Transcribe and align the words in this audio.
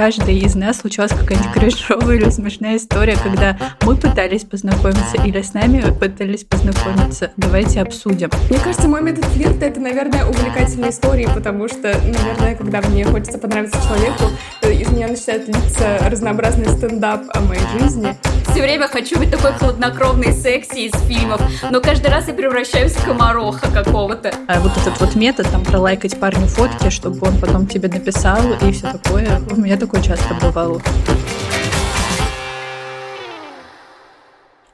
каждой 0.00 0.38
из 0.38 0.54
нас 0.54 0.78
случалась 0.78 1.12
какая-нибудь 1.12 1.52
крышовая 1.52 2.16
или 2.16 2.30
смешная 2.30 2.78
история, 2.78 3.18
когда 3.22 3.58
мы 3.82 3.96
пытались 3.96 4.44
познакомиться 4.44 5.22
или 5.22 5.42
с 5.42 5.52
нами 5.52 5.84
пытались 5.92 6.42
познакомиться. 6.44 7.32
Давайте 7.36 7.82
обсудим. 7.82 8.30
Мне 8.48 8.58
кажется, 8.60 8.88
мой 8.88 9.02
метод 9.02 9.26
флирта— 9.26 9.66
это, 9.66 9.78
наверное, 9.78 10.24
увлекательные 10.24 10.90
истории, 10.90 11.28
потому 11.34 11.68
что, 11.68 11.94
наверное, 12.02 12.54
когда 12.54 12.80
мне 12.80 13.04
хочется 13.04 13.36
понравиться 13.36 13.78
человеку, 13.86 14.24
из 14.62 14.88
меня 14.88 15.08
начинает 15.08 15.46
литься 15.48 15.98
разнообразный 16.08 16.70
стендап 16.70 17.24
о 17.34 17.40
моей 17.42 17.60
жизни. 17.78 18.16
Все 18.50 18.62
время 18.62 18.88
хочу 18.88 19.18
быть 19.18 19.30
такой 19.30 19.52
хладнокровной 19.52 20.32
секси 20.32 20.88
из 20.88 20.92
фильмов, 21.06 21.40
но 21.70 21.80
каждый 21.80 22.10
раз 22.10 22.28
я 22.28 22.34
превращаюсь 22.34 22.92
в 22.92 23.04
комароха 23.04 23.70
какого-то. 23.70 24.34
А 24.48 24.60
вот 24.60 24.72
этот 24.76 25.00
вот 25.00 25.14
метод, 25.14 25.48
там, 25.50 25.64
пролайкать 25.64 26.18
парню 26.18 26.46
фотки, 26.46 26.90
чтобы 26.90 27.26
он 27.26 27.38
потом 27.38 27.66
тебе 27.66 27.88
написал 27.88 28.40
и 28.62 28.72
все 28.72 28.92
такое, 28.92 29.40
у 29.50 29.56
меня 29.56 29.76
такое 29.76 30.02
часто 30.02 30.34
бывало. 30.34 30.82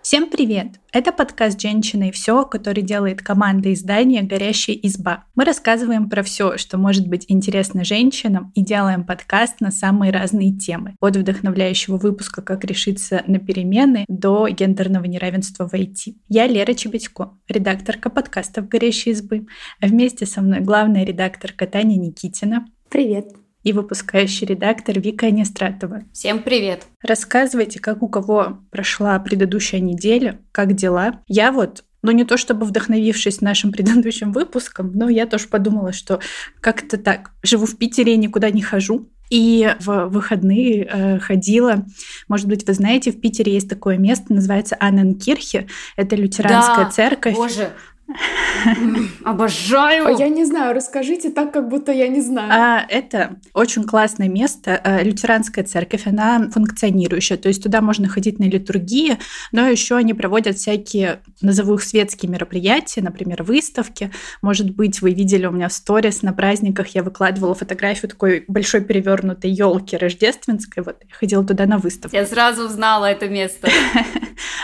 Всем 0.07 0.31
привет! 0.31 0.79
Это 0.93 1.11
подкаст 1.11 1.61
«Женщина 1.61 2.11
и 2.11 2.13
все», 2.13 2.45
который 2.45 2.85
делает 2.85 3.23
команда 3.23 3.73
издания 3.73 4.23
«Горящая 4.23 4.77
изба». 4.77 5.25
Мы 5.35 5.45
рассказываем 5.45 6.09
про 6.09 6.23
все, 6.23 6.59
что 6.59 6.79
может 6.79 7.09
быть 7.09 7.25
интересно 7.27 7.83
женщинам, 7.83 8.53
и 8.55 8.63
делаем 8.63 9.03
подкаст 9.03 9.61
на 9.61 9.73
самые 9.73 10.13
разные 10.13 10.57
темы. 10.57 10.95
От 11.01 11.17
вдохновляющего 11.17 11.97
выпуска 11.97 12.41
«Как 12.41 12.65
решиться 12.65 13.25
на 13.27 13.41
перемены» 13.41 14.05
до 14.07 14.47
гендерного 14.47 15.07
неравенства 15.07 15.69
в 15.69 15.75
IT. 15.75 16.15
Я 16.29 16.47
Лера 16.47 16.75
Чебедько, 16.75 17.33
редакторка 17.49 18.09
подкастов 18.09 18.69
«Горящей 18.69 19.11
избы», 19.11 19.49
а 19.81 19.89
вместе 19.89 20.25
со 20.25 20.41
мной 20.41 20.61
главная 20.61 21.05
редакторка 21.05 21.67
Таня 21.67 21.97
Никитина. 21.97 22.65
Привет! 22.91 23.46
И 23.67 23.73
выпускающий 23.73 24.47
редактор 24.47 25.01
Вика 25.01 25.27
Анистратова. 25.27 26.05
Всем 26.13 26.39
привет! 26.39 26.87
Рассказывайте, 27.03 27.81
как 27.81 28.01
у 28.01 28.09
кого 28.09 28.61
прошла 28.71 29.19
предыдущая 29.19 29.81
неделя, 29.81 30.39
как 30.53 30.75
дела. 30.75 31.21
Я 31.27 31.51
вот 31.51 31.83
ну, 32.03 32.13
не 32.13 32.23
то 32.23 32.37
чтобы 32.37 32.65
вдохновившись 32.65 33.41
нашим 33.41 33.73
предыдущим 33.73 34.33
выпуском, 34.33 34.93
но 34.95 35.09
я 35.09 35.27
тоже 35.27 35.49
подумала, 35.49 35.93
что 35.93 36.21
как-то 36.61 36.97
так. 36.97 37.33
Живу 37.43 37.67
в 37.67 37.77
Питере, 37.77 38.17
никуда 38.17 38.53
не 38.53 38.63
хожу. 38.63 39.09
И 39.31 39.75
в 39.81 40.07
выходные 40.11 40.85
э, 40.85 41.19
ходила, 41.19 41.85
может 42.29 42.47
быть, 42.47 42.65
вы 42.69 42.73
знаете, 42.73 43.11
в 43.11 43.21
Питере 43.21 43.55
есть 43.55 43.69
такое 43.69 43.99
место, 43.99 44.33
называется 44.33 44.77
Анненкирхе. 44.79 45.67
Это 45.97 46.15
лютеранская 46.15 46.85
да, 46.85 46.91
церковь. 46.93 47.35
Боже, 47.35 47.71
Обожаю! 49.25 50.07
А 50.07 50.11
я 50.13 50.29
не 50.29 50.45
знаю, 50.45 50.75
расскажите 50.75 51.31
так, 51.31 51.53
как 51.53 51.69
будто 51.69 51.93
я 51.93 52.09
не 52.09 52.21
знаю. 52.21 52.53
А, 52.53 52.87
это 52.89 53.37
очень 53.53 53.85
классное 53.85 54.29
место. 54.29 54.81
Э, 54.85 55.03
лютеранская 55.03 55.65
церковь, 55.65 56.07
она 56.07 56.49
функционирующая. 56.51 57.37
То 57.37 57.49
есть 57.49 57.63
туда 57.63 57.81
можно 57.81 58.09
ходить 58.09 58.39
на 58.39 58.45
литургии, 58.45 59.19
но 59.53 59.67
еще 59.67 59.97
они 59.97 60.15
проводят 60.15 60.57
всякие, 60.57 61.21
назову 61.41 61.75
их 61.75 61.83
светские 61.83 62.31
мероприятия, 62.31 63.03
например, 63.03 63.43
выставки. 63.43 64.11
Может 64.41 64.71
быть, 64.71 65.03
вы 65.03 65.13
видели 65.13 65.47
у 65.47 65.51
меня 65.51 65.69
в 65.69 65.73
сторис 65.73 66.23
на 66.23 66.33
праздниках, 66.33 66.89
я 66.89 67.03
выкладывала 67.03 67.55
фотографию 67.55 68.09
такой 68.09 68.45
большой 68.47 68.83
перевернутой 68.83 69.51
елки 69.51 69.97
рождественской. 69.97 70.83
Вот 70.83 70.97
я 71.03 71.15
ходила 71.15 71.45
туда 71.45 71.67
на 71.67 71.79
выставку. 71.79 72.17
Я 72.17 72.27
сразу 72.27 72.65
узнала 72.67 73.07
это 73.07 73.29
место. 73.29 73.69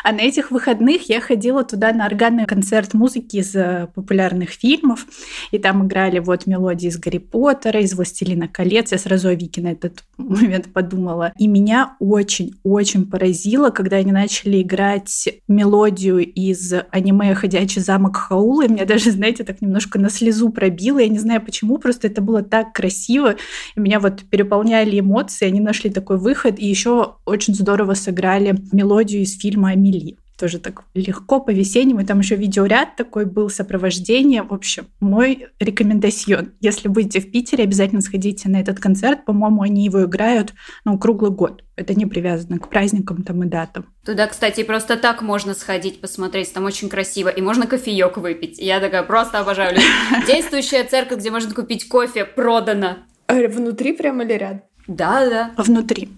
А 0.03 0.12
на 0.12 0.20
этих 0.20 0.50
выходных 0.50 1.08
я 1.08 1.20
ходила 1.20 1.64
туда 1.64 1.92
на 1.92 2.06
органный 2.06 2.47
концерт 2.47 2.95
музыки 2.95 3.36
из 3.36 3.55
э, 3.55 3.89
популярных 3.95 4.50
фильмов, 4.50 5.06
и 5.50 5.58
там 5.58 5.86
играли 5.86 6.19
вот 6.19 6.47
мелодии 6.47 6.89
из 6.89 6.98
Гарри 6.98 7.19
Поттера, 7.19 7.81
из 7.81 7.95
«Властелина 7.95 8.48
колец». 8.48 8.92
Я 8.92 8.98
сразу 8.98 9.28
о 9.28 9.34
Вике 9.34 9.62
на 9.62 9.73
этот 9.73 10.05
момент 10.19 10.73
подумала. 10.73 11.33
И 11.39 11.47
меня 11.47 11.97
очень-очень 11.98 13.06
поразило, 13.06 13.70
когда 13.70 13.97
они 13.97 14.12
начали 14.12 14.62
играть 14.62 15.28
мелодию 15.48 16.19
из 16.19 16.73
аниме 16.91 17.34
«Ходячий 17.34 17.80
замок 17.80 18.17
Хаула». 18.17 18.67
И 18.67 18.68
меня 18.68 18.85
даже, 18.85 19.11
знаете, 19.11 19.45
так 19.45 19.61
немножко 19.61 19.98
на 19.98 20.11
слезу 20.11 20.51
пробило. 20.51 20.98
Я 20.98 21.08
не 21.08 21.18
знаю 21.18 21.41
почему, 21.41 21.79
просто 21.79 22.08
это 22.08 22.20
было 22.20 22.42
так 22.42 22.73
красиво. 22.73 23.36
И 23.77 23.80
меня 23.80 24.01
вот 24.01 24.23
переполняли 24.24 24.98
эмоции. 25.01 25.46
Они 25.46 25.61
нашли 25.61 25.91
такой 25.91 26.18
выход. 26.18 26.58
И 26.58 26.67
еще 26.67 27.17
очень 27.24 27.55
здорово 27.55 27.95
сыграли 27.95 28.57
мелодию 28.73 29.23
из 29.23 29.39
фильма 29.39 29.70
«Амели» 29.92 30.17
тоже 30.39 30.58
так 30.58 30.83
легко 30.95 31.39
по-весеннему. 31.39 32.01
И 32.01 32.05
там 32.05 32.19
еще 32.19 32.35
видеоряд 32.35 32.97
такой 32.97 33.27
был, 33.27 33.48
сопровождение. 33.48 34.42
В 34.42 34.53
общем, 34.53 34.89
мой 34.98 35.47
рекомендацион. 35.61 36.55
Если 36.61 36.89
будете 36.89 37.20
в 37.20 37.30
Питере, 37.30 37.63
обязательно 37.63 38.01
сходите 38.01 38.48
на 38.48 38.61
этот 38.61 38.80
концерт. 38.80 39.25
По-моему, 39.25 39.63
они 39.63 39.85
его 39.85 40.03
играют 40.05 40.53
ну, 40.85 40.98
круглый 40.98 41.30
год. 41.30 41.63
Это 41.77 41.95
не 41.95 42.07
привязано 42.07 42.58
к 42.58 42.69
праздникам 42.69 43.23
там 43.23 43.45
и 43.45 43.47
датам. 43.47 43.86
Туда, 44.05 44.27
кстати, 44.27 44.64
просто 44.64 44.97
так 44.97 45.23
можно 45.23 45.55
сходить, 45.55 46.01
посмотреть. 46.01 46.53
Там 46.53 46.64
очень 46.64 46.89
красиво. 46.89 47.29
И 47.29 47.41
можно 47.41 47.69
кофеек 47.69 48.17
выпить. 48.17 48.59
Я 48.59 48.80
такая 48.80 49.05
просто 49.05 49.39
обожаю. 49.39 49.79
Действующая 50.27 50.83
церковь, 50.83 51.20
где 51.20 51.30
можно 51.30 51.55
купить 51.55 51.86
кофе, 51.86 52.24
продана. 52.24 53.07
Внутри 53.29 53.92
прямо 53.92 54.24
или 54.24 54.33
рядом? 54.33 54.63
Да, 54.89 55.29
да. 55.29 55.53
Внутри. 55.57 56.09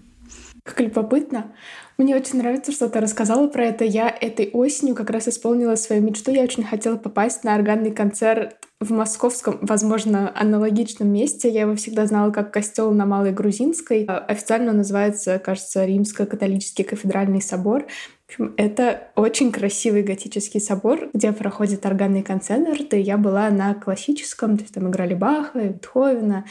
Как 0.63 0.79
любопытно. 0.79 1.53
Мне 1.97 2.15
очень 2.17 2.39
нравится, 2.39 2.73
что 2.73 2.89
ты 2.89 2.99
рассказала 2.99 3.47
про 3.47 3.67
это. 3.67 3.85
Я 3.85 4.09
этой 4.09 4.49
осенью 4.51 4.95
как 4.95 5.09
раз 5.09 5.29
исполнила 5.29 5.75
свою 5.75 6.01
мечту. 6.01 6.31
Я 6.31 6.43
очень 6.43 6.63
хотела 6.63 6.97
попасть 6.97 7.45
на 7.45 7.55
органный 7.55 7.91
концерт 7.91 8.57
в 8.81 8.91
московском, 8.91 9.59
возможно, 9.61 10.29
аналогичном 10.35 11.07
месте. 11.07 11.49
Я 11.49 11.61
его 11.61 11.75
всегда 11.77 12.05
знала 12.05 12.31
как 12.31 12.51
костел 12.51 12.91
на 12.91 13.05
Малой 13.05 13.31
Грузинской. 13.31 14.03
Официально 14.03 14.71
он 14.71 14.77
называется, 14.77 15.39
кажется, 15.39 15.85
Римско-католический 15.85 16.83
кафедральный 16.83 17.41
собор. 17.41 17.85
Общем, 18.27 18.55
это 18.57 19.09
очень 19.15 19.51
красивый 19.51 20.01
готический 20.01 20.59
собор, 20.59 21.09
где 21.13 21.31
проходят 21.31 21.85
органные 21.85 22.23
концерты. 22.23 22.99
Я 22.99 23.17
была 23.17 23.51
на 23.51 23.75
классическом, 23.75 24.57
то 24.57 24.63
есть 24.63 24.73
там 24.73 24.89
играли 24.89 25.13
Баха, 25.13 25.59
Бетховена, 25.59 26.45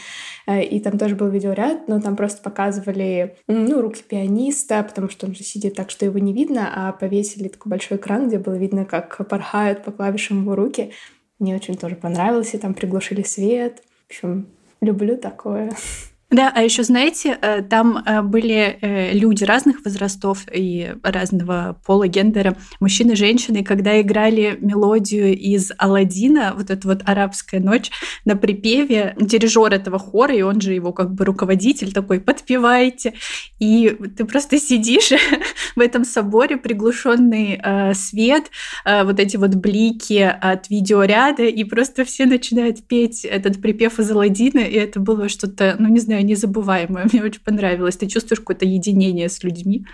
э, 0.47 0.63
и 0.63 0.79
там 0.79 0.99
тоже 0.99 1.17
был 1.17 1.29
видеоряд, 1.29 1.89
но 1.89 2.01
там 2.01 2.15
просто 2.15 2.43
показывали 2.43 3.37
ну, 3.49 3.81
руки 3.81 4.05
пианиста, 4.09 4.85
потому 4.85 5.09
что 5.09 5.27
он 5.27 5.35
же 5.35 5.43
сидит 5.43 5.75
так, 5.75 5.91
что 5.91 6.05
его 6.05 6.19
не 6.21 6.33
видно, 6.33 6.71
а 6.73 6.93
повесили 6.93 7.49
такой 7.49 7.71
большой 7.71 7.97
экран, 7.97 8.29
где 8.29 8.39
было 8.39 8.55
видно, 8.55 8.85
как 8.85 9.29
порхают 9.29 9.83
по 9.83 9.91
клавишам 9.91 10.43
его 10.43 10.55
руки. 10.55 10.93
Мне 11.41 11.57
очень 11.57 11.77
тоже 11.77 11.97
понравилось, 11.97 12.55
и 12.55 12.59
там 12.59 12.75
приглушили 12.75 13.25
свет. 13.25 13.83
В 14.07 14.11
общем, 14.11 14.47
люблю 14.81 15.17
такое. 15.17 15.73
Да, 16.35 16.51
а 16.53 16.65
еще, 16.65 16.83
знаете, 16.83 17.39
э, 17.41 17.63
там 17.63 17.97
э, 18.05 18.21
были 18.23 18.77
э, 18.81 19.13
люди 19.13 19.45
разных 19.45 19.85
возрастов 19.85 20.47
и 20.53 20.93
разного 21.05 21.79
пола, 21.87 22.09
гендера, 22.09 22.57
мужчины 22.81 23.15
женщины, 23.15 23.63
когда 23.63 24.01
играли 24.01 24.59
мелодию 24.61 25.39
из 25.39 25.71
Алладина, 25.79 26.55
вот 26.57 26.71
эта 26.71 26.89
вот 26.89 27.03
арабская 27.05 27.61
ночь, 27.61 27.93
на 28.25 28.35
припеве 28.35 29.15
дирижер 29.21 29.73
этого 29.73 30.01
хора, 30.01 30.35
и 30.35 30.43
он 30.43 30.61
же 30.61 30.73
его 30.73 30.93
как 30.93 31.15
бы 31.15 31.25
руководитель 31.25 31.93
такой, 31.93 32.19
подпевайте. 32.19 33.15
И 33.61 33.97
ты 34.17 34.25
просто 34.25 34.59
сидишь 34.59 35.13
в 35.77 35.81
этом 35.81 36.05
соборе, 36.05 36.57
приглушенный 36.57 37.63
свет, 37.95 38.51
вот 38.85 39.21
эти 39.21 39.37
вот 39.37 39.55
блики 39.55 40.37
от 40.41 40.69
видеоряда, 40.69 41.45
и 41.45 41.63
просто 41.63 42.05
все 42.05 42.27
начинают 42.27 42.85
петь 42.89 43.25
этот 43.25 43.63
припев 43.63 44.01
из 44.01 44.11
Алладина, 44.11 44.59
и 44.59 44.75
это 44.75 44.99
было 44.99 45.29
что-то, 45.29 45.77
ну 45.79 45.89
не 45.89 46.01
знаю, 46.01 46.24
незабываемое. 46.25 47.09
Мне 47.13 47.23
очень 47.23 47.43
понравилось. 47.43 47.97
Ты 47.97 48.07
чувствуешь 48.07 48.41
какое-то 48.41 48.65
единение 48.65 49.29
с 49.29 49.43
людьми. 49.43 49.87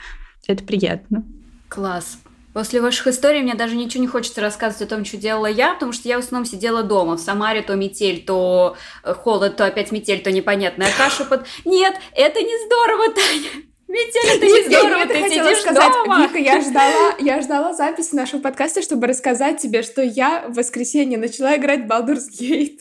Это 0.46 0.64
приятно. 0.64 1.24
Класс. 1.68 2.18
После 2.52 2.80
ваших 2.80 3.06
историй 3.06 3.42
мне 3.42 3.54
даже 3.54 3.76
ничего 3.76 4.02
не 4.02 4.08
хочется 4.08 4.41
рассказывать 4.41 4.82
о 4.82 4.96
том, 4.96 5.04
что 5.04 5.16
делала 5.16 5.46
я, 5.46 5.74
потому 5.74 5.92
что 5.92 6.08
я 6.08 6.16
в 6.16 6.24
основном 6.24 6.44
сидела 6.44 6.82
дома. 6.82 7.16
В 7.16 7.20
Самаре 7.20 7.62
то 7.62 7.76
метель, 7.76 8.24
то 8.24 8.76
э, 9.04 9.14
холод, 9.14 9.56
то 9.56 9.64
опять 9.64 9.92
метель, 9.92 10.20
то 10.20 10.32
непонятная 10.32 10.91
каша 10.98 11.24
под... 11.24 11.46
Нет, 11.64 11.94
это 12.12 12.41
не 12.41 12.66
здорово, 12.66 13.14
Таня. 13.14 13.65
Метель, 13.86 14.36
это 14.36 14.47
не 14.47 14.65
здорово, 14.68 15.06
ты 15.06 15.28
сидишь 15.28 15.60
сказать, 15.60 15.92
дома. 15.92 16.27
Вика, 16.27 16.38
я 16.38 16.60
ждала, 16.60 17.15
я 17.21 17.41
ждала 17.41 17.72
записи 17.72 18.16
нашего 18.16 18.41
подкаста, 18.41 18.82
чтобы 18.82 19.06
рассказать 19.06 19.60
тебе, 19.60 19.82
что 19.82 20.03
я 20.03 20.47
в 20.48 20.54
воскресенье 20.54 21.18
начала 21.18 21.56
играть 21.56 21.86
Baldur's 21.86 22.27
Gate. 22.41 22.78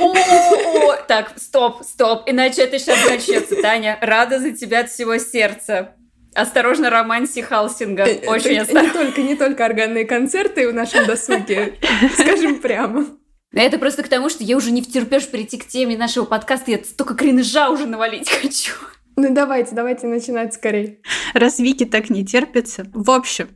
О, 0.00 0.96
так, 1.06 1.32
стоп, 1.36 1.82
стоп, 1.82 2.22
иначе 2.26 2.62
это 2.62 2.78
сейчас 2.78 3.08
начнется, 3.08 3.60
Таня. 3.60 3.98
Рада 4.00 4.38
за 4.38 4.52
тебя 4.52 4.80
от 4.80 4.90
всего 4.90 5.18
сердца. 5.18 5.94
Осторожно, 6.34 6.90
романси 6.90 7.40
Халсинга. 7.40 8.04
Э, 8.04 8.26
Очень 8.28 8.58
осторожно. 8.58 8.98
Не 8.98 9.04
только, 9.04 9.22
не 9.22 9.34
только 9.34 9.64
органные 9.64 10.04
концерты 10.04 10.68
в 10.68 10.74
нашем 10.74 11.06
досуге, 11.06 11.74
скажем 12.14 12.60
прямо. 12.60 13.06
Это 13.52 13.78
просто 13.78 14.02
к 14.02 14.08
тому, 14.08 14.28
что 14.28 14.44
я 14.44 14.56
уже 14.56 14.70
не 14.70 14.82
втерпешь 14.82 15.28
прийти 15.28 15.56
к 15.58 15.66
теме 15.66 15.96
нашего 15.96 16.26
подкаста, 16.26 16.70
я 16.70 16.78
столько 16.84 17.14
кринжа 17.14 17.70
уже 17.70 17.86
навалить 17.86 18.28
хочу. 18.30 18.74
Ну 19.16 19.34
давайте, 19.34 19.74
давайте 19.74 20.06
начинать 20.06 20.54
скорее. 20.54 21.00
Раз 21.34 21.58
Вики 21.58 21.84
так 21.84 22.08
не 22.10 22.24
терпится. 22.24 22.86
В 22.92 23.10
общем, 23.10 23.48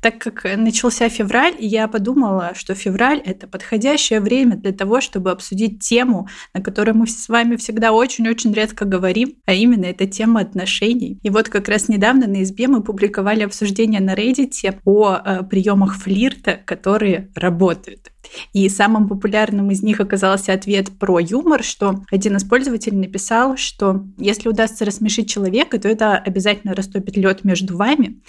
Так 0.00 0.18
как 0.18 0.44
начался 0.56 1.08
февраль, 1.08 1.54
я 1.58 1.88
подумала, 1.88 2.52
что 2.54 2.74
февраль– 2.74 3.20
это 3.24 3.46
подходящее 3.46 4.20
время 4.20 4.56
для 4.56 4.72
того, 4.72 5.00
чтобы 5.00 5.30
обсудить 5.30 5.80
тему, 5.80 6.28
на 6.52 6.60
которой 6.60 6.92
мы 6.92 7.06
с 7.06 7.28
вами 7.28 7.56
всегда 7.56 7.92
очень-очень 7.92 8.52
редко 8.52 8.84
говорим, 8.84 9.34
а 9.46 9.54
именно 9.54 9.86
это 9.86 10.06
тема 10.06 10.40
отношений. 10.40 11.18
И 11.22 11.30
вот 11.30 11.48
как 11.48 11.68
раз 11.68 11.88
недавно 11.88 12.26
на 12.26 12.42
избе 12.42 12.68
мы 12.68 12.82
публиковали 12.82 13.42
обсуждение 13.42 14.00
на 14.00 14.14
Reddit 14.14 14.78
о 14.84 15.16
э, 15.16 15.42
приемах 15.44 15.96
флирта, 15.96 16.60
которые 16.64 17.30
работают. 17.34 18.10
И 18.52 18.68
самым 18.68 19.08
популярным 19.08 19.70
из 19.70 19.82
них 19.82 20.00
оказался 20.00 20.52
ответ 20.52 20.98
про 20.98 21.18
юмор, 21.18 21.62
что 21.62 22.02
один 22.10 22.36
из 22.36 22.44
пользователей 22.44 22.96
написал, 22.96 23.56
что 23.56 24.04
если 24.18 24.48
удастся 24.48 24.84
рассмешить 24.84 25.30
человека, 25.30 25.78
то 25.78 25.88
это 25.88 26.16
обязательно 26.16 26.74
растопит 26.74 27.16
лед 27.16 27.44
между 27.44 27.76
вами. 27.76 28.20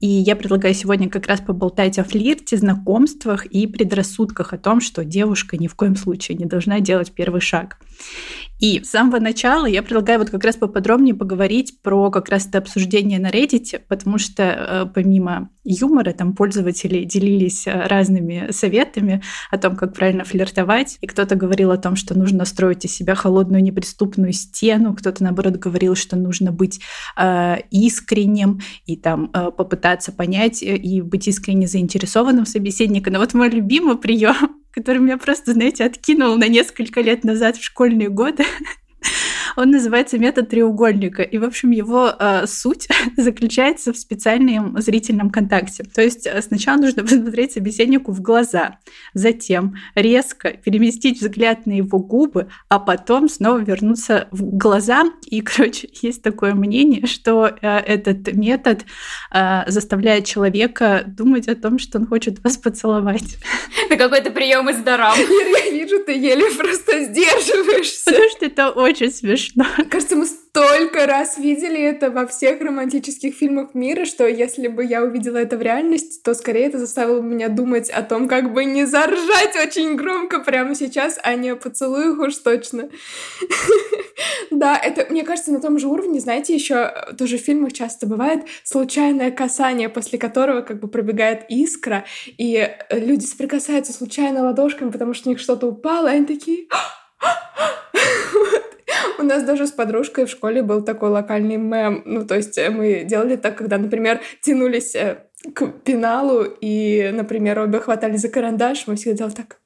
И 0.00 0.06
я 0.06 0.36
предлагаю 0.36 0.74
сегодня 0.74 1.08
как 1.08 1.26
раз 1.26 1.40
поболтать 1.40 1.98
о 1.98 2.04
флирте, 2.04 2.56
знакомствах 2.56 3.46
и 3.46 3.66
предрассудках 3.66 4.52
о 4.52 4.58
том, 4.58 4.80
что 4.80 5.04
девушка 5.04 5.56
ни 5.56 5.68
в 5.68 5.74
коем 5.74 5.96
случае 5.96 6.36
не 6.36 6.44
должна 6.44 6.80
делать 6.80 7.12
первый 7.12 7.40
шаг. 7.40 7.78
И 8.58 8.82
с 8.82 8.90
самого 8.90 9.20
начала 9.20 9.66
я 9.66 9.82
предлагаю 9.82 10.18
вот 10.18 10.30
как 10.30 10.42
раз 10.42 10.56
поподробнее 10.56 11.14
поговорить 11.14 11.82
про 11.82 12.10
как 12.10 12.28
раз 12.30 12.46
это 12.46 12.58
обсуждение 12.58 13.18
на 13.18 13.30
Reddit, 13.30 13.80
потому 13.86 14.18
что 14.18 14.42
э, 14.42 14.86
помимо 14.94 15.50
юмора 15.62 16.12
там 16.12 16.34
пользователи 16.34 17.04
делились 17.04 17.66
э, 17.66 17.86
разными 17.86 18.50
советами 18.52 19.22
о 19.50 19.58
том, 19.58 19.76
как 19.76 19.92
правильно 19.94 20.24
флиртовать. 20.24 20.96
И 21.02 21.06
кто-то 21.06 21.34
говорил 21.34 21.70
о 21.70 21.76
том, 21.76 21.96
что 21.96 22.18
нужно 22.18 22.46
строить 22.46 22.86
из 22.86 22.94
себя 22.94 23.14
холодную 23.14 23.62
неприступную 23.62 24.32
стену, 24.32 24.94
кто-то 24.94 25.22
наоборот 25.22 25.56
говорил, 25.56 25.94
что 25.94 26.16
нужно 26.16 26.50
быть 26.50 26.80
э, 27.18 27.56
искренним 27.70 28.60
и 28.86 28.96
там 28.96 29.30
э, 29.34 29.50
попытаться 29.50 30.12
понять 30.12 30.62
э, 30.62 30.76
и 30.76 31.02
быть 31.02 31.28
искренне 31.28 31.66
заинтересованным 31.66 32.46
собеседником. 32.46 33.12
Но 33.12 33.18
вот 33.18 33.34
мой 33.34 33.50
любимый 33.50 33.98
прием 33.98 34.62
который 34.76 34.98
меня 34.98 35.16
просто, 35.16 35.54
знаете, 35.54 35.84
откинул 35.84 36.36
на 36.36 36.48
несколько 36.48 37.00
лет 37.00 37.24
назад 37.24 37.56
в 37.56 37.64
школьные 37.64 38.10
годы. 38.10 38.44
Он 39.56 39.70
называется 39.70 40.18
метод 40.18 40.50
треугольника. 40.50 41.22
И, 41.22 41.38
в 41.38 41.44
общем, 41.44 41.70
его 41.70 42.12
э, 42.18 42.46
суть 42.46 42.88
заключается 43.16 43.92
в 43.92 43.96
специальном 43.96 44.80
зрительном 44.80 45.30
контакте. 45.30 45.84
То 45.84 46.02
есть 46.02 46.26
э, 46.26 46.42
сначала 46.42 46.76
нужно 46.76 47.02
посмотреть 47.04 47.52
собеседнику 47.52 48.12
в 48.12 48.20
глаза, 48.20 48.78
затем 49.14 49.76
резко 49.94 50.50
переместить 50.50 51.20
взгляд 51.20 51.64
на 51.66 51.72
его 51.72 51.98
губы, 51.98 52.48
а 52.68 52.78
потом 52.78 53.28
снова 53.28 53.58
вернуться 53.58 54.28
в 54.30 54.42
глаза. 54.42 55.04
И, 55.24 55.40
короче, 55.40 55.88
есть 56.02 56.22
такое 56.22 56.54
мнение, 56.54 57.06
что 57.06 57.46
э, 57.46 57.78
этот 57.78 58.32
метод 58.34 58.84
э, 59.32 59.62
заставляет 59.68 60.26
человека 60.26 61.04
думать 61.06 61.48
о 61.48 61.54
том, 61.54 61.78
что 61.78 61.98
он 61.98 62.06
хочет 62.06 62.44
вас 62.44 62.58
поцеловать. 62.58 63.36
Это 63.86 63.96
какой-то 63.96 64.30
прием 64.30 64.68
из 64.68 64.78
дарам. 64.78 65.16
Я 65.16 65.70
вижу, 65.70 66.04
ты 66.04 66.12
еле 66.12 66.44
просто 66.56 67.04
сдерживаешься. 67.04 68.04
Потому 68.04 68.30
что 68.30 68.44
это 68.44 68.70
очень 68.70 69.10
смешно 69.10 69.45
смешно. 69.46 69.64
Кажется, 69.90 70.16
мы 70.16 70.26
столько 70.26 71.06
раз 71.06 71.38
видели 71.38 71.80
это 71.80 72.10
во 72.10 72.26
всех 72.26 72.60
романтических 72.60 73.34
фильмах 73.34 73.74
мира, 73.74 74.04
что 74.04 74.26
если 74.26 74.68
бы 74.68 74.84
я 74.84 75.02
увидела 75.02 75.38
это 75.38 75.56
в 75.56 75.62
реальности, 75.62 76.20
то 76.22 76.34
скорее 76.34 76.66
это 76.66 76.78
заставило 76.78 77.20
бы 77.20 77.26
меня 77.26 77.48
думать 77.48 77.90
о 77.90 78.02
том, 78.02 78.28
как 78.28 78.52
бы 78.52 78.64
не 78.64 78.84
заржать 78.84 79.56
очень 79.56 79.96
громко 79.96 80.40
прямо 80.40 80.74
сейчас, 80.74 81.18
а 81.22 81.34
не 81.34 81.50
о 81.50 81.56
поцелуях 81.56 82.18
уж 82.18 82.36
точно. 82.36 82.88
Да, 84.50 84.78
это, 84.78 85.12
мне 85.12 85.24
кажется, 85.24 85.52
на 85.52 85.60
том 85.60 85.78
же 85.78 85.88
уровне, 85.88 86.20
знаете, 86.20 86.54
еще 86.54 86.90
тоже 87.18 87.36
в 87.36 87.42
фильмах 87.42 87.74
часто 87.74 88.06
бывает 88.06 88.44
случайное 88.64 89.30
касание, 89.30 89.90
после 89.90 90.18
которого 90.18 90.62
как 90.62 90.80
бы 90.80 90.88
пробегает 90.88 91.44
искра, 91.50 92.04
и 92.38 92.70
люди 92.90 93.26
соприкасаются 93.26 93.92
случайно 93.92 94.44
ладошками, 94.44 94.90
потому 94.90 95.12
что 95.12 95.28
у 95.28 95.32
них 95.32 95.40
что-то 95.40 95.66
упало, 95.66 96.08
и 96.08 96.16
они 96.16 96.24
такие... 96.24 96.68
У 99.18 99.22
нас 99.22 99.42
даже 99.44 99.66
с 99.66 99.72
подружкой 99.72 100.26
в 100.26 100.30
школе 100.30 100.62
был 100.62 100.82
такой 100.82 101.08
локальный 101.10 101.56
мем. 101.56 102.02
Ну, 102.04 102.26
то 102.26 102.34
есть 102.34 102.58
э, 102.58 102.70
мы 102.70 103.04
делали 103.04 103.36
так, 103.36 103.56
когда, 103.56 103.78
например, 103.78 104.20
тянулись 104.42 104.94
э, 104.94 105.18
к 105.54 105.66
пеналу, 105.84 106.44
и, 106.44 107.10
например, 107.12 107.58
обе 107.60 107.80
хватали 107.80 108.16
за 108.16 108.28
карандаш, 108.28 108.86
мы 108.86 108.96
всегда 108.96 109.16
делали 109.16 109.34
так, 109.34 109.58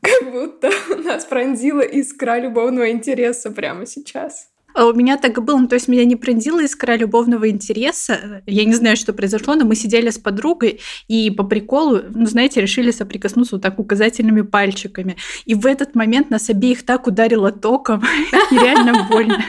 как 0.00 0.32
будто 0.32 0.70
нас 1.04 1.24
пронзила 1.24 1.80
искра 1.80 2.38
любовного 2.38 2.90
интереса 2.90 3.50
прямо 3.50 3.86
сейчас. 3.86 4.48
А 4.78 4.86
у 4.86 4.92
меня 4.92 5.16
так 5.16 5.42
было, 5.42 5.58
ну, 5.58 5.66
то 5.66 5.74
есть 5.74 5.88
меня 5.88 6.04
не 6.04 6.14
пронзила 6.14 6.62
искра 6.62 6.96
любовного 6.96 7.50
интереса. 7.50 8.42
Я 8.46 8.64
не 8.64 8.74
знаю, 8.74 8.96
что 8.96 9.12
произошло, 9.12 9.56
но 9.56 9.64
мы 9.64 9.74
сидели 9.74 10.08
с 10.08 10.18
подругой 10.18 10.78
и 11.08 11.32
по 11.32 11.42
приколу, 11.42 12.00
ну, 12.14 12.26
знаете, 12.26 12.60
решили 12.60 12.92
соприкоснуться 12.92 13.56
вот 13.56 13.62
так 13.62 13.80
указательными 13.80 14.42
пальчиками. 14.42 15.16
И 15.46 15.56
в 15.56 15.66
этот 15.66 15.96
момент 15.96 16.30
нас 16.30 16.48
обеих 16.48 16.86
так 16.86 17.08
ударило 17.08 17.50
током, 17.50 18.04
и 18.52 18.54
реально 18.54 19.08
больно 19.10 19.44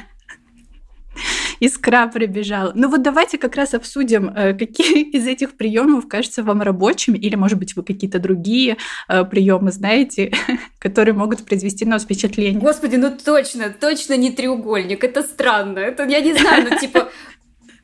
искра 1.59 2.07
прибежала. 2.07 2.71
Ну 2.75 2.89
вот 2.89 3.01
давайте 3.01 3.37
как 3.37 3.55
раз 3.55 3.73
обсудим, 3.73 4.29
э, 4.29 4.53
какие 4.53 5.03
из 5.15 5.27
этих 5.27 5.57
приемов 5.57 6.07
кажутся 6.07 6.43
вам 6.43 6.61
рабочими, 6.61 7.17
или, 7.17 7.35
может 7.35 7.57
быть, 7.57 7.75
вы 7.75 7.83
какие-то 7.83 8.19
другие 8.19 8.77
э, 9.07 9.25
приемы 9.25 9.71
знаете, 9.71 10.31
которые 10.79 11.13
могут 11.13 11.45
произвести 11.45 11.85
на 11.85 11.95
вас 11.95 12.03
впечатление. 12.03 12.61
Господи, 12.61 12.95
ну 12.95 13.11
точно, 13.11 13.69
точно 13.69 14.17
не 14.17 14.31
треугольник. 14.31 15.03
Это 15.03 15.23
странно. 15.23 15.79
Это, 15.79 16.03
я 16.05 16.21
не 16.21 16.33
знаю, 16.33 16.67
ну 16.69 16.77
типа 16.77 17.09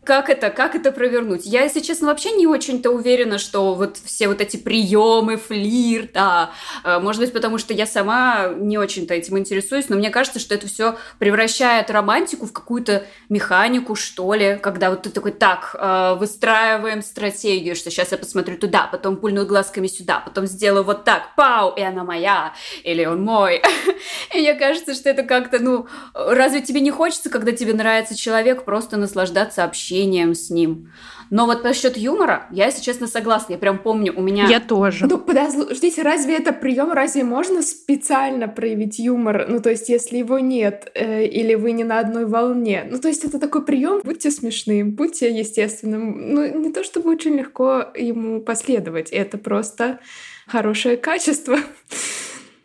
как 0.05 0.29
это, 0.29 0.51
как 0.51 0.75
это 0.75 0.91
провернуть? 0.91 1.45
Я, 1.45 1.63
если 1.63 1.79
честно, 1.79 2.07
вообще 2.07 2.31
не 2.31 2.45
очень-то 2.45 2.91
уверена, 2.91 3.39
что 3.39 3.73
вот 3.73 3.97
все 3.97 4.27
вот 4.27 4.39
эти 4.39 4.55
приемы 4.55 5.37
флирта, 5.37 6.51
э, 6.83 6.99
может 6.99 7.21
быть, 7.21 7.33
потому 7.33 7.57
что 7.57 7.73
я 7.73 7.87
сама 7.87 8.49
не 8.55 8.77
очень-то 8.77 9.15
этим 9.15 9.37
интересуюсь, 9.39 9.89
но 9.89 9.95
мне 9.95 10.11
кажется, 10.11 10.39
что 10.39 10.53
это 10.53 10.67
все 10.67 10.95
превращает 11.17 11.89
романтику 11.89 12.45
в 12.45 12.53
какую-то 12.53 13.03
механику, 13.29 13.95
что 13.95 14.35
ли, 14.35 14.59
когда 14.61 14.91
вот 14.91 15.01
ты 15.01 15.09
такой, 15.09 15.31
так, 15.31 15.75
э, 15.77 16.15
выстраиваем 16.19 17.01
стратегию, 17.01 17.75
что 17.75 17.89
сейчас 17.89 18.11
я 18.11 18.19
посмотрю 18.19 18.57
туда, 18.57 18.87
потом 18.91 19.17
пульну 19.17 19.45
глазками 19.45 19.87
сюда, 19.87 20.19
потом 20.19 20.45
сделаю 20.45 20.83
вот 20.83 21.03
так, 21.03 21.33
пау, 21.35 21.73
и 21.75 21.81
она 21.81 22.03
моя, 22.03 22.53
или 22.83 23.05
он 23.05 23.23
мой. 23.23 23.61
И 24.35 24.39
мне 24.39 24.53
кажется, 24.53 24.93
что 24.93 25.09
это 25.09 25.23
как-то, 25.23 25.59
ну, 25.59 25.87
разве 26.13 26.61
тебе 26.61 26.81
не 26.81 26.91
хочется, 26.91 27.29
когда 27.29 27.51
тебе 27.51 27.73
нравится 27.73 28.15
человек, 28.15 28.65
просто 28.65 28.97
наслаждаться 28.97 29.63
общением? 29.63 29.94
Общением 29.95 30.35
с 30.35 30.49
ним. 30.49 30.91
Но 31.31 31.47
вот 31.47 31.63
по 31.63 31.73
счету 31.73 31.99
юмора, 31.99 32.47
я, 32.51 32.65
если 32.65 32.81
честно, 32.81 33.07
согласна. 33.07 33.53
Я 33.53 33.57
прям 33.57 33.79
помню, 33.79 34.13
у 34.15 34.21
меня... 34.21 34.47
Я 34.47 34.59
тоже. 34.59 35.07
Ну, 35.07 35.17
подождите, 35.17 36.03
разве 36.03 36.35
это 36.35 36.53
прием? 36.53 36.91
Разве 36.91 37.23
можно 37.23 37.63
специально 37.63 38.47
проявить 38.47 38.99
юмор? 38.99 39.47
Ну, 39.49 39.59
то 39.59 39.71
есть, 39.71 39.89
если 39.89 40.17
его 40.17 40.37
нет, 40.37 40.91
э, 40.93 41.25
или 41.25 41.55
вы 41.55 41.71
не 41.71 41.83
на 41.83 41.99
одной 41.99 42.25
волне. 42.25 42.87
Ну, 42.91 42.99
то 42.99 43.07
есть, 43.07 43.23
это 43.23 43.39
такой 43.39 43.65
прием. 43.65 44.01
Будьте 44.03 44.29
смешным, 44.29 44.91
будьте 44.91 45.35
естественным. 45.35 46.35
Ну, 46.35 46.59
не 46.59 46.71
то 46.71 46.83
чтобы 46.83 47.09
очень 47.09 47.35
легко 47.35 47.85
ему 47.95 48.41
последовать. 48.41 49.09
Это 49.09 49.39
просто 49.39 49.99
хорошее 50.45 50.95
качество. 50.95 51.57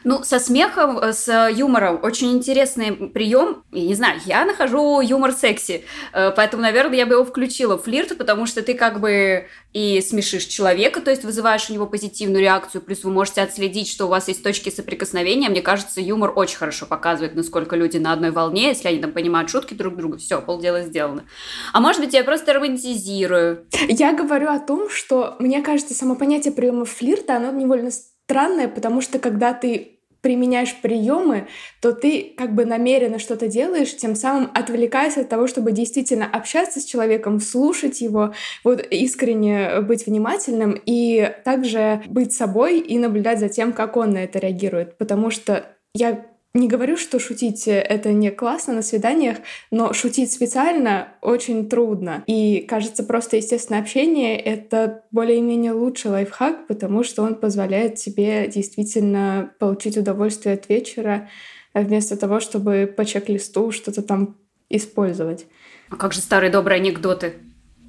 Ну, 0.02 0.23
со 0.23 0.38
смехом, 0.38 0.99
э, 0.99 1.12
с 1.12 1.50
юмором 1.50 2.00
очень 2.02 2.33
интересный 2.33 2.92
прием. 2.92 3.64
Я 3.71 3.87
не 3.87 3.95
знаю, 3.95 4.21
я 4.25 4.45
нахожу 4.45 5.00
юмор 5.00 5.33
секси, 5.33 5.85
э, 6.12 6.30
поэтому, 6.30 6.62
наверное, 6.62 6.97
я 6.97 7.07
бы 7.07 7.14
его 7.14 7.25
включила 7.25 7.76
в 7.76 7.83
флирт, 7.83 8.16
потому 8.16 8.47
что 8.47 8.62
ты 8.62 8.75
как 8.75 9.00
бы 9.00 9.47
и 9.73 10.00
смешишь 10.00 10.47
человека, 10.47 11.00
то 11.00 11.11
есть 11.11 11.25
вызываешь 11.25 11.69
у 11.71 11.75
него 11.75 11.87
позитивную 11.87 12.40
реакцию, 12.40 12.80
плюс 12.83 13.04
вы 13.04 13.11
можете 13.11 13.42
отследить, 13.42 13.88
что 13.88 14.07
у 14.07 14.09
вас 14.09 14.28
есть 14.28 14.42
точки 14.42 14.71
соприкосновения. 14.71 15.49
Мне 15.49 15.62
кажется, 15.62 16.00
юмор 16.00 16.33
очень 16.35 16.57
хорошо 16.57 16.87
показывает, 16.87 17.35
насколько 17.35 17.76
люди 17.76 17.99
на 17.99 18.12
одной 18.12 18.30
волне, 18.30 18.69
если 18.69 18.88
они 18.88 18.99
там 18.99 19.12
понимают 19.12 19.50
шутки 19.50 19.75
друг 19.75 19.97
друга, 19.97 20.19
все, 20.19 20.40
полдела 20.40 20.83
сделано. 20.83 21.25
А 21.73 21.80
может 21.80 22.00
быть, 22.00 22.14
я 22.14 22.25
просто 22.25 22.54
романтизирую. 22.54 23.66
Я 23.88 24.12
говорю 24.12 24.49
о 24.49 24.59
том, 24.59 24.88
что 24.88 25.37
мне 25.38 25.62
кажется, 25.62 25.95
само 25.95 26.14
понятие 26.14 26.52
приема 26.52 26.85
флирта, 26.85 27.37
оно 27.37 27.52
невольно 27.52 27.90
странное, 28.30 28.68
потому 28.68 29.00
что 29.00 29.18
когда 29.18 29.52
ты 29.52 29.99
применяешь 30.20 30.76
приемы, 30.80 31.49
то 31.80 31.92
ты 31.92 32.32
как 32.37 32.54
бы 32.54 32.64
намеренно 32.64 33.18
что-то 33.18 33.49
делаешь, 33.49 33.96
тем 33.96 34.14
самым 34.14 34.50
отвлекаясь 34.54 35.16
от 35.16 35.28
того, 35.28 35.49
чтобы 35.49 35.72
действительно 35.72 36.26
общаться 36.26 36.78
с 36.78 36.84
человеком, 36.84 37.40
слушать 37.40 38.00
его, 38.00 38.32
вот 38.62 38.87
искренне 38.88 39.80
быть 39.80 40.06
внимательным 40.06 40.80
и 40.87 41.34
также 41.44 42.02
быть 42.06 42.32
собой 42.32 42.78
и 42.78 42.99
наблюдать 42.99 43.40
за 43.40 43.49
тем, 43.49 43.72
как 43.72 43.96
он 43.96 44.12
на 44.12 44.18
это 44.18 44.38
реагирует. 44.38 44.96
Потому 44.96 45.30
что 45.30 45.66
я 45.92 46.25
не 46.52 46.66
говорю, 46.66 46.97
что 46.97 47.21
шутить 47.21 47.69
это 47.69 48.12
не 48.12 48.30
классно 48.30 48.75
на 48.75 48.83
свиданиях, 48.83 49.38
но 49.71 49.92
шутить 49.92 50.33
специально 50.33 51.09
очень 51.21 51.69
трудно. 51.69 52.25
И 52.26 52.61
кажется, 52.69 53.04
просто 53.04 53.37
естественное 53.37 53.80
общение— 53.80 54.38
это 54.40 55.04
более-менее 55.12 55.73
лучший 55.73 56.11
лайфхак, 56.11 56.66
потому 56.66 57.04
что 57.04 57.23
он 57.23 57.37
позволяет 57.37 57.97
тебе 57.97 58.49
действительно 58.49 59.52
получить 59.61 59.97
удовольствие 59.97 60.54
от 60.57 60.69
вечера, 60.69 61.28
вместо 61.73 62.16
того, 62.16 62.40
чтобы 62.40 62.92
по 62.97 63.04
чек-листу 63.04 63.71
что-то 63.71 64.02
там 64.02 64.37
использовать. 64.69 65.47
А 65.88 65.97
как 65.97 66.12
же 66.12 66.21
старые 66.21 66.50
добрые 66.50 66.80
анекдоты? 66.80 67.35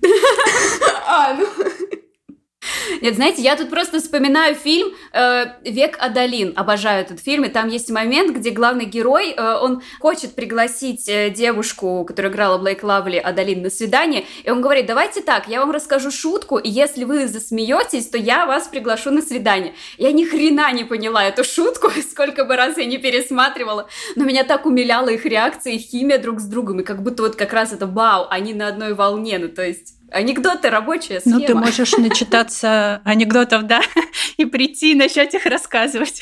А, 1.13 1.33
ну... 1.33 1.45
Нет, 3.01 3.15
знаете, 3.15 3.41
я 3.41 3.55
тут 3.55 3.69
просто 3.69 3.99
вспоминаю 3.99 4.55
фильм 4.55 4.89
э, 5.13 5.45
«Век 5.63 5.97
Адалин». 5.99 6.53
Обожаю 6.55 7.01
этот 7.01 7.19
фильм, 7.19 7.45
и 7.45 7.49
там 7.49 7.69
есть 7.69 7.89
момент, 7.89 8.35
где 8.35 8.49
главный 8.49 8.85
герой, 8.85 9.31
э, 9.31 9.55
он 9.61 9.81
хочет 9.99 10.35
пригласить 10.35 11.07
э, 11.07 11.29
девушку, 11.29 12.03
которая 12.05 12.31
играла 12.31 12.57
Блейк 12.57 12.83
Лавли, 12.83 13.17
Адалин, 13.17 13.61
на 13.61 13.69
свидание, 13.69 14.25
и 14.43 14.49
он 14.49 14.61
говорит, 14.61 14.85
давайте 14.85 15.21
так, 15.21 15.47
я 15.47 15.59
вам 15.59 15.71
расскажу 15.71 16.11
шутку, 16.11 16.57
и 16.57 16.69
если 16.69 17.03
вы 17.03 17.27
засмеетесь, 17.27 18.07
то 18.07 18.17
я 18.17 18.45
вас 18.45 18.67
приглашу 18.67 19.11
на 19.11 19.21
свидание. 19.21 19.73
Я 19.97 20.11
ни 20.11 20.25
хрена 20.25 20.71
не 20.73 20.83
поняла 20.83 21.23
эту 21.23 21.43
шутку, 21.43 21.89
сколько 22.11 22.45
бы 22.45 22.55
раз 22.55 22.77
я 22.77 22.85
не 22.85 22.97
пересматривала, 22.97 23.87
но 24.15 24.25
меня 24.25 24.43
так 24.43 24.65
умиляла 24.65 25.09
их 25.09 25.25
реакция, 25.25 25.73
их 25.73 25.81
химия 25.81 26.17
друг 26.17 26.39
с 26.39 26.45
другом, 26.45 26.79
и 26.79 26.83
как 26.83 27.03
будто 27.03 27.23
вот 27.23 27.35
как 27.35 27.53
раз 27.53 27.73
это 27.73 27.87
вау, 27.87 28.27
они 28.29 28.53
на 28.53 28.67
одной 28.67 28.93
волне, 28.93 29.37
ну 29.39 29.47
то 29.47 29.65
есть 29.65 30.00
Анекдоты 30.11 30.69
рабочая 30.69 31.21
схема. 31.21 31.39
Ну, 31.39 31.45
ты 31.45 31.55
можешь 31.55 31.93
начитаться 31.93 33.01
анекдотов, 33.05 33.63
да, 33.63 33.81
и 34.37 34.45
прийти 34.45 34.91
и 34.91 34.95
начать 34.95 35.33
их 35.33 35.45
рассказывать. 35.45 36.21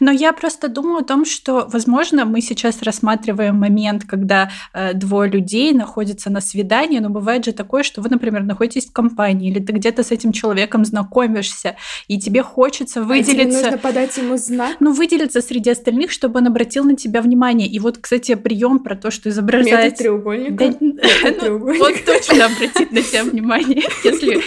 Но 0.00 0.10
я 0.10 0.32
просто 0.32 0.68
думаю 0.68 0.98
о 0.98 1.04
том, 1.04 1.24
что, 1.24 1.68
возможно, 1.72 2.24
мы 2.24 2.40
сейчас 2.40 2.82
рассматриваем 2.82 3.56
момент, 3.56 4.04
когда 4.04 4.50
э, 4.72 4.92
двое 4.94 5.30
людей 5.30 5.72
находятся 5.72 6.30
на 6.30 6.40
свидании, 6.40 6.98
но 6.98 7.10
бывает 7.10 7.44
же 7.44 7.52
такое, 7.52 7.82
что 7.82 8.00
вы, 8.00 8.08
например, 8.08 8.42
находитесь 8.42 8.86
в 8.86 8.92
компании, 8.92 9.50
или 9.50 9.60
ты 9.60 9.72
где-то 9.72 10.02
с 10.02 10.10
этим 10.10 10.32
человеком 10.32 10.84
знакомишься, 10.84 11.76
и 12.08 12.18
тебе 12.18 12.42
хочется 12.42 13.02
выделиться. 13.02 13.32
А 13.32 13.34
тебе 13.34 13.62
нужно 13.62 13.78
подать 13.78 14.16
ему 14.16 14.36
знак? 14.36 14.76
Ну, 14.80 14.92
выделиться 14.92 15.40
среди 15.40 15.70
остальных, 15.70 16.10
чтобы 16.10 16.40
он 16.40 16.46
обратил 16.46 16.84
на 16.84 16.96
тебя 16.96 17.22
внимание. 17.22 17.68
И 17.68 17.78
вот, 17.78 17.98
кстати, 17.98 18.34
прием 18.34 18.78
про 18.78 18.96
то, 18.96 19.10
что 19.10 19.28
изображает... 19.28 19.84
Метод 19.84 19.98
треугольника. 19.98 20.74
Да, 20.80 21.48
ну, 21.48 21.58
вот 21.78 22.04
точно 22.04 22.46
обратит 22.46 22.92
на 22.92 23.02
тебя 23.02 23.24
внимание, 23.24 23.82
если 24.04 24.42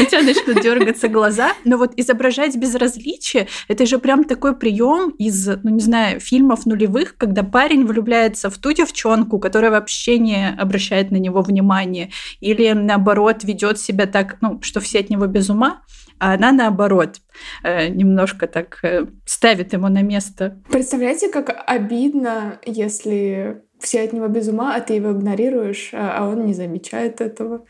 у 0.00 0.04
тебя 0.04 0.22
начнут 0.22 0.62
дергаться 0.62 1.08
глаза. 1.08 1.52
Но 1.64 1.76
вот 1.76 1.92
изображать 1.96 2.56
безразличие, 2.56 3.48
это 3.68 3.86
же 3.86 3.98
прям 3.98 4.24
такой 4.24 4.56
прием 4.56 5.10
из, 5.10 5.46
ну 5.62 5.70
не 5.70 5.80
знаю, 5.80 6.20
фильмов 6.20 6.66
нулевых, 6.66 7.16
когда 7.16 7.42
парень 7.42 7.86
влюбляется 7.86 8.50
в 8.50 8.58
ту 8.58 8.72
девчонку, 8.72 9.38
которая 9.38 9.70
вообще 9.70 10.18
не 10.18 10.48
обращает 10.48 11.10
на 11.10 11.16
него 11.16 11.42
внимания, 11.42 12.10
или 12.40 12.72
наоборот 12.72 13.44
ведет 13.44 13.78
себя 13.78 14.06
так, 14.06 14.38
ну, 14.40 14.60
что 14.62 14.80
все 14.80 15.00
от 15.00 15.10
него 15.10 15.26
без 15.26 15.50
ума, 15.50 15.82
а 16.18 16.34
она 16.34 16.52
наоборот 16.52 17.20
э, 17.62 17.88
немножко 17.88 18.46
так 18.46 18.78
э, 18.82 19.06
ставит 19.26 19.72
ему 19.72 19.88
на 19.88 20.02
место. 20.02 20.62
Представляете, 20.70 21.28
как 21.28 21.54
обидно, 21.66 22.58
если 22.64 23.62
все 23.78 24.02
от 24.02 24.12
него 24.12 24.28
без 24.28 24.48
ума, 24.48 24.74
а 24.74 24.80
ты 24.80 24.94
его 24.94 25.12
игнорируешь, 25.12 25.90
а, 25.92 26.18
а 26.18 26.28
он 26.28 26.46
не 26.46 26.54
замечает 26.54 27.20
этого. 27.20 27.66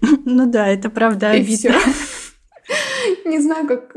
Ну 0.24 0.46
да, 0.50 0.68
это 0.68 0.90
правда 0.90 1.30
обидно. 1.30 1.74
Не 3.24 3.40
знаю, 3.40 3.66
как 3.66 3.96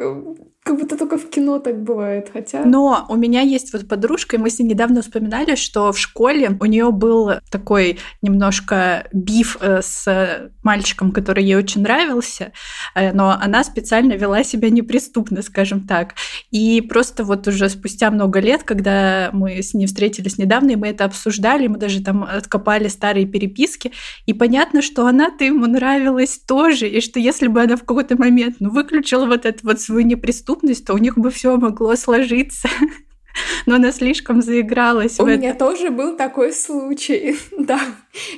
как 0.63 0.77
будто 0.77 0.95
только 0.95 1.17
в 1.17 1.27
кино 1.27 1.57
так 1.57 1.81
бывает, 1.81 2.29
хотя... 2.31 2.63
Но 2.63 3.07
у 3.09 3.15
меня 3.15 3.41
есть 3.41 3.73
вот 3.73 3.87
подружка, 3.87 4.35
и 4.35 4.39
мы 4.39 4.51
с 4.51 4.59
ней 4.59 4.67
недавно 4.67 5.01
вспоминали, 5.01 5.55
что 5.55 5.91
в 5.91 5.97
школе 5.97 6.55
у 6.59 6.65
нее 6.65 6.91
был 6.91 7.31
такой 7.49 7.97
немножко 8.21 9.07
биф 9.11 9.57
э, 9.59 9.81
с 9.81 10.51
мальчиком, 10.61 11.13
который 11.13 11.43
ей 11.43 11.55
очень 11.55 11.81
нравился, 11.81 12.51
э, 12.93 13.11
но 13.11 13.31
она 13.41 13.63
специально 13.63 14.13
вела 14.13 14.43
себя 14.43 14.69
неприступно, 14.69 15.41
скажем 15.41 15.87
так. 15.87 16.13
И 16.51 16.81
просто 16.81 17.23
вот 17.23 17.47
уже 17.47 17.67
спустя 17.67 18.11
много 18.11 18.39
лет, 18.39 18.61
когда 18.61 19.31
мы 19.33 19.63
с 19.63 19.73
ней 19.73 19.87
встретились 19.87 20.37
недавно, 20.37 20.71
и 20.71 20.75
мы 20.75 20.89
это 20.89 21.05
обсуждали, 21.05 21.65
мы 21.65 21.79
даже 21.79 22.03
там 22.03 22.23
откопали 22.23 22.87
старые 22.87 23.25
переписки, 23.25 23.93
и 24.27 24.33
понятно, 24.33 24.83
что 24.83 25.07
она-то 25.07 25.43
ему 25.43 25.65
нравилась 25.65 26.37
тоже, 26.37 26.87
и 26.87 27.01
что 27.01 27.19
если 27.19 27.47
бы 27.47 27.63
она 27.63 27.77
в 27.77 27.83
какой-то 27.83 28.15
момент 28.15 28.57
ну, 28.59 28.69
выключила 28.69 29.25
вот 29.25 29.47
эту 29.47 29.65
вот 29.65 29.81
свою 29.81 30.05
неприступность, 30.05 30.50
доступность, 30.51 30.85
то 30.85 30.93
у 30.93 30.97
них 30.97 31.17
бы 31.17 31.31
все 31.31 31.57
могло 31.57 31.95
сложиться. 31.95 32.69
Но 33.65 33.75
она 33.75 33.91
слишком 33.91 34.41
заигралась. 34.41 35.19
У 35.19 35.25
меня 35.25 35.51
это. 35.51 35.59
тоже 35.59 35.89
был 35.89 36.17
такой 36.17 36.51
случай. 36.51 37.37
да, 37.57 37.79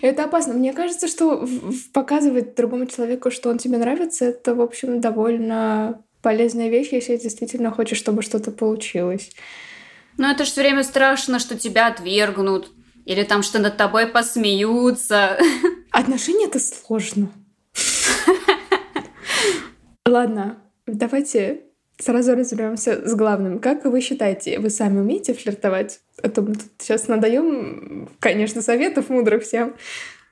это 0.02 0.26
опасно. 0.26 0.54
Мне 0.54 0.74
кажется, 0.74 1.08
что 1.08 1.48
показывать 1.94 2.56
другому 2.56 2.86
человеку, 2.86 3.32
что 3.32 3.50
он 3.50 3.58
тебе 3.58 3.78
нравится, 3.78 4.26
это, 4.26 4.54
в 4.54 4.62
общем, 4.62 5.02
довольно 5.02 6.02
полезная 6.22 6.70
вещь, 6.70 6.90
если 6.92 7.18
действительно 7.18 7.72
хочешь, 7.72 7.98
чтобы 7.98 8.22
что-то 8.22 8.52
получилось. 8.52 9.32
Ну, 10.18 10.30
это 10.30 10.46
же 10.46 10.52
все 10.52 10.62
время 10.62 10.84
страшно, 10.84 11.40
что 11.40 11.58
тебя 11.58 11.88
отвергнут. 11.88 12.72
Или 13.06 13.24
там, 13.24 13.42
что 13.42 13.60
над 13.60 13.76
тобой 13.76 14.08
посмеются. 14.08 15.38
Отношения 15.92 16.46
это 16.46 16.60
сложно. 16.60 17.32
Ладно, 20.06 20.60
давайте 20.86 21.64
Сразу 22.04 22.36
разберемся 22.36 23.08
с 23.08 23.16
главным. 23.16 23.60
Как 23.60 23.86
вы 23.86 24.02
считаете, 24.02 24.60
вы 24.60 24.70
сами 24.70 25.00
умеете 25.00 25.34
флиртовать? 25.34 26.02
А 26.22 26.28
то 26.28 26.42
мы 26.42 26.56
тут 26.56 26.68
сейчас 26.78 27.08
надаем, 27.08 28.10
конечно, 28.20 28.62
советов 28.62 29.10
мудрых 29.10 29.44
всем. 29.44 29.74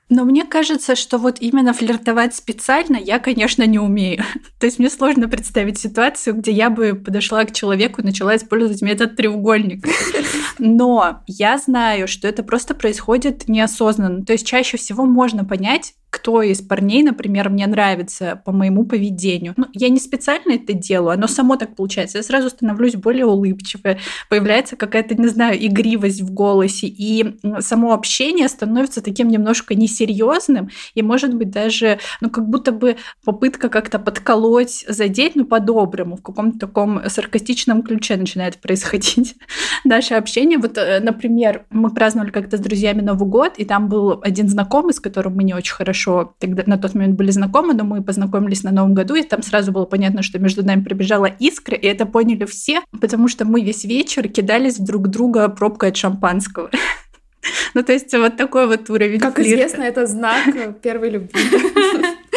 Но 0.10 0.26
мне 0.26 0.44
кажется, 0.44 0.98
что 0.98 1.18
вот 1.18 1.38
именно 1.40 1.72
флиртовать 1.72 2.36
специально 2.36 2.98
я, 2.98 3.20
конечно, 3.20 3.66
не 3.66 3.80
умею. 3.80 4.22
То 4.60 4.66
есть 4.66 4.80
мне 4.80 4.90
сложно 4.90 5.30
представить 5.30 5.80
ситуацию, 5.80 6.36
где 6.36 6.52
я 6.52 6.70
бы 6.70 6.94
подошла 6.94 7.46
к 7.46 7.54
человеку 7.54 8.02
и 8.02 8.06
начала 8.06 8.36
использовать 8.36 8.82
метод 8.82 9.16
треугольника. 9.16 9.90
Но 10.60 11.24
я 11.28 11.58
знаю, 11.58 12.10
что 12.10 12.28
это 12.28 12.44
просто 12.44 12.76
происходит 12.76 13.48
неосознанно. 13.48 14.26
То 14.26 14.34
есть 14.34 14.46
чаще 14.46 14.76
всего 14.76 15.06
можно 15.06 15.46
понять, 15.46 15.94
кто 16.12 16.42
из 16.42 16.62
парней, 16.62 17.04
например, 17.04 17.50
мне 17.50 17.66
нравится 17.66 18.40
по 18.46 18.52
моему 18.52 18.86
поведению. 18.86 19.54
Ну, 19.56 19.68
я 19.74 19.88
не 19.88 19.98
специально 19.98 20.52
это 20.52 20.74
делаю, 20.74 21.14
оно 21.14 21.26
само 21.28 21.56
так 21.56 21.76
получается. 21.76 22.18
Я 22.18 22.24
сразу 22.24 22.50
становлюсь 22.50 22.96
более 22.96 23.26
улыбчивой, 23.26 23.98
появляется 24.30 24.76
какая-то, 24.76 25.16
не 25.16 25.30
знаю, 25.30 25.58
игривость 25.66 26.22
в 26.22 26.32
голосе, 26.34 26.88
и 26.88 27.40
само 27.60 27.94
общение 27.94 28.50
становится 28.50 29.02
таким 29.02 29.30
немножко 29.30 29.74
несерьезным, 29.74 30.70
и, 30.96 31.02
может 31.02 31.34
быть, 31.34 31.50
даже, 31.50 32.00
ну, 32.20 32.30
как 32.30 32.48
будто 32.48 32.74
бы 32.74 32.98
попытка 33.24 33.70
как-то 33.70 33.98
подколоть, 33.98 34.86
задеть, 34.90 35.36
ну, 35.36 35.46
по-доброму, 35.46 36.18
в 36.18 36.22
каком-то 36.22 36.60
таком 36.60 37.02
саркастичном 37.08 37.84
ключе 37.84 38.18
начинает 38.18 38.58
происходить 38.58 39.36
наше 39.86 40.16
общение. 40.16 40.58
Вот, 40.58 40.78
э, 40.78 41.00
например, 41.00 41.66
мы 41.70 41.90
праздновали 41.90 42.32
как-то 42.32 42.58
с 42.58 42.60
друзьями 42.60 43.00
Новый 43.00 43.30
год, 43.30 43.54
и 43.58 43.64
там 43.64 43.88
был 43.88 44.20
один 44.22 44.50
знакомый, 44.50 44.94
с 44.94 45.00
которым 45.00 45.36
мы 45.36 45.46
не 45.46 45.54
очень 45.54 45.74
хорошо 45.74 46.01
хорошо 46.02 46.36
тогда 46.40 46.64
на 46.66 46.78
тот 46.78 46.94
момент 46.96 47.16
были 47.16 47.32
знакомы, 47.32 47.74
но 47.74 47.84
мы 47.84 48.04
познакомились 48.04 48.64
на 48.64 48.72
Новом 48.72 48.94
году, 48.94 49.16
и 49.16 49.24
там 49.24 49.42
сразу 49.42 49.72
было 49.72 49.86
понятно, 49.86 50.24
что 50.24 50.40
между 50.40 50.66
нами 50.66 50.84
пробежала 50.84 51.26
искра, 51.26 51.78
и 51.78 51.86
это 51.88 52.06
поняли 52.06 52.46
все, 52.46 52.82
потому 53.00 53.28
что 53.28 53.46
мы 53.46 53.62
весь 53.62 53.84
вечер 53.84 54.28
кидались 54.28 54.78
друг 54.78 55.08
друга 55.08 55.50
пробкой 55.50 55.90
от 55.90 55.98
шампанского. 55.98 56.70
Ну, 57.74 57.82
то 57.84 57.92
есть 57.92 58.14
вот 58.14 58.38
такой 58.38 58.68
вот 58.68 58.88
уровень 58.90 59.20
Как 59.20 59.40
известно, 59.40 59.82
это 59.82 60.06
знак 60.06 60.44
первой 60.82 61.10
любви. 61.10 61.40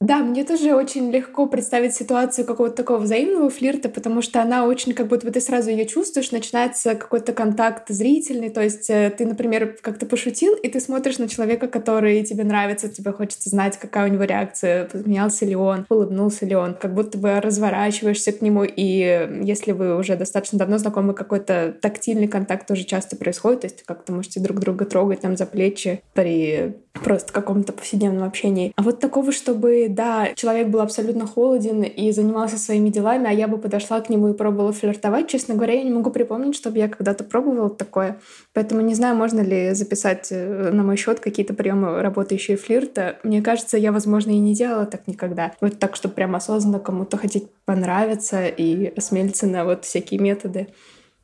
Да, 0.00 0.18
мне 0.18 0.44
тоже 0.44 0.74
очень 0.74 1.10
легко 1.10 1.46
представить 1.46 1.94
ситуацию 1.94 2.44
какого-то 2.46 2.76
такого 2.76 2.98
взаимного 2.98 3.48
флирта, 3.48 3.88
потому 3.88 4.20
что 4.20 4.42
она 4.42 4.66
очень, 4.66 4.92
как 4.92 5.06
будто 5.06 5.30
ты 5.30 5.40
сразу 5.40 5.70
ее 5.70 5.86
чувствуешь, 5.86 6.32
начинается 6.32 6.94
какой-то 6.94 7.32
контакт 7.32 7.88
зрительный, 7.88 8.50
то 8.50 8.62
есть 8.62 8.90
э, 8.90 9.10
ты, 9.16 9.24
например, 9.24 9.78
как-то 9.80 10.04
пошутил, 10.04 10.54
и 10.54 10.68
ты 10.68 10.80
смотришь 10.80 11.16
на 11.18 11.28
человека, 11.28 11.66
который 11.66 12.22
тебе 12.24 12.44
нравится, 12.44 12.90
тебе 12.90 13.10
хочется 13.12 13.48
знать, 13.48 13.78
какая 13.78 14.10
у 14.10 14.12
него 14.12 14.24
реакция, 14.24 14.84
посмеялся 14.84 15.46
ли 15.46 15.56
он, 15.56 15.86
улыбнулся 15.88 16.44
ли 16.44 16.54
он, 16.54 16.74
как 16.74 16.92
будто 16.92 17.16
бы 17.16 17.40
разворачиваешься 17.40 18.32
к 18.32 18.42
нему, 18.42 18.64
и 18.64 19.40
если 19.44 19.72
вы 19.72 19.96
уже 19.96 20.16
достаточно 20.16 20.58
давно 20.58 20.76
знакомы, 20.76 21.14
какой-то 21.14 21.74
тактильный 21.80 22.28
контакт 22.28 22.68
тоже 22.68 22.84
часто 22.84 23.16
происходит, 23.16 23.62
то 23.62 23.66
есть 23.66 23.82
как-то 23.84 24.12
можете 24.12 24.40
друг 24.40 24.60
друга 24.60 24.84
трогать 24.84 25.22
там 25.22 25.38
за 25.38 25.46
плечи 25.46 26.02
при 26.12 26.74
просто 27.02 27.32
каком-то 27.32 27.72
повседневном 27.72 28.24
общении. 28.24 28.72
А 28.76 28.82
вот 28.82 29.00
такого, 29.00 29.32
чтобы, 29.32 29.86
да, 29.88 30.28
человек 30.34 30.68
был 30.68 30.80
абсолютно 30.80 31.26
холоден 31.26 31.82
и 31.82 32.10
занимался 32.12 32.58
своими 32.58 32.88
делами, 32.88 33.28
а 33.28 33.32
я 33.32 33.48
бы 33.48 33.58
подошла 33.58 34.00
к 34.00 34.08
нему 34.08 34.28
и 34.28 34.34
пробовала 34.34 34.72
флиртовать, 34.72 35.28
честно 35.28 35.54
говоря, 35.54 35.74
я 35.74 35.82
не 35.82 35.90
могу 35.90 36.10
припомнить, 36.10 36.56
чтобы 36.56 36.78
я 36.78 36.88
когда-то 36.88 37.24
пробовала 37.24 37.70
такое. 37.70 38.18
Поэтому 38.52 38.80
не 38.80 38.94
знаю, 38.94 39.16
можно 39.16 39.40
ли 39.40 39.74
записать 39.74 40.28
э, 40.30 40.70
на 40.72 40.82
мой 40.82 40.96
счет 40.96 41.20
какие-то 41.20 41.54
приемы 41.54 42.02
работающие 42.02 42.56
флирта. 42.56 43.18
Мне 43.22 43.42
кажется, 43.42 43.76
я, 43.78 43.92
возможно, 43.92 44.30
и 44.30 44.38
не 44.38 44.54
делала 44.54 44.86
так 44.86 45.06
никогда. 45.06 45.52
Вот 45.60 45.78
так, 45.78 45.96
чтобы 45.96 46.14
прям 46.14 46.34
осознанно 46.34 46.78
кому-то 46.78 47.16
хотеть 47.16 47.50
понравиться 47.64 48.46
и 48.46 48.92
осмелиться 48.96 49.46
на 49.46 49.64
вот 49.64 49.84
всякие 49.84 50.20
методы. 50.20 50.68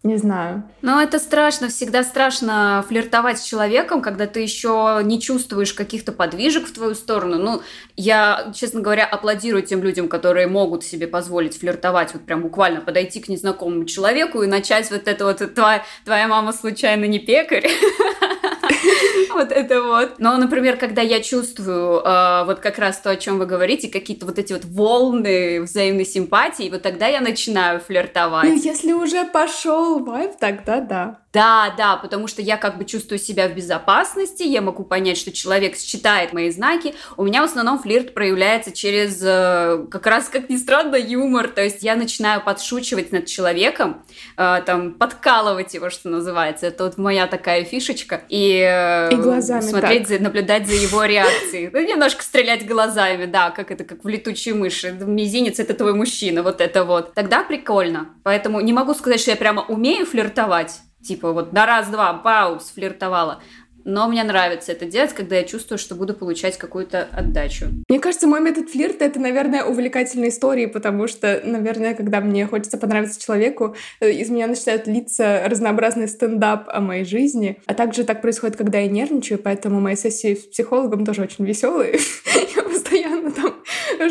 Не 0.03 0.17
знаю. 0.17 0.65
Но 0.81 1.01
это 1.01 1.21
страшно, 1.21 1.69
всегда 1.69 2.03
страшно 2.03 2.85
флиртовать 2.89 3.39
с 3.39 3.45
человеком, 3.45 4.03
когда 4.03 4.27
ты 4.27 4.41
еще 4.41 5.01
не 5.05 5.21
чувствуешь 5.21 5.73
каких-то 5.73 6.11
подвижек 6.11 6.67
в 6.67 6.73
твою 6.73 6.97
сторону. 6.97 7.39
Ну, 7.39 7.63
я, 7.97 8.51
честно 8.53 8.81
говоря, 8.81 9.05
аплодирую 9.05 9.63
тем 9.63 9.81
людям, 9.81 10.09
которые 10.09 10.49
могут 10.49 10.83
себе 10.83 11.07
позволить 11.07 11.57
флиртовать, 11.57 12.15
вот 12.15 12.25
прям 12.25 12.43
буквально 12.43 12.81
подойти 12.81 13.21
к 13.21 13.29
незнакомому 13.29 13.85
человеку 13.85 14.43
и 14.43 14.49
начать 14.49 14.91
вот 14.91 15.07
это 15.07 15.25
вот 15.25 15.55
«твоя, 15.55 15.85
твоя 16.05 16.27
мама 16.27 16.53
случайно 16.53 17.05
не 17.05 17.21
пекарь?» 17.21 17.71
Вот 19.35 19.51
это 19.51 19.83
вот. 19.83 20.19
Но, 20.19 20.37
например, 20.37 20.77
когда 20.77 21.01
я 21.01 21.21
чувствую 21.21 22.01
э, 22.01 22.45
вот 22.45 22.61
как 22.61 22.79
раз 22.79 22.99
то, 22.99 23.11
о 23.11 23.17
чем 23.17 23.39
вы 23.39 23.47
говорите, 23.47 23.89
какие-то 23.89 24.27
вот 24.27 24.39
эти 24.39 24.53
вот 24.53 24.65
волны 24.65 25.63
взаимной 25.63 26.05
симпатии, 26.05 26.69
вот 26.71 26.83
тогда 26.83 27.07
я 27.07 27.21
начинаю 27.21 27.81
флиртовать. 27.81 28.45
Ну, 28.45 28.55
если 28.55 28.93
уже 28.93 29.25
пошел 29.25 29.92
вайб, 29.99 30.33
тогда 30.39 30.81
да. 30.81 31.19
Да, 31.33 31.73
да, 31.79 31.97
потому 31.97 32.27
что 32.27 32.43
я 32.43 32.59
как 32.59 32.77
бы 32.77 32.85
чувствую 32.85 33.19
себя 33.19 33.49
в 33.49 33.55
безопасности, 33.55 34.43
я 34.43 34.61
могу 34.61 34.85
понять, 34.85 35.17
что 35.17 35.33
человек 35.33 35.77
считает 35.77 36.35
мои 36.35 36.51
знаки. 36.51 36.95
У 37.17 37.25
меня 37.25 37.41
в 37.41 37.47
основном 37.47 37.79
флирт 37.79 38.13
проявляется 38.13 38.71
через, 38.71 39.23
э, 39.23 39.87
как 39.91 40.07
раз, 40.07 40.29
как 40.29 40.51
ни 40.51 40.59
странно, 40.59 40.97
юмор. 40.97 41.49
То 41.49 41.63
есть 41.63 41.83
я 41.83 41.97
начинаю 41.97 42.43
подшучивать 42.43 43.13
над 43.13 43.27
человеком, 43.27 44.03
э, 44.37 44.63
там, 44.67 44.93
подкалывать 44.93 45.73
его, 45.73 45.89
что 45.89 46.11
называется. 46.11 46.67
Это 46.67 46.85
вот 46.85 46.99
моя 46.99 47.27
такая 47.27 47.65
фишечка. 47.65 48.21
И, 48.29 48.59
э, 48.59 49.11
и 49.13 49.17
глазами 49.17 49.63
смотреть, 49.63 50.09
за, 50.09 50.19
наблюдать 50.19 50.67
за 50.67 50.75
его 50.75 51.03
реакцией. 51.05 51.71
Ну, 51.73 51.81
немножко 51.81 52.23
стрелять 52.23 52.67
глазами, 52.67 53.25
да, 53.25 53.51
как 53.51 53.71
это, 53.71 53.85
как 53.85 54.05
в 54.05 54.09
летучие 54.09 54.55
мыши. 54.55 54.93
Мизинец— 54.93 55.59
это 55.61 55.73
твой 55.73 55.95
мужчина, 55.95 56.43
вот 56.43 56.61
это 56.61 56.85
вот. 56.85 57.15
Тогда 57.15 57.43
прикольно. 57.43 58.11
Поэтому 58.23 58.61
не 58.61 58.75
могу 58.75 58.93
сказать, 58.93 59.21
что 59.21 59.31
я 59.31 59.37
прямо 59.37 59.63
умею 59.63 59.82
флиртовать, 60.05 60.81
Типа 61.03 61.33
вот 61.33 61.53
на 61.53 61.67
раз-два, 61.67 62.13
пауз, 62.15 62.71
флиртовала. 62.75 63.43
Но 63.85 64.09
мне 64.09 64.23
нравится 64.23 64.71
это 64.71 64.87
делать, 64.87 65.13
когда 65.13 65.37
я 65.37 65.43
чувствую, 65.43 65.77
что 65.77 65.97
буду 65.97 66.15
получать 66.15 66.57
какую-то 66.57 67.09
отдачу. 67.13 67.67
Мне 67.89 67.99
кажется, 67.99 68.29
мой 68.29 68.41
метод 68.41 68.71
флирта— 68.71 69.05
это, 69.07 69.19
наверное, 69.19 69.65
увлекательные 69.65 70.31
истории, 70.31 70.67
потому 70.67 71.09
что, 71.09 71.41
наверное, 71.45 71.95
когда 71.95 72.21
мне 72.21 72.47
хочется 72.47 72.79
понравиться 72.79 73.21
человеку, 73.21 73.75
э, 74.01 74.13
из 74.13 74.31
меня 74.31 74.47
начинают 74.47 74.87
литься 74.87 75.43
разнообразный 75.47 76.07
стендап 76.07 76.69
о 76.69 76.81
моей 76.81 77.05
жизни. 77.05 77.59
А 77.67 77.75
также 77.75 78.05
так 78.05 78.23
происходит, 78.23 78.57
когда 78.57 78.79
я 78.79 78.87
нервничаю, 78.87 79.41
поэтому 79.41 79.81
мои 79.81 79.97
сессии 79.97 80.37
с 80.37 80.45
психологом 80.45 81.05
тоже 81.05 81.23
очень 81.23 81.45
веселые. 81.45 81.99
Я 82.57 82.63
постоянно 82.63 83.33
там 83.33 83.52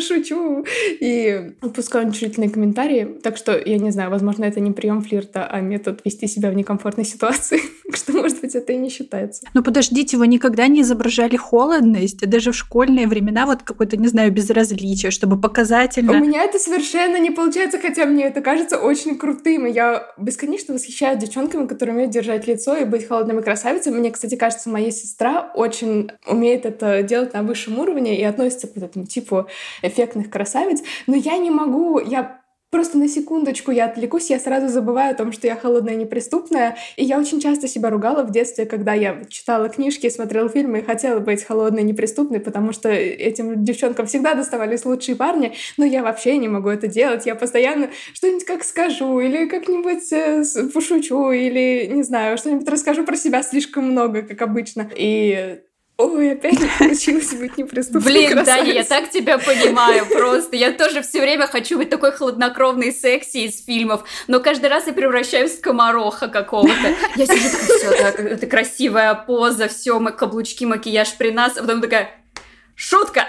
шучу 0.00 0.64
и 1.00 1.52
пускаю 1.74 2.08
утешительные 2.08 2.50
комментарии. 2.50 3.18
Так 3.22 3.36
что, 3.36 3.58
я 3.58 3.78
не 3.78 3.90
знаю, 3.90 4.10
возможно, 4.10 4.44
это 4.44 4.60
не 4.60 4.72
прием 4.72 5.02
флирта, 5.02 5.46
а 5.46 5.60
метод 5.60 6.00
вести 6.04 6.26
себя 6.26 6.50
в 6.50 6.54
некомфортной 6.54 7.04
ситуации. 7.04 7.60
что, 7.96 8.12
может 8.12 8.40
быть, 8.40 8.54
это 8.54 8.72
и 8.72 8.76
не 8.76 8.88
считается. 8.88 9.42
Но 9.54 9.62
подождите, 9.62 10.16
вы 10.16 10.26
никогда 10.26 10.66
не 10.66 10.82
изображали 10.82 11.36
холодность, 11.36 12.18
даже 12.28 12.52
в 12.52 12.56
школьные 12.56 13.06
времена, 13.06 13.46
вот 13.46 13.62
какое-то, 13.62 13.96
не 13.96 14.08
знаю, 14.08 14.32
безразличие, 14.32 15.10
чтобы 15.10 15.40
показательно... 15.40 16.12
У 16.12 16.16
меня 16.16 16.42
это 16.42 16.58
совершенно 16.58 17.18
не 17.18 17.30
получается, 17.30 17.78
хотя 17.78 18.06
мне 18.06 18.24
это 18.24 18.40
кажется 18.40 18.78
очень 18.78 19.16
крутым, 19.16 19.66
и 19.66 19.72
я 19.72 20.08
бесконечно 20.18 20.74
восхищаюсь 20.74 21.20
девчонками, 21.20 21.66
которые 21.66 21.94
умеют 21.94 22.12
держать 22.12 22.46
лицо 22.46 22.76
и 22.76 22.84
быть 22.84 23.06
холодными 23.06 23.40
красавицами. 23.40 23.98
Мне, 23.98 24.10
кстати, 24.10 24.36
кажется, 24.36 24.68
моя 24.68 24.90
сестра 24.90 25.50
очень 25.54 26.10
умеет 26.26 26.66
это 26.66 27.02
делать 27.02 27.34
на 27.34 27.42
высшем 27.42 27.78
уровне 27.78 28.18
и 28.18 28.24
относится 28.24 28.66
к 28.66 28.74
вот 28.74 28.84
этому 28.84 29.06
типу 29.06 29.46
эффектных 29.82 30.30
красавиц, 30.30 30.82
но 31.06 31.16
я 31.16 31.36
не 31.38 31.50
могу, 31.50 31.98
я 31.98 32.42
Просто 32.72 32.96
на 32.96 33.06
секундочку 33.06 33.70
я 33.70 33.84
отвлекусь, 33.84 34.30
я 34.30 34.38
сразу 34.38 34.68
забываю 34.68 35.10
о 35.10 35.14
том, 35.14 35.30
что 35.30 35.46
я 35.46 35.56
холодная 35.56 35.94
неприступная. 35.94 36.78
И 36.96 37.04
я 37.04 37.18
очень 37.18 37.38
часто 37.38 37.68
себя 37.68 37.90
ругала 37.90 38.22
в 38.22 38.32
детстве, 38.32 38.64
когда 38.64 38.94
я 38.94 39.24
читала 39.28 39.68
книжки, 39.68 40.08
смотрела 40.08 40.48
фильмы 40.48 40.78
и 40.78 40.82
хотела 40.82 41.20
быть 41.20 41.44
холодной 41.44 41.82
неприступной, 41.82 42.40
потому 42.40 42.72
что 42.72 42.88
этим 42.88 43.62
девчонкам 43.62 44.06
всегда 44.06 44.32
доставались 44.32 44.86
лучшие 44.86 45.16
парни, 45.16 45.52
но 45.76 45.84
я 45.84 46.02
вообще 46.02 46.38
не 46.38 46.48
могу 46.48 46.70
это 46.70 46.86
делать. 46.86 47.26
Я 47.26 47.34
постоянно 47.34 47.90
что-нибудь 48.14 48.46
как 48.46 48.64
скажу, 48.64 49.20
или 49.20 49.46
как-нибудь 49.50 50.10
э, 50.10 50.42
пошучу, 50.72 51.30
или, 51.30 51.90
не 51.92 52.02
знаю, 52.02 52.38
что-нибудь 52.38 52.66
расскажу 52.66 53.04
про 53.04 53.16
себя 53.16 53.42
слишком 53.42 53.84
много, 53.90 54.22
как 54.22 54.40
обычно. 54.40 54.88
И 54.96 55.60
Ой, 56.02 56.32
опять 56.32 56.58
не 56.58 56.68
получилось 56.78 57.32
быть 57.34 57.56
неприступной 57.56 58.02
Блин, 58.02 58.32
красавицей. 58.32 58.66
Даня, 58.66 58.72
я 58.72 58.84
так 58.84 59.10
тебя 59.10 59.38
понимаю 59.38 60.04
просто. 60.06 60.56
Я 60.56 60.72
тоже 60.72 61.02
все 61.02 61.20
время 61.20 61.46
хочу 61.46 61.78
быть 61.78 61.90
такой 61.90 62.10
хладнокровной 62.10 62.92
секси 62.92 63.46
из 63.46 63.64
фильмов, 63.64 64.02
но 64.26 64.40
каждый 64.40 64.68
раз 64.68 64.88
я 64.88 64.92
превращаюсь 64.92 65.52
в 65.52 65.58
скомороха 65.58 66.26
какого-то. 66.26 66.94
Я 67.14 67.26
сижу 67.26 67.50
такая, 67.50 67.78
все, 67.78 67.90
так, 68.02 68.20
это 68.20 68.46
красивая 68.48 69.14
поза, 69.14 69.68
все, 69.68 70.00
каблучки, 70.00 70.64
макияж 70.64 71.14
при 71.16 71.30
нас, 71.30 71.56
а 71.56 71.60
потом 71.60 71.80
такая, 71.80 72.10
шутка! 72.74 73.24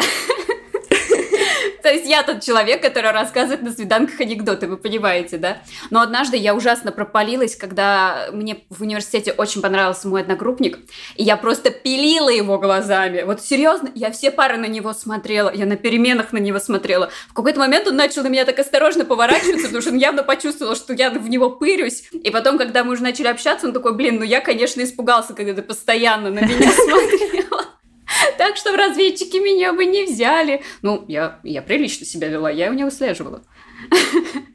То 1.83 1.89
есть 1.89 2.07
я 2.07 2.23
тот 2.23 2.41
человек, 2.41 2.81
который 2.81 3.11
рассказывает 3.11 3.61
на 3.61 3.71
свиданках 3.71 4.21
анекдоты, 4.21 4.67
вы 4.67 4.77
понимаете, 4.77 5.37
да? 5.37 5.57
Но 5.89 5.99
однажды 6.01 6.37
я 6.37 6.55
ужасно 6.55 6.93
пропалилась, 6.93 7.57
когда 7.57 8.29
мне 8.31 8.63
в 8.69 8.81
университете 8.81 9.33
очень 9.33 9.61
понравился 9.61 10.07
мой 10.07 10.21
одногруппник, 10.21 10.79
и 11.17 11.23
я 11.23 11.35
просто 11.35 11.71
пилила 11.71 12.29
его 12.29 12.57
глазами. 12.57 13.23
Вот 13.23 13.41
серьезно, 13.41 13.91
я 13.95 14.11
все 14.11 14.31
пары 14.31 14.55
на 14.57 14.67
него 14.67 14.93
смотрела, 14.93 15.53
я 15.53 15.65
на 15.65 15.75
переменах 15.75 16.31
на 16.31 16.37
него 16.37 16.59
смотрела. 16.59 17.09
В 17.29 17.33
какой-то 17.33 17.59
момент 17.59 17.85
он 17.85 17.97
начал 17.97 18.23
на 18.23 18.27
меня 18.29 18.45
так 18.45 18.59
осторожно 18.59 19.03
поворачиваться, 19.03 19.65
потому 19.65 19.81
что 19.81 19.91
он 19.91 19.97
явно 19.97 20.23
почувствовал, 20.23 20.77
что 20.77 20.93
я 20.93 21.09
в 21.09 21.29
него 21.29 21.49
пырюсь. 21.49 22.05
И 22.13 22.29
потом, 22.29 22.57
когда 22.57 22.85
мы 22.85 22.93
уже 22.93 23.03
начали 23.03 23.27
общаться, 23.27 23.67
он 23.67 23.73
такой, 23.73 23.93
блин, 23.93 24.19
ну 24.19 24.23
я, 24.23 24.39
конечно, 24.39 24.81
испугался, 24.81 25.33
когда 25.33 25.53
ты 25.53 25.61
постоянно 25.61 26.29
на 26.29 26.39
меня 26.39 26.71
смотрела. 26.71 27.65
Так 28.37 28.57
что 28.57 28.71
в 28.71 28.75
разведчики 28.75 29.37
меня 29.37 29.73
бы 29.73 29.85
не 29.85 30.05
взяли. 30.05 30.63
Ну, 30.81 31.05
я, 31.07 31.39
я 31.43 31.61
прилично 31.61 32.05
себя 32.05 32.27
вела, 32.27 32.49
я 32.49 32.69
у 32.69 32.73
него 32.73 32.89
слеживала. 32.89 33.43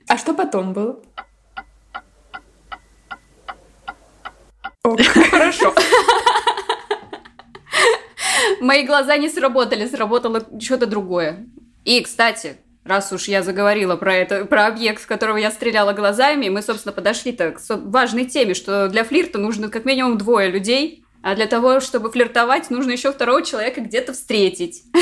А 0.09 0.17
что 0.17 0.35
потом 0.35 0.73
было? 0.73 1.03
Хорошо. 5.31 5.75
Мои 8.61 8.85
глаза 8.85 9.17
не 9.17 9.29
сработали, 9.29 9.87
сработало 9.87 10.45
что-то 10.61 10.87
другое. 10.87 11.47
И, 11.85 12.01
кстати, 12.01 12.57
раз 12.85 13.13
уж 13.13 13.29
я 13.29 13.43
заговорила 13.43 13.97
про 13.97 14.15
это, 14.15 14.45
про 14.47 14.67
объект, 14.67 15.03
в 15.03 15.07
которого 15.07 15.37
я 15.37 15.51
стреляла 15.51 15.93
глазами, 15.93 16.49
мы, 16.49 16.63
собственно, 16.63 16.93
подошли-то 16.93 17.53
к 17.53 17.61
важной 17.69 18.25
теме, 18.25 18.55
что 18.55 18.89
для 18.89 19.05
флирта 19.05 19.39
нужно 19.39 19.69
как 19.69 19.85
минимум 19.85 20.19
двое 20.19 20.51
людей, 20.51 21.05
а 21.23 21.35
для 21.35 21.47
того, 21.47 21.81
чтобы 21.81 22.11
флиртовать, 22.11 22.71
нужно 22.71 22.93
еще 22.93 23.13
второго 23.13 23.43
человека 23.43 23.81
где-то 23.81 24.13
встретить. 24.13 24.83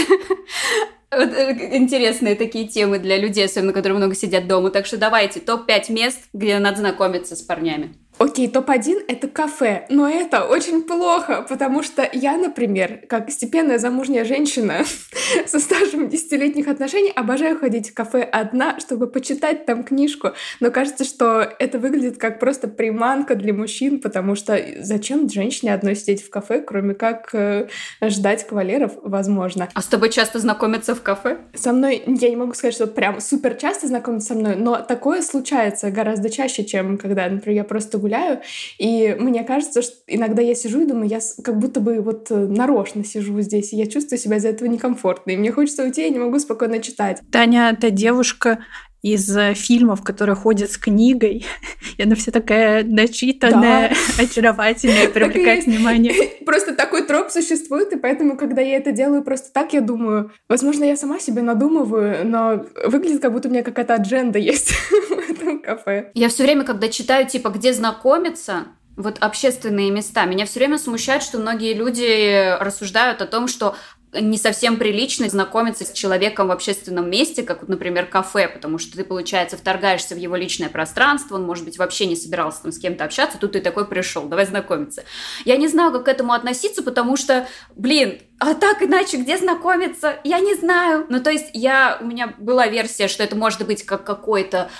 Вот, 1.08 1.32
э, 1.32 1.76
интересные 1.76 2.34
такие 2.34 2.66
темы 2.66 2.98
для 2.98 3.16
людей, 3.16 3.46
особенно 3.46 3.72
которые 3.72 3.96
много 3.96 4.16
сидят 4.16 4.48
дома. 4.48 4.70
Так 4.70 4.86
что 4.86 4.96
давайте 4.96 5.38
топ-5 5.38 5.92
мест, 5.92 6.18
где 6.32 6.58
надо 6.58 6.78
знакомиться 6.78 7.36
с 7.36 7.42
парнями. 7.42 7.94
Окей, 8.18 8.48
топ-1— 8.48 9.04
это 9.08 9.28
кафе, 9.28 9.84
но 9.90 10.08
это 10.08 10.44
очень 10.44 10.82
плохо, 10.82 11.44
потому 11.46 11.82
что 11.82 12.08
я, 12.14 12.38
например, 12.38 13.00
как 13.10 13.30
степенная 13.30 13.78
замужняя 13.78 14.24
женщина 14.24 14.84
со 15.46 15.60
стажем 15.60 16.08
десятилетних 16.08 16.66
отношений, 16.66 17.12
обожаю 17.14 17.58
ходить 17.58 17.90
в 17.90 17.94
кафе 17.94 18.22
одна, 18.22 18.80
чтобы 18.80 19.06
почитать 19.06 19.66
там 19.66 19.84
книжку, 19.84 20.30
но 20.60 20.70
кажется, 20.70 21.04
что 21.04 21.42
это 21.58 21.78
выглядит 21.78 22.16
как 22.16 22.40
просто 22.40 22.68
приманка 22.68 23.34
для 23.34 23.52
мужчин, 23.52 24.00
потому 24.00 24.34
что 24.34 24.58
зачем 24.78 25.28
женщине 25.28 25.74
одной 25.74 25.94
сидеть 25.94 26.24
в 26.24 26.30
кафе, 26.30 26.62
кроме 26.62 26.94
как 26.94 27.34
э, 27.34 27.68
ждать 28.02 28.46
кавалеров, 28.46 28.92
возможно. 29.02 29.68
А 29.74 29.82
с 29.82 29.86
тобой 29.86 30.08
часто 30.08 30.38
знакомятся 30.38 30.94
в 30.94 31.02
кафе? 31.02 31.36
Со 31.52 31.74
мной, 31.74 32.02
я 32.06 32.30
не 32.30 32.36
могу 32.36 32.54
сказать, 32.54 32.74
что 32.74 32.86
прям 32.86 33.20
супер 33.20 33.56
часто 33.56 33.88
знакомятся 33.88 34.28
со 34.28 34.34
мной, 34.34 34.56
но 34.56 34.78
такое 34.78 35.20
случается 35.20 35.90
гораздо 35.90 36.30
чаще, 36.30 36.64
чем 36.64 36.96
когда, 36.96 37.28
например, 37.28 37.56
я 37.58 37.64
просто 37.64 37.98
гуляю, 38.06 38.40
и 38.78 39.16
мне 39.18 39.42
кажется, 39.42 39.82
что 39.82 39.94
иногда 40.06 40.42
я 40.42 40.54
сижу 40.54 40.82
и 40.82 40.86
думаю, 40.86 41.08
я 41.08 41.18
как 41.42 41.58
будто 41.58 41.80
бы 41.80 42.00
вот 42.00 42.30
э, 42.30 42.34
нарочно 42.34 43.04
сижу 43.04 43.40
здесь, 43.40 43.72
и 43.72 43.76
я 43.76 43.86
чувствую 43.86 44.18
себя 44.18 44.36
из-за 44.36 44.48
этого 44.48 44.68
некомфортно, 44.68 45.32
и 45.32 45.36
мне 45.36 45.50
хочется 45.50 45.82
уйти, 45.82 46.02
я 46.02 46.10
не 46.10 46.18
могу 46.18 46.38
спокойно 46.38 46.78
читать. 46.80 47.20
Таня, 47.32 47.76
та 47.80 47.90
девушка, 47.90 48.60
из 49.02 49.36
э, 49.36 49.54
фильмов, 49.54 50.02
которые 50.02 50.36
ходят 50.36 50.70
с 50.70 50.78
книгой. 50.78 51.46
И 51.96 52.02
она 52.02 52.14
вся 52.14 52.32
такая 52.32 52.84
начитанная, 52.84 53.90
да. 53.90 53.96
очаровательная, 54.22 55.08
привлекает 55.08 55.66
внимание. 55.66 56.12
Просто 56.44 56.74
такой 56.74 57.02
троп 57.02 57.30
существует, 57.30 57.92
и 57.92 57.96
поэтому, 57.96 58.36
когда 58.36 58.60
я 58.60 58.76
это 58.76 58.92
делаю 58.92 59.22
просто 59.22 59.52
так, 59.52 59.72
я 59.72 59.80
думаю, 59.80 60.30
возможно, 60.48 60.84
я 60.84 60.96
сама 60.96 61.18
себе 61.18 61.42
надумываю, 61.42 62.26
но 62.26 62.64
выглядит, 62.86 63.20
как 63.20 63.32
будто 63.32 63.48
у 63.48 63.50
меня 63.50 63.62
какая-то 63.62 63.94
адженда 63.94 64.38
есть 64.38 64.70
в 64.70 65.30
этом 65.30 65.60
кафе. 65.60 66.10
Я 66.14 66.28
все 66.28 66.44
время, 66.44 66.64
когда 66.64 66.88
читаю, 66.88 67.26
типа, 67.26 67.48
где 67.48 67.72
знакомиться, 67.72 68.66
вот 68.96 69.18
общественные 69.20 69.90
места. 69.90 70.24
Меня 70.24 70.46
все 70.46 70.58
время 70.58 70.78
смущает, 70.78 71.22
что 71.22 71.38
многие 71.38 71.74
люди 71.74 72.56
рассуждают 72.58 73.20
о 73.20 73.26
том, 73.26 73.46
что 73.46 73.76
не 74.20 74.38
совсем 74.38 74.76
прилично 74.76 75.28
знакомиться 75.28 75.84
с 75.84 75.92
человеком 75.92 76.48
в 76.48 76.52
общественном 76.52 77.10
месте, 77.10 77.42
как, 77.42 77.68
например, 77.68 78.06
кафе, 78.06 78.48
потому 78.48 78.78
что 78.78 78.96
ты, 78.96 79.04
получается, 79.04 79.56
вторгаешься 79.56 80.14
в 80.14 80.18
его 80.18 80.36
личное 80.36 80.68
пространство, 80.68 81.36
он, 81.36 81.44
может 81.44 81.64
быть, 81.64 81.78
вообще 81.78 82.06
не 82.06 82.16
собирался 82.16 82.62
там 82.62 82.72
с 82.72 82.78
кем-то 82.78 83.04
общаться, 83.04 83.38
тут 83.38 83.52
ты 83.52 83.60
такой 83.60 83.86
пришел, 83.86 84.24
давай 84.24 84.46
знакомиться. 84.46 85.04
Я 85.44 85.56
не 85.56 85.68
знаю, 85.68 85.92
как 85.92 86.04
к 86.04 86.08
этому 86.08 86.32
относиться, 86.32 86.82
потому 86.82 87.16
что, 87.16 87.48
блин, 87.74 88.20
а 88.38 88.54
так 88.54 88.82
иначе 88.82 89.16
где 89.16 89.38
знакомиться? 89.38 90.16
Я 90.24 90.40
не 90.40 90.54
знаю. 90.54 91.06
Ну, 91.08 91.22
то 91.22 91.30
есть 91.30 91.50
я, 91.52 91.98
у 92.00 92.06
меня 92.06 92.34
была 92.38 92.66
версия, 92.66 93.08
что 93.08 93.22
это 93.22 93.36
может 93.36 93.66
быть 93.66 93.84
как 93.84 94.04
какой-то 94.04 94.70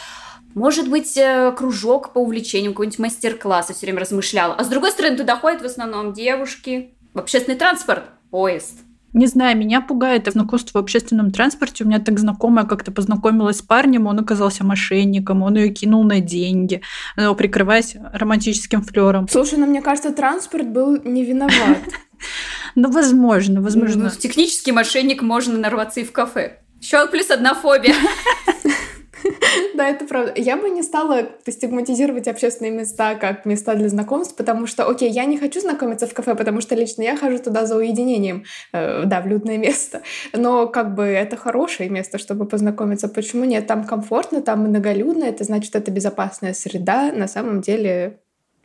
Может 0.55 0.89
быть, 0.89 1.19
э, 1.19 1.53
кружок 1.53 2.15
по 2.15 2.19
увлечениям, 2.21 2.73
какой-нибудь 2.73 2.99
мастер-класс, 2.99 3.69
я 3.69 3.75
все 3.75 3.85
время 3.87 4.01
размышляла. 4.01 4.55
А 4.55 4.65
с 4.65 4.69
другой 4.69 4.91
стороны, 4.91 5.17
туда 5.19 5.37
ходят 5.37 5.61
в 5.61 5.67
основном 5.67 6.15
девушки. 6.15 6.95
В 7.13 7.19
общественный 7.19 7.59
транспорт, 7.59 8.05
поезд. 8.31 8.86
Не 9.17 9.27
знаю, 9.27 9.57
меня 9.57 9.81
пугает 9.81 10.31
знакомство 10.31 10.79
в 10.79 10.83
общественном 10.83 11.31
транспорте. 11.31 11.85
У 11.85 11.87
меня 11.87 12.01
так 12.01 12.19
знакомая 12.19 12.67
как-то 12.67 12.93
познакомилась 12.93 13.61
с 13.61 13.63
парнем, 13.63 14.07
он 14.07 14.19
оказался 14.19 14.63
мошенником, 14.63 15.43
он 15.43 15.57
ее 15.57 15.71
кинул 15.71 16.05
на 16.05 16.21
деньги, 16.21 16.83
но 17.17 17.35
прикрываясь 17.35 17.97
романтическим 18.13 18.83
флером. 18.83 19.27
Слушай, 19.27 19.59
ну 19.59 19.65
мне 19.65 19.81
кажется, 19.81 20.13
транспорт 20.13 20.69
был 20.69 21.01
не 21.03 21.25
виноват. 21.25 21.79
Ну, 22.75 22.91
возможно, 22.91 23.63
возможно. 23.63 24.05
Ну, 24.05 24.11
технически 24.11 24.71
мошенник 24.71 25.23
можно 25.23 25.57
нарваться 25.59 26.01
и 26.01 26.05
в 26.05 26.13
кафе. 26.13 26.59
Еще 26.81 27.07
плюс 27.09 27.31
одна 27.31 27.55
фобия. 27.55 27.95
Да, 29.75 29.89
это 29.89 30.05
правда. 30.07 30.33
Я 30.37 30.57
бы 30.57 30.71
не 30.71 30.83
стала 30.83 31.29
стигматизировать 31.47 32.29
общественные 32.29 32.73
места 32.73 33.15
как 33.15 33.45
места 33.45 33.75
для 33.75 33.89
знакомств, 33.89 34.37
потому 34.37 34.67
что, 34.67 34.89
окей, 34.89 35.11
я 35.11 35.25
не 35.25 35.39
хочу 35.39 35.61
знакомиться 35.61 36.07
в 36.07 36.15
кафе, 36.15 36.35
потому 36.35 36.61
что 36.61 36.75
лично 36.75 37.03
я 37.03 37.17
хожу 37.17 37.39
туда 37.39 37.67
за 37.67 37.77
уединением, 37.77 38.45
э, 38.73 39.05
да, 39.05 39.21
в 39.21 39.27
людное 39.27 39.59
место. 39.59 40.03
Но 40.33 40.67
как 40.67 40.95
бы 40.95 41.05
это 41.05 41.37
хорошее 41.37 41.89
место, 41.91 42.19
чтобы 42.19 42.47
познакомиться. 42.47 43.09
Почему 43.09 43.45
нет? 43.45 43.67
Там 43.67 43.85
комфортно, 43.85 44.41
там 44.41 44.61
многолюдно, 44.61 45.25
это 45.25 45.45
значит, 45.45 45.75
это 45.77 45.91
безопасная 45.91 46.55
среда. 46.55 47.13
На 47.13 47.29
самом 47.29 47.61
деле, 47.61 48.21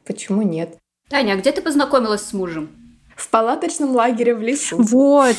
почему 0.05 0.41
нет? 0.41 0.77
Таня, 1.09 1.33
а 1.33 1.35
где 1.37 1.51
ты 1.51 1.61
познакомилась 1.61 2.21
с 2.21 2.33
мужем? 2.33 2.80
В 3.15 3.29
палаточном 3.29 3.95
лагере 3.95 4.35
в 4.35 4.41
лесу. 4.41 4.77
Вот. 4.77 5.35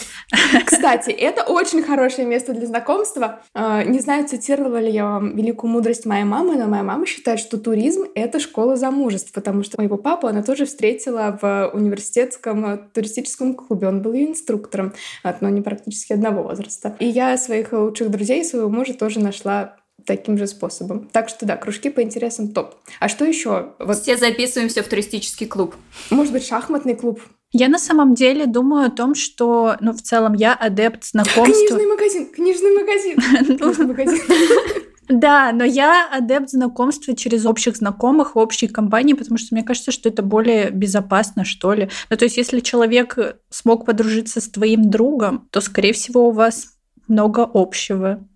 Кстати, 0.64 1.10
это 1.10 1.44
очень 1.44 1.82
хорошее 1.82 2.26
место 2.26 2.52
для 2.52 2.66
знакомства. 2.66 3.40
А, 3.54 3.82
не 3.84 4.00
знаю, 4.00 4.26
цитировала 4.26 4.78
ли 4.78 4.90
я 4.90 5.04
вам 5.04 5.36
великую 5.36 5.70
мудрость 5.70 6.06
моей 6.06 6.24
мамы, 6.24 6.56
но 6.56 6.66
моя 6.66 6.82
мама 6.82 7.06
считает, 7.06 7.40
что 7.40 7.58
туризм— 7.58 8.04
это 8.14 8.40
школа 8.40 8.76
замужеств, 8.76 9.32
потому 9.32 9.62
что 9.62 9.80
моего 9.80 9.96
папу 9.96 10.26
она 10.26 10.42
тоже 10.42 10.66
встретила 10.66 11.38
в 11.40 11.70
университетском 11.72 12.90
туристическом 12.92 13.54
клубе. 13.54 13.88
Он 13.88 14.02
был 14.02 14.12
ее 14.12 14.30
инструктором, 14.30 14.94
но 15.40 15.48
не 15.48 15.60
практически 15.60 16.12
одного 16.12 16.42
возраста. 16.42 16.96
И 16.98 17.06
я 17.06 17.36
своих 17.36 17.72
лучших 17.72 18.10
друзей, 18.10 18.44
своего 18.44 18.68
мужа 18.68 18.94
тоже 18.94 19.20
нашла 19.20 19.76
таким 20.06 20.38
же 20.38 20.46
способом. 20.46 21.08
Так 21.12 21.28
что 21.28 21.46
да, 21.46 21.56
кружки 21.56 21.90
по 21.90 22.02
интересам 22.02 22.52
топ. 22.52 22.74
А 23.00 23.08
что 23.08 23.24
еще? 23.24 23.74
Вот... 23.78 23.98
Все 23.98 24.16
записываемся 24.16 24.82
в 24.82 24.88
туристический 24.88 25.46
клуб. 25.46 25.74
Может 26.10 26.32
быть, 26.32 26.46
шахматный 26.46 26.94
клуб. 26.94 27.20
Я 27.52 27.68
на 27.68 27.78
самом 27.78 28.14
деле 28.14 28.46
думаю 28.46 28.86
о 28.86 28.90
том, 28.90 29.14
что, 29.14 29.76
ну, 29.80 29.92
в 29.92 30.00
целом, 30.00 30.32
я 30.32 30.54
адепт 30.54 31.04
знакомства. 31.04 31.44
Книжный 31.44 31.86
магазин, 31.86 32.26
книжный 32.26 32.74
магазин, 32.74 33.56
книжный 33.58 33.86
магазин. 33.86 34.20
Да, 35.08 35.52
но 35.52 35.64
я 35.64 36.08
адепт 36.10 36.48
знакомства 36.50 37.14
через 37.14 37.44
общих 37.44 37.76
знакомых 37.76 38.34
в 38.34 38.38
общей 38.38 38.68
компании, 38.68 39.12
потому 39.12 39.36
что 39.36 39.48
мне 39.54 39.62
кажется, 39.62 39.90
что 39.90 40.08
это 40.08 40.22
более 40.22 40.70
безопасно, 40.70 41.44
что 41.44 41.74
ли. 41.74 41.90
Ну, 42.08 42.16
то 42.16 42.24
есть, 42.24 42.38
если 42.38 42.60
человек 42.60 43.18
смог 43.50 43.84
подружиться 43.84 44.40
с 44.40 44.48
твоим 44.48 44.90
другом, 44.90 45.48
то, 45.50 45.60
скорее 45.60 45.92
всего, 45.92 46.28
у 46.28 46.30
вас 46.30 46.76
много 47.08 47.46
общего, 47.52 48.26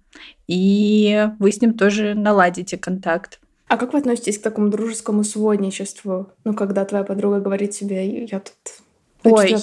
и 0.47 1.29
вы 1.39 1.53
с 1.53 1.61
ним 1.61 1.75
тоже 1.75 2.15
наладите 2.15 2.77
контакт. 2.77 3.41
А 3.69 3.77
как 3.77 3.93
вы 3.93 3.99
относитесь 3.99 4.39
к 4.39 4.43
такому 4.43 4.69
дружескому 4.69 5.25
сводничеству? 5.25 6.31
Ну, 6.45 6.55
когда 6.55 6.85
твоя 6.85 7.05
подруга 7.05 7.41
говорит 7.41 7.73
тебе, 7.73 8.25
я 8.25 8.41
тут 8.41 8.55
Ой, 9.25 9.57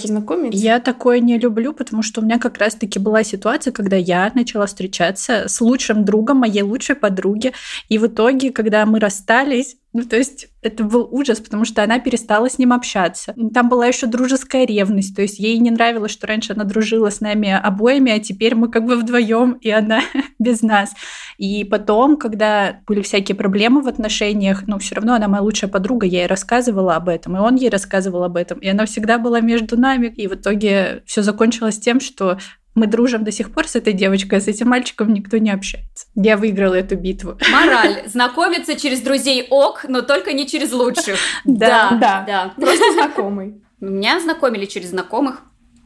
я 0.52 0.80
такое 0.80 1.20
не 1.20 1.38
люблю, 1.38 1.74
потому 1.74 2.02
что 2.02 2.20
у 2.20 2.24
меня 2.24 2.38
как 2.38 2.58
раз-таки 2.58 3.00
была 3.00 3.24
ситуация, 3.24 3.72
когда 3.72 3.96
я 3.96 4.30
начала 4.36 4.66
встречаться 4.66 5.48
с 5.48 5.62
лучшим 5.62 6.04
другом 6.04 6.38
моей 6.38 6.64
лучшей 6.64 6.96
подруги, 6.96 7.54
и 7.88 7.98
в 7.98 8.08
итоге, 8.08 8.52
когда 8.52 8.86
мы 8.86 9.00
расстались, 9.00 9.78
ну, 9.94 10.04
то 10.04 10.18
есть 10.18 10.48
это 10.64 10.84
был 10.84 11.08
ужас, 11.12 11.40
потому 11.40 11.66
что 11.66 11.84
она 11.84 12.00
перестала 12.00 12.50
с 12.50 12.58
ним 12.58 12.74
общаться. 12.74 13.36
Там 13.54 13.70
была 13.70 13.86
еще 13.86 14.08
дружеская 14.08 14.66
ревность, 14.66 15.16
то 15.16 15.22
есть 15.22 15.38
ей 15.38 15.60
не 15.60 15.70
нравилось, 15.70 16.12
что 16.12 16.26
раньше 16.26 16.54
она 16.54 16.64
дружила 16.64 17.12
с 17.12 17.22
нами 17.22 17.52
обоими, 17.52 18.12
а 18.12 18.20
теперь 18.20 18.56
мы 18.56 18.70
как 18.70 18.86
бы 18.86 18.96
вдвоем, 18.96 19.54
и 19.54 19.70
она 19.70 20.02
без 20.40 20.64
нас. 20.64 20.94
И 21.38 21.64
потом, 21.64 22.18
когда 22.18 22.80
были 22.88 23.02
всякие 23.02 23.36
проблемы 23.36 23.82
в 23.82 23.88
отношениях, 23.88 24.64
ну, 24.66 24.80
все 24.80 24.96
равно 24.96 25.14
она 25.14 25.28
моя 25.28 25.44
лучшая 25.44 25.70
подруга, 25.70 26.08
я 26.08 26.22
ей 26.22 26.28
рассказывала 26.28 26.96
об 26.96 27.08
этом, 27.08 27.38
и 27.38 27.40
он 27.40 27.56
ей 27.56 27.70
рассказывал 27.70 28.24
об 28.24 28.36
этом, 28.36 28.58
и 28.60 28.68
она 28.68 28.86
всегда 28.86 29.20
была 29.20 29.42
между 29.42 29.78
нами, 29.78 30.08
и 30.08 30.28
в 30.28 30.34
итоге 30.34 31.04
все 31.06 31.22
закончилось 31.22 31.80
тем, 31.80 32.00
что 32.00 32.40
мы 32.76 32.88
дружим 32.88 33.24
до 33.24 33.32
сих 33.32 33.52
пор 33.52 33.68
с 33.68 33.76
этой 33.76 33.94
девочкой, 33.94 34.40
а 34.40 34.42
с 34.42 34.48
этим 34.48 34.70
мальчиком 34.70 35.14
никто 35.14 35.38
не 35.38 35.52
общается. 35.52 36.08
Я 36.16 36.38
выиграла 36.38 36.74
эту 36.76 36.96
битву. 36.96 37.38
Мораль. 37.52 38.04
Знакомиться 38.08 38.76
через 38.76 39.02
друзей 39.02 39.48
ок, 39.50 39.86
но 39.88 40.02
только 40.02 40.34
не 40.34 40.48
через 40.48 40.72
лучших. 40.72 41.18
Да, 41.46 41.98
да. 42.00 42.24
да. 42.26 42.54
Просто 42.56 42.92
знакомый. 42.94 43.62
Меня 43.80 44.20
знакомили 44.20 44.66
через 44.66 44.90
знакомых. 44.90 45.42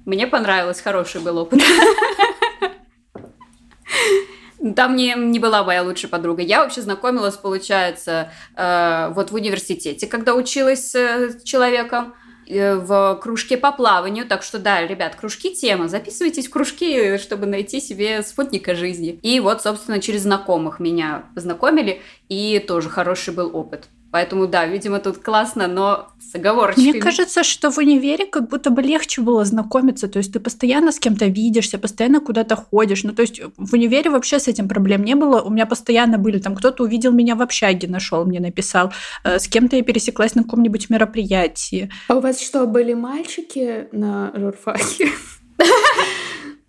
Мне 0.06 0.28
понравилось, 0.28 0.82
хороший 0.82 1.21
был 1.21 1.38
опыт. 1.38 1.62
Там 4.76 4.95
не, 4.95 5.13
не 5.15 5.39
была 5.39 5.63
моя 5.63 5.84
лучшая 5.84 6.10
подруга. 6.10 6.41
Я 6.41 6.63
вообще 6.63 6.82
знакомилась, 6.82 7.36
получается, 7.36 8.32
э, 8.56 9.12
вот 9.13 9.32
в 9.32 9.36
университете, 9.36 10.08
когда 10.08 10.34
училась 10.34 10.95
с 10.95 11.43
человеком. 11.43 12.15
Э, 12.50 12.76
в 12.76 13.20
кружке 13.22 13.58
по 13.58 13.72
плаванию. 13.72 14.26
Так 14.26 14.44
что 14.44 14.60
да, 14.60 14.86
ребят, 14.86 15.16
кружки 15.16 15.54
тема. 15.54 15.88
Записывайтесь 15.88 16.48
в 16.48 16.52
кружки, 16.52 17.18
чтобы 17.18 17.46
найти 17.46 17.82
себе 17.82 18.22
спутника 18.24 18.76
жизни. 18.76 19.20
И 19.22 19.40
вот, 19.40 19.62
собственно, 19.62 20.00
через 20.00 20.22
знакомых 20.22 20.80
меня 20.80 21.26
познакомили, 21.36 22.02
и 22.30 22.64
тоже 22.66 22.90
хороший 22.90 23.34
был 23.34 23.56
опыт. 23.56 23.88
Поэтому, 24.18 24.48
да, 24.48 24.66
видимо, 24.66 24.98
тут 24.98 25.20
классно, 25.20 25.68
но 25.68 26.08
с 26.20 26.34
оговорочками. 26.34 26.90
Мне 26.90 27.00
кажется, 27.00 27.44
что 27.44 27.70
в 27.70 27.78
универе 27.78 28.26
как 28.26 28.50
будто 28.50 28.72
бы 28.72 28.82
легче 28.82 29.22
было 29.22 29.46
знакомиться. 29.46 30.08
То 30.08 30.18
есть 30.18 30.34
ты 30.34 30.40
постоянно 30.40 30.92
с 30.92 30.98
кем-то 30.98 31.28
видишься, 31.28 31.78
постоянно 31.78 32.20
куда-то 32.20 32.56
ходишь. 32.56 33.04
Ну, 33.04 33.14
то 33.14 33.22
есть 33.22 33.40
в 33.58 33.74
универе 33.76 34.10
вообще 34.10 34.40
с 34.40 34.48
этим 34.48 34.68
проблем 34.68 35.04
не 35.04 35.14
было. 35.14 35.44
У 35.44 35.52
меня 35.52 35.68
постоянно 35.68 36.18
были 36.18 36.40
там, 36.40 36.56
кто-то 36.56 36.82
увидел 36.84 37.12
меня 37.12 37.36
в 37.36 37.44
общаге, 37.44 37.88
нашел, 37.88 38.26
мне 38.26 38.40
написал. 38.40 38.92
Э, 39.24 39.38
с 39.38 39.48
кем-то 39.48 39.76
я 39.76 39.84
пересеклась 39.84 40.34
на 40.34 40.42
каком-нибудь 40.42 40.90
мероприятии. 40.90 41.92
А 42.08 42.16
у 42.16 42.20
вас 42.20 42.42
что, 42.42 42.66
были 42.66 42.96
мальчики 42.96 43.88
на 43.92 44.32
журфаке? 44.34 45.10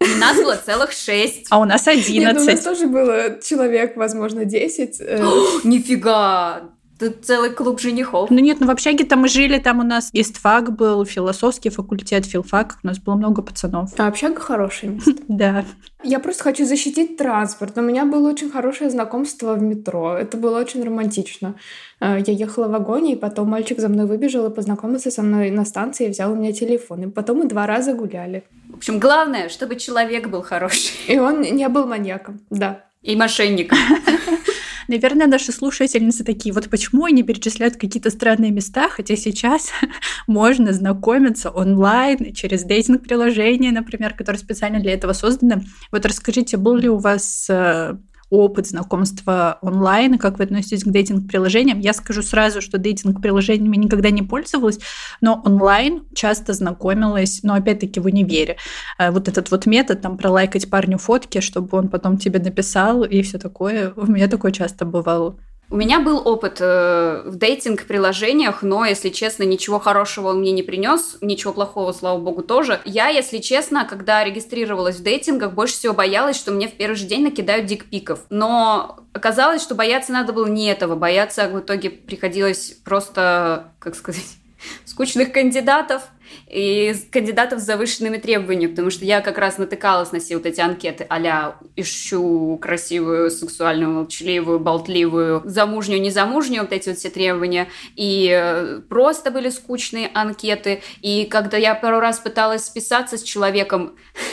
У 0.01 0.21
нас 0.21 0.37
было 0.37 0.57
целых 0.57 0.93
шесть. 0.93 1.47
А 1.49 1.59
у 1.59 1.65
нас 1.65 1.89
одиннадцать. 1.89 2.47
У 2.47 2.51
нас 2.51 2.61
тоже 2.61 2.87
было 2.89 3.41
человек, 3.43 3.97
возможно, 3.97 4.45
десять. 4.45 5.01
Э. 5.01 5.19
Нифига! 5.65 6.75
Тут 6.99 7.25
целый 7.25 7.51
клуб 7.51 7.81
женихов. 7.81 8.31
Ну 8.31 8.39
нет, 8.39 8.59
ну 8.61 8.67
в 8.67 8.71
общаге-то 8.71 9.17
мы 9.17 9.29
жили, 9.29 9.59
там 9.59 9.79
у 9.79 9.83
нас 9.83 10.11
истфак 10.13 10.75
был, 10.75 11.05
философский 11.05 11.71
факультет, 11.71 12.27
филфак, 12.27 12.79
у 12.83 12.87
нас 12.87 12.99
было 12.99 13.15
много 13.15 13.43
пацанов. 13.43 13.91
А 13.99 14.09
общага 14.09 14.41
хорошее 14.41 14.93
место. 14.93 15.13
Да. 15.29 15.65
Я 16.03 16.21
просто 16.21 16.45
хочу 16.45 16.65
защитить 16.65 17.17
транспорт. 17.17 17.77
У 17.77 17.81
меня 17.81 18.05
было 18.05 18.29
очень 18.29 18.51
хорошее 18.51 18.89
знакомство 18.91 19.55
в 19.55 19.63
метро. 19.63 20.17
Это 20.17 20.37
было 20.37 20.59
очень 20.59 20.83
романтично. 20.83 21.55
Э, 22.01 22.19
я 22.25 22.33
ехала 22.33 22.67
в 22.67 22.71
вагоне, 22.71 23.13
и 23.13 23.17
потом 23.17 23.49
мальчик 23.49 23.79
за 23.79 23.89
мной 23.89 24.07
выбежал 24.07 24.47
и 24.47 24.55
познакомился 24.55 25.11
со 25.11 25.23
мной 25.23 25.51
на 25.51 25.65
станции 25.65 26.07
и 26.07 26.11
взял 26.11 26.33
у 26.33 26.37
меня 26.37 26.53
телефон. 26.53 27.03
И 27.03 27.07
потом 27.11 27.39
мы 27.39 27.49
два 27.49 27.67
раза 27.67 27.95
гуляли. 27.95 28.45
В 28.69 28.77
общем, 28.77 28.99
главное, 28.99 29.49
чтобы 29.49 29.77
человек 29.77 30.29
был 30.29 30.43
хороший. 30.43 30.95
И 31.09 31.19
он 31.19 31.43
не 31.43 31.69
был 31.69 31.87
маньяком, 31.87 32.41
да. 32.51 32.85
И 33.03 33.15
мошенником. 33.17 33.79
Наверное, 34.89 35.27
наши 35.27 35.53
слушательницы 35.53 36.25
такие, 36.25 36.55
вот 36.55 36.71
почему 36.71 37.05
они 37.05 37.23
перечисляют 37.23 37.77
какие-то 37.77 38.09
странные 38.09 38.51
места, 38.51 38.89
хотя 38.89 39.17
сейчас 39.17 39.71
можно 40.27 40.73
знакомиться 40.73 41.51
онлайн 41.51 42.33
через 42.33 42.65
дейтинг-приложения, 42.65 43.71
например, 43.71 44.15
которые 44.15 44.41
специально 44.41 44.81
для 44.81 44.95
этого 44.95 45.13
созданы. 45.13 45.67
Вот 45.93 46.07
расскажите, 46.07 46.57
был 46.57 46.77
ли 46.77 46.89
у 46.89 46.97
вас 46.97 47.49
э, 47.51 47.99
опыт 48.31 48.67
знакомства 48.67 49.59
онлайн, 49.63 50.19
как 50.19 50.39
вы 50.39 50.45
относитесь 50.45 50.85
к 50.85 50.89
дейтинг-приложениям. 50.89 51.79
Я 51.81 51.93
скажу 51.93 52.23
сразу, 52.23 52.61
что 52.61 52.79
дейтинг-приложениями 52.79 53.77
никогда 53.77 54.11
не 54.11 54.23
пользовалась, 54.23 54.79
но 55.21 55.43
онлайн 55.45 56.05
часто 56.15 56.53
знакомилась, 56.53 57.41
но 57.43 57.55
опять-таки 57.55 58.01
в 58.01 58.07
универе. 58.07 58.57
Э, 58.99 59.11
вот 59.11 59.29
этот 59.29 59.51
вот 59.51 59.67
метод, 59.67 60.01
там, 60.03 60.19
пролайкать 60.19 60.69
парню 60.71 60.99
фотки, 60.99 61.41
чтобы 61.41 61.79
он 61.79 61.89
потом 61.89 62.19
тебе 62.19 62.39
написал 62.39 63.05
и 63.05 63.23
все 63.23 63.39
такое, 63.39 63.93
у 63.97 64.07
меня 64.07 64.29
такое 64.29 64.53
часто 64.53 64.85
бывало. 64.85 65.39
У 65.71 65.77
меня 65.77 66.01
был 66.01 66.27
опыт 66.27 66.59
э, 66.61 67.23
в 67.27 67.37
дейтинг-приложениях, 67.37 68.63
но, 68.63 68.87
если 68.87 69.11
честно, 69.11 69.43
ничего 69.43 69.79
хорошего 69.79 70.29
он 70.29 70.41
мне 70.41 70.51
не 70.51 70.63
принес, 70.63 71.19
ничего 71.21 71.53
плохого, 71.53 71.93
слава 71.93 72.19
богу, 72.19 72.43
тоже. 72.43 72.81
Я, 72.87 73.09
если 73.09 73.37
честно, 73.37 73.85
когда 73.85 74.25
регистрировалась 74.25 74.97
в 74.97 75.03
дейтингах, 75.03 75.53
больше 75.53 75.75
всего 75.75 75.93
боялась, 75.93 76.39
что 76.39 76.53
мне 76.53 76.69
в 76.69 76.73
первый 76.73 76.95
же 76.95 77.05
день 77.05 77.23
накидают 77.23 77.67
дикпиков. 77.67 78.21
Но 78.31 79.01
оказалось, 79.13 79.61
что 79.61 79.75
бояться 79.75 80.11
надо 80.11 80.33
было 80.33 80.47
не 80.47 80.69
этого. 80.71 80.97
Бояться 80.97 81.51
в 81.51 81.61
итоге 81.61 81.91
приходилось 81.91 82.71
просто, 82.83 83.75
как 83.79 83.95
сказать, 83.95 84.39
скучных 84.87 85.33
кандидатов 85.33 86.03
и 86.49 86.95
кандидатов 87.11 87.61
с 87.61 87.65
завышенными 87.65 88.19
требованиями, 88.19 88.71
потому 88.71 88.91
что 88.91 89.05
я 89.05 89.21
как 89.21 89.39
раз 89.39 89.59
натыкалась 89.59 90.13
на 90.13 90.21
все 90.21 90.37
вот 90.37 90.47
эти 90.47 90.61
анкеты 90.61 91.07
а 91.09 91.59
ищу 91.77 92.59
красивую, 92.61 93.31
сексуальную, 93.31 93.91
молчаливую, 93.91 94.59
болтливую, 94.59 95.43
замужнюю, 95.45 96.01
незамужнюю, 96.01 96.63
вот 96.63 96.73
эти 96.73 96.89
вот 96.89 96.99
все 96.99 97.11
требования, 97.11 97.69
и 97.97 98.31
э, 98.33 98.81
просто 98.89 99.31
были 99.31 99.51
скучные 99.51 100.11
анкеты, 100.15 100.83
и 101.03 101.25
когда 101.25 101.57
я 101.57 101.75
пару 101.75 102.01
раз 102.01 102.19
пыталась 102.19 102.65
списаться 102.65 103.19
с 103.19 103.23
человеком, 103.23 103.95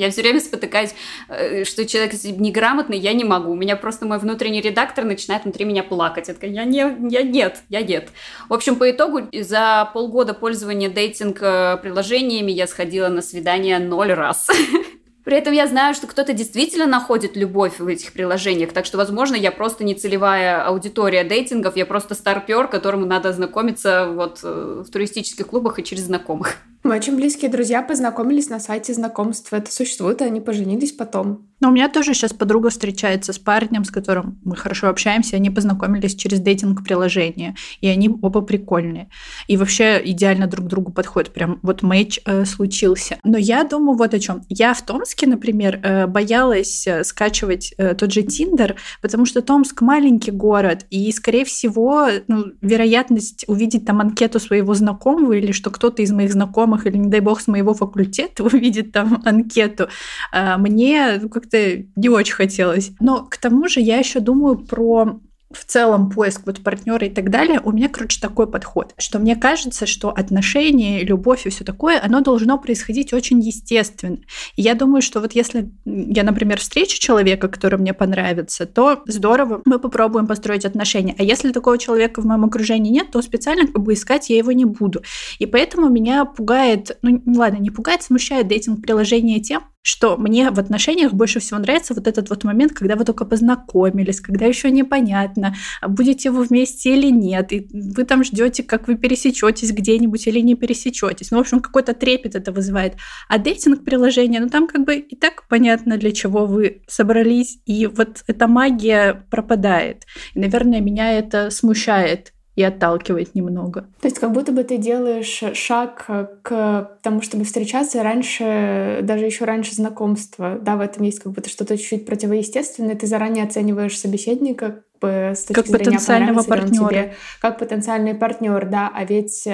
я 0.00 0.10
все 0.10 0.22
время 0.22 0.40
спотыкаюсь, 0.40 0.94
э, 1.28 1.64
что 1.64 1.86
человек 1.86 2.12
неграмотный, 2.24 2.98
я 2.98 3.12
не 3.12 3.24
могу. 3.24 3.52
У 3.52 3.56
меня 3.56 3.76
просто 3.76 4.06
мой 4.06 4.18
внутренний 4.18 4.60
редактор 4.60 5.04
начинает 5.04 5.44
внутри 5.44 5.64
меня 5.64 5.82
плакать. 5.82 6.28
Я 6.28 6.34
такая, 6.34 6.50
я, 6.50 6.64
не, 6.64 6.78
я 6.78 7.22
нет, 7.22 7.58
я 7.68 7.82
нет. 7.82 8.08
В 8.48 8.54
общем, 8.54 8.76
по 8.76 8.90
итогу 8.90 9.28
за 9.32 9.90
полгода 9.92 10.34
пользования 10.34 10.88
дейтинг-приложениями 10.88 12.50
я 12.50 12.66
сходила 12.66 13.08
на 13.08 13.22
свидание 13.22 13.78
ноль 13.78 14.12
раз. 14.12 14.48
При 15.24 15.36
этом 15.36 15.52
я 15.52 15.66
знаю, 15.66 15.94
что 15.94 16.06
кто-то 16.06 16.32
действительно 16.32 16.86
находит 16.86 17.36
любовь 17.36 17.78
в 17.78 17.86
этих 17.86 18.12
приложениях, 18.12 18.72
так 18.72 18.86
что, 18.86 18.96
возможно, 18.96 19.36
я 19.36 19.52
просто 19.52 19.84
не 19.84 19.94
целевая 19.94 20.64
аудитория 20.64 21.24
дейтингов, 21.24 21.76
я 21.76 21.84
просто 21.84 22.14
старпер, 22.14 22.68
которому 22.68 23.04
надо 23.04 23.32
знакомиться 23.32 24.06
вот 24.10 24.40
э, 24.42 24.82
в 24.86 24.90
туристических 24.90 25.46
клубах 25.46 25.78
и 25.78 25.84
через 25.84 26.04
знакомых. 26.04 26.56
Мы 26.82 26.96
очень 26.96 27.16
близкие 27.16 27.50
друзья 27.50 27.82
познакомились 27.82 28.48
на 28.48 28.58
сайте 28.58 28.94
знакомств. 28.94 29.52
Это 29.52 29.70
существует, 29.70 30.22
и 30.22 30.24
они 30.24 30.40
поженились 30.40 30.92
потом. 30.92 31.49
Но 31.60 31.68
у 31.68 31.72
меня 31.72 31.88
тоже 31.88 32.14
сейчас 32.14 32.32
подруга 32.32 32.70
встречается 32.70 33.32
с 33.32 33.38
парнем, 33.38 33.84
с 33.84 33.90
которым 33.90 34.38
мы 34.44 34.56
хорошо 34.56 34.88
общаемся. 34.88 35.36
Они 35.36 35.50
познакомились 35.50 36.14
через 36.14 36.40
дейтинг-приложение. 36.40 37.54
И 37.80 37.88
они 37.88 38.08
оба 38.08 38.40
прикольные. 38.40 39.10
И 39.46 39.56
вообще 39.56 40.00
идеально 40.04 40.46
друг 40.46 40.66
другу 40.66 40.92
подходят. 40.92 41.32
Прям 41.32 41.58
вот 41.62 41.82
матч 41.82 42.20
э, 42.24 42.44
случился. 42.44 43.18
Но 43.24 43.36
я 43.36 43.64
думаю 43.64 43.96
вот 43.96 44.14
о 44.14 44.18
чем. 44.18 44.42
Я 44.48 44.72
в 44.74 44.82
Томске, 44.82 45.26
например, 45.26 45.80
э, 45.82 46.06
боялась 46.06 46.86
э, 46.86 47.04
скачивать 47.04 47.74
э, 47.76 47.94
тот 47.94 48.12
же 48.12 48.22
Тиндер, 48.22 48.76
потому 49.02 49.26
что 49.26 49.42
Томск 49.42 49.82
маленький 49.82 50.30
город. 50.30 50.86
И, 50.90 51.12
скорее 51.12 51.44
всего, 51.44 52.08
ну, 52.28 52.46
вероятность 52.60 53.44
увидеть 53.48 53.84
там 53.84 54.00
анкету 54.00 54.40
своего 54.40 54.74
знакомого 54.74 55.32
или 55.32 55.52
что 55.52 55.70
кто-то 55.70 56.02
из 56.02 56.12
моих 56.12 56.32
знакомых 56.32 56.86
или, 56.86 56.96
не 56.96 57.08
дай 57.08 57.20
бог, 57.20 57.40
с 57.40 57.48
моего 57.48 57.74
факультета 57.74 58.44
увидит 58.44 58.92
там 58.92 59.22
анкету, 59.24 59.88
э, 60.32 60.56
мне 60.56 61.20
как 61.30 61.49
как-то 61.50 61.84
не 61.96 62.08
очень 62.08 62.34
хотелось. 62.34 62.92
Но 63.00 63.24
к 63.24 63.36
тому 63.36 63.68
же 63.68 63.80
я 63.80 63.98
еще 63.98 64.20
думаю 64.20 64.56
про 64.56 65.20
в 65.52 65.64
целом 65.64 66.10
поиск 66.10 66.42
вот 66.46 66.62
партнера 66.62 67.08
и 67.08 67.10
так 67.10 67.28
далее, 67.28 67.60
у 67.64 67.72
меня, 67.72 67.88
короче, 67.88 68.20
такой 68.20 68.46
подход, 68.46 68.94
что 68.98 69.18
мне 69.18 69.34
кажется, 69.34 69.84
что 69.84 70.10
отношения, 70.10 71.02
любовь 71.02 71.44
и 71.44 71.50
все 71.50 71.64
такое, 71.64 72.00
оно 72.00 72.20
должно 72.20 72.56
происходить 72.56 73.12
очень 73.12 73.40
естественно. 73.40 74.18
И 74.54 74.62
я 74.62 74.74
думаю, 74.74 75.02
что 75.02 75.20
вот 75.20 75.32
если 75.32 75.72
я, 75.84 76.22
например, 76.22 76.60
встречу 76.60 77.00
человека, 77.00 77.48
который 77.48 77.80
мне 77.80 77.92
понравится, 77.92 78.64
то 78.64 79.02
здорово, 79.06 79.60
мы 79.64 79.80
попробуем 79.80 80.28
построить 80.28 80.64
отношения. 80.64 81.16
А 81.18 81.24
если 81.24 81.50
такого 81.50 81.78
человека 81.78 82.20
в 82.20 82.26
моем 82.26 82.44
окружении 82.44 82.92
нет, 82.92 83.10
то 83.10 83.20
специально 83.20 83.66
как 83.66 83.82
бы 83.82 83.94
искать 83.94 84.30
я 84.30 84.36
его 84.36 84.52
не 84.52 84.64
буду. 84.64 85.02
И 85.40 85.46
поэтому 85.46 85.88
меня 85.88 86.26
пугает, 86.26 86.96
ну 87.02 87.20
ладно, 87.26 87.56
не 87.56 87.70
пугает, 87.70 88.04
смущает 88.04 88.46
дейтинг-приложение 88.46 89.40
тем, 89.40 89.64
что 89.82 90.16
мне 90.16 90.50
в 90.50 90.58
отношениях 90.58 91.12
больше 91.12 91.40
всего 91.40 91.58
нравится 91.58 91.94
вот 91.94 92.06
этот 92.06 92.28
вот 92.28 92.44
момент, 92.44 92.72
когда 92.72 92.96
вы 92.96 93.04
только 93.04 93.24
познакомились, 93.24 94.20
когда 94.20 94.46
еще 94.46 94.70
непонятно, 94.70 95.54
будете 95.86 96.30
вы 96.30 96.44
вместе 96.44 96.94
или 96.96 97.10
нет, 97.10 97.52
и 97.52 97.66
вы 97.72 98.04
там 98.04 98.22
ждете, 98.24 98.62
как 98.62 98.88
вы 98.88 98.96
пересечетесь 98.96 99.72
где-нибудь 99.72 100.26
или 100.26 100.40
не 100.40 100.54
пересечетесь. 100.54 101.30
Ну, 101.30 101.38
в 101.38 101.40
общем, 101.40 101.60
какой-то 101.60 101.94
трепет 101.94 102.34
это 102.34 102.52
вызывает. 102.52 102.96
А 103.28 103.38
дейтинг-приложение, 103.38 104.40
ну, 104.40 104.48
там 104.48 104.66
как 104.66 104.84
бы 104.84 104.96
и 104.96 105.16
так 105.16 105.48
понятно, 105.48 105.96
для 105.96 106.12
чего 106.12 106.46
вы 106.46 106.82
собрались, 106.86 107.58
и 107.64 107.86
вот 107.86 108.22
эта 108.26 108.46
магия 108.48 109.26
пропадает. 109.30 110.04
И, 110.34 110.40
наверное, 110.40 110.80
меня 110.80 111.12
это 111.12 111.50
смущает 111.50 112.32
и 112.60 112.62
отталкивает 112.62 113.34
немного. 113.34 113.86
То 114.00 114.08
есть 114.08 114.18
как 114.18 114.32
будто 114.32 114.52
бы 114.52 114.64
ты 114.64 114.76
делаешь 114.76 115.42
шаг 115.54 116.06
к 116.42 116.98
тому, 117.02 117.22
чтобы 117.22 117.44
встречаться 117.44 118.02
раньше, 118.02 119.00
даже 119.02 119.24
еще 119.24 119.46
раньше 119.46 119.74
знакомства. 119.74 120.58
Да, 120.60 120.76
в 120.76 120.80
этом 120.80 121.04
есть 121.04 121.20
как 121.20 121.32
будто 121.32 121.48
что-то 121.48 121.78
чуть-чуть 121.78 122.04
противоестественное. 122.04 122.94
Ты 122.94 123.06
заранее 123.06 123.44
оцениваешь 123.44 123.98
собеседника 123.98 124.82
с 125.06 125.44
точки 125.44 125.52
как 125.52 125.66
зрения 125.66 125.84
потенциального 125.84 126.42
партнера. 126.42 126.88
Тебе, 126.88 127.14
как 127.40 127.58
потенциальный 127.58 128.14
партнер, 128.14 128.66
да. 128.66 128.90
А 128.94 129.04
ведь 129.04 129.48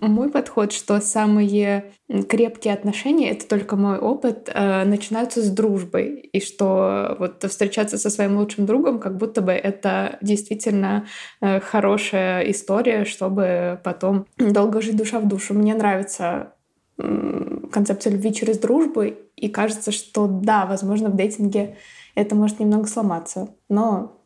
мой 0.00 0.30
подход, 0.30 0.72
что 0.72 1.00
самые 1.00 1.92
крепкие 2.28 2.74
отношения, 2.74 3.30
это 3.30 3.46
только 3.46 3.76
мой 3.76 3.98
опыт, 3.98 4.50
э, 4.52 4.84
начинаются 4.84 5.42
с 5.42 5.50
дружбы. 5.50 6.28
И 6.32 6.40
что 6.40 7.16
вот 7.18 7.44
встречаться 7.48 7.98
со 7.98 8.10
своим 8.10 8.36
лучшим 8.38 8.66
другом, 8.66 8.98
как 8.98 9.16
будто 9.16 9.40
бы 9.40 9.52
это 9.52 10.18
действительно 10.20 11.06
э, 11.40 11.60
хорошая 11.60 12.42
история, 12.50 13.04
чтобы 13.04 13.80
потом 13.84 14.26
долго 14.36 14.80
жить 14.80 14.96
душа 14.96 15.20
в 15.20 15.28
душу. 15.28 15.54
Мне 15.54 15.74
нравится 15.74 16.52
концепция 17.70 18.12
любви 18.12 18.34
через 18.34 18.58
дружбу, 18.58 19.02
и 19.02 19.48
кажется, 19.48 19.92
что 19.92 20.26
да, 20.26 20.66
возможно, 20.66 21.10
в 21.10 21.16
дейтинге 21.16 21.76
это 22.14 22.34
может 22.34 22.58
немного 22.58 22.88
сломаться. 22.88 23.54
Но 23.68 24.17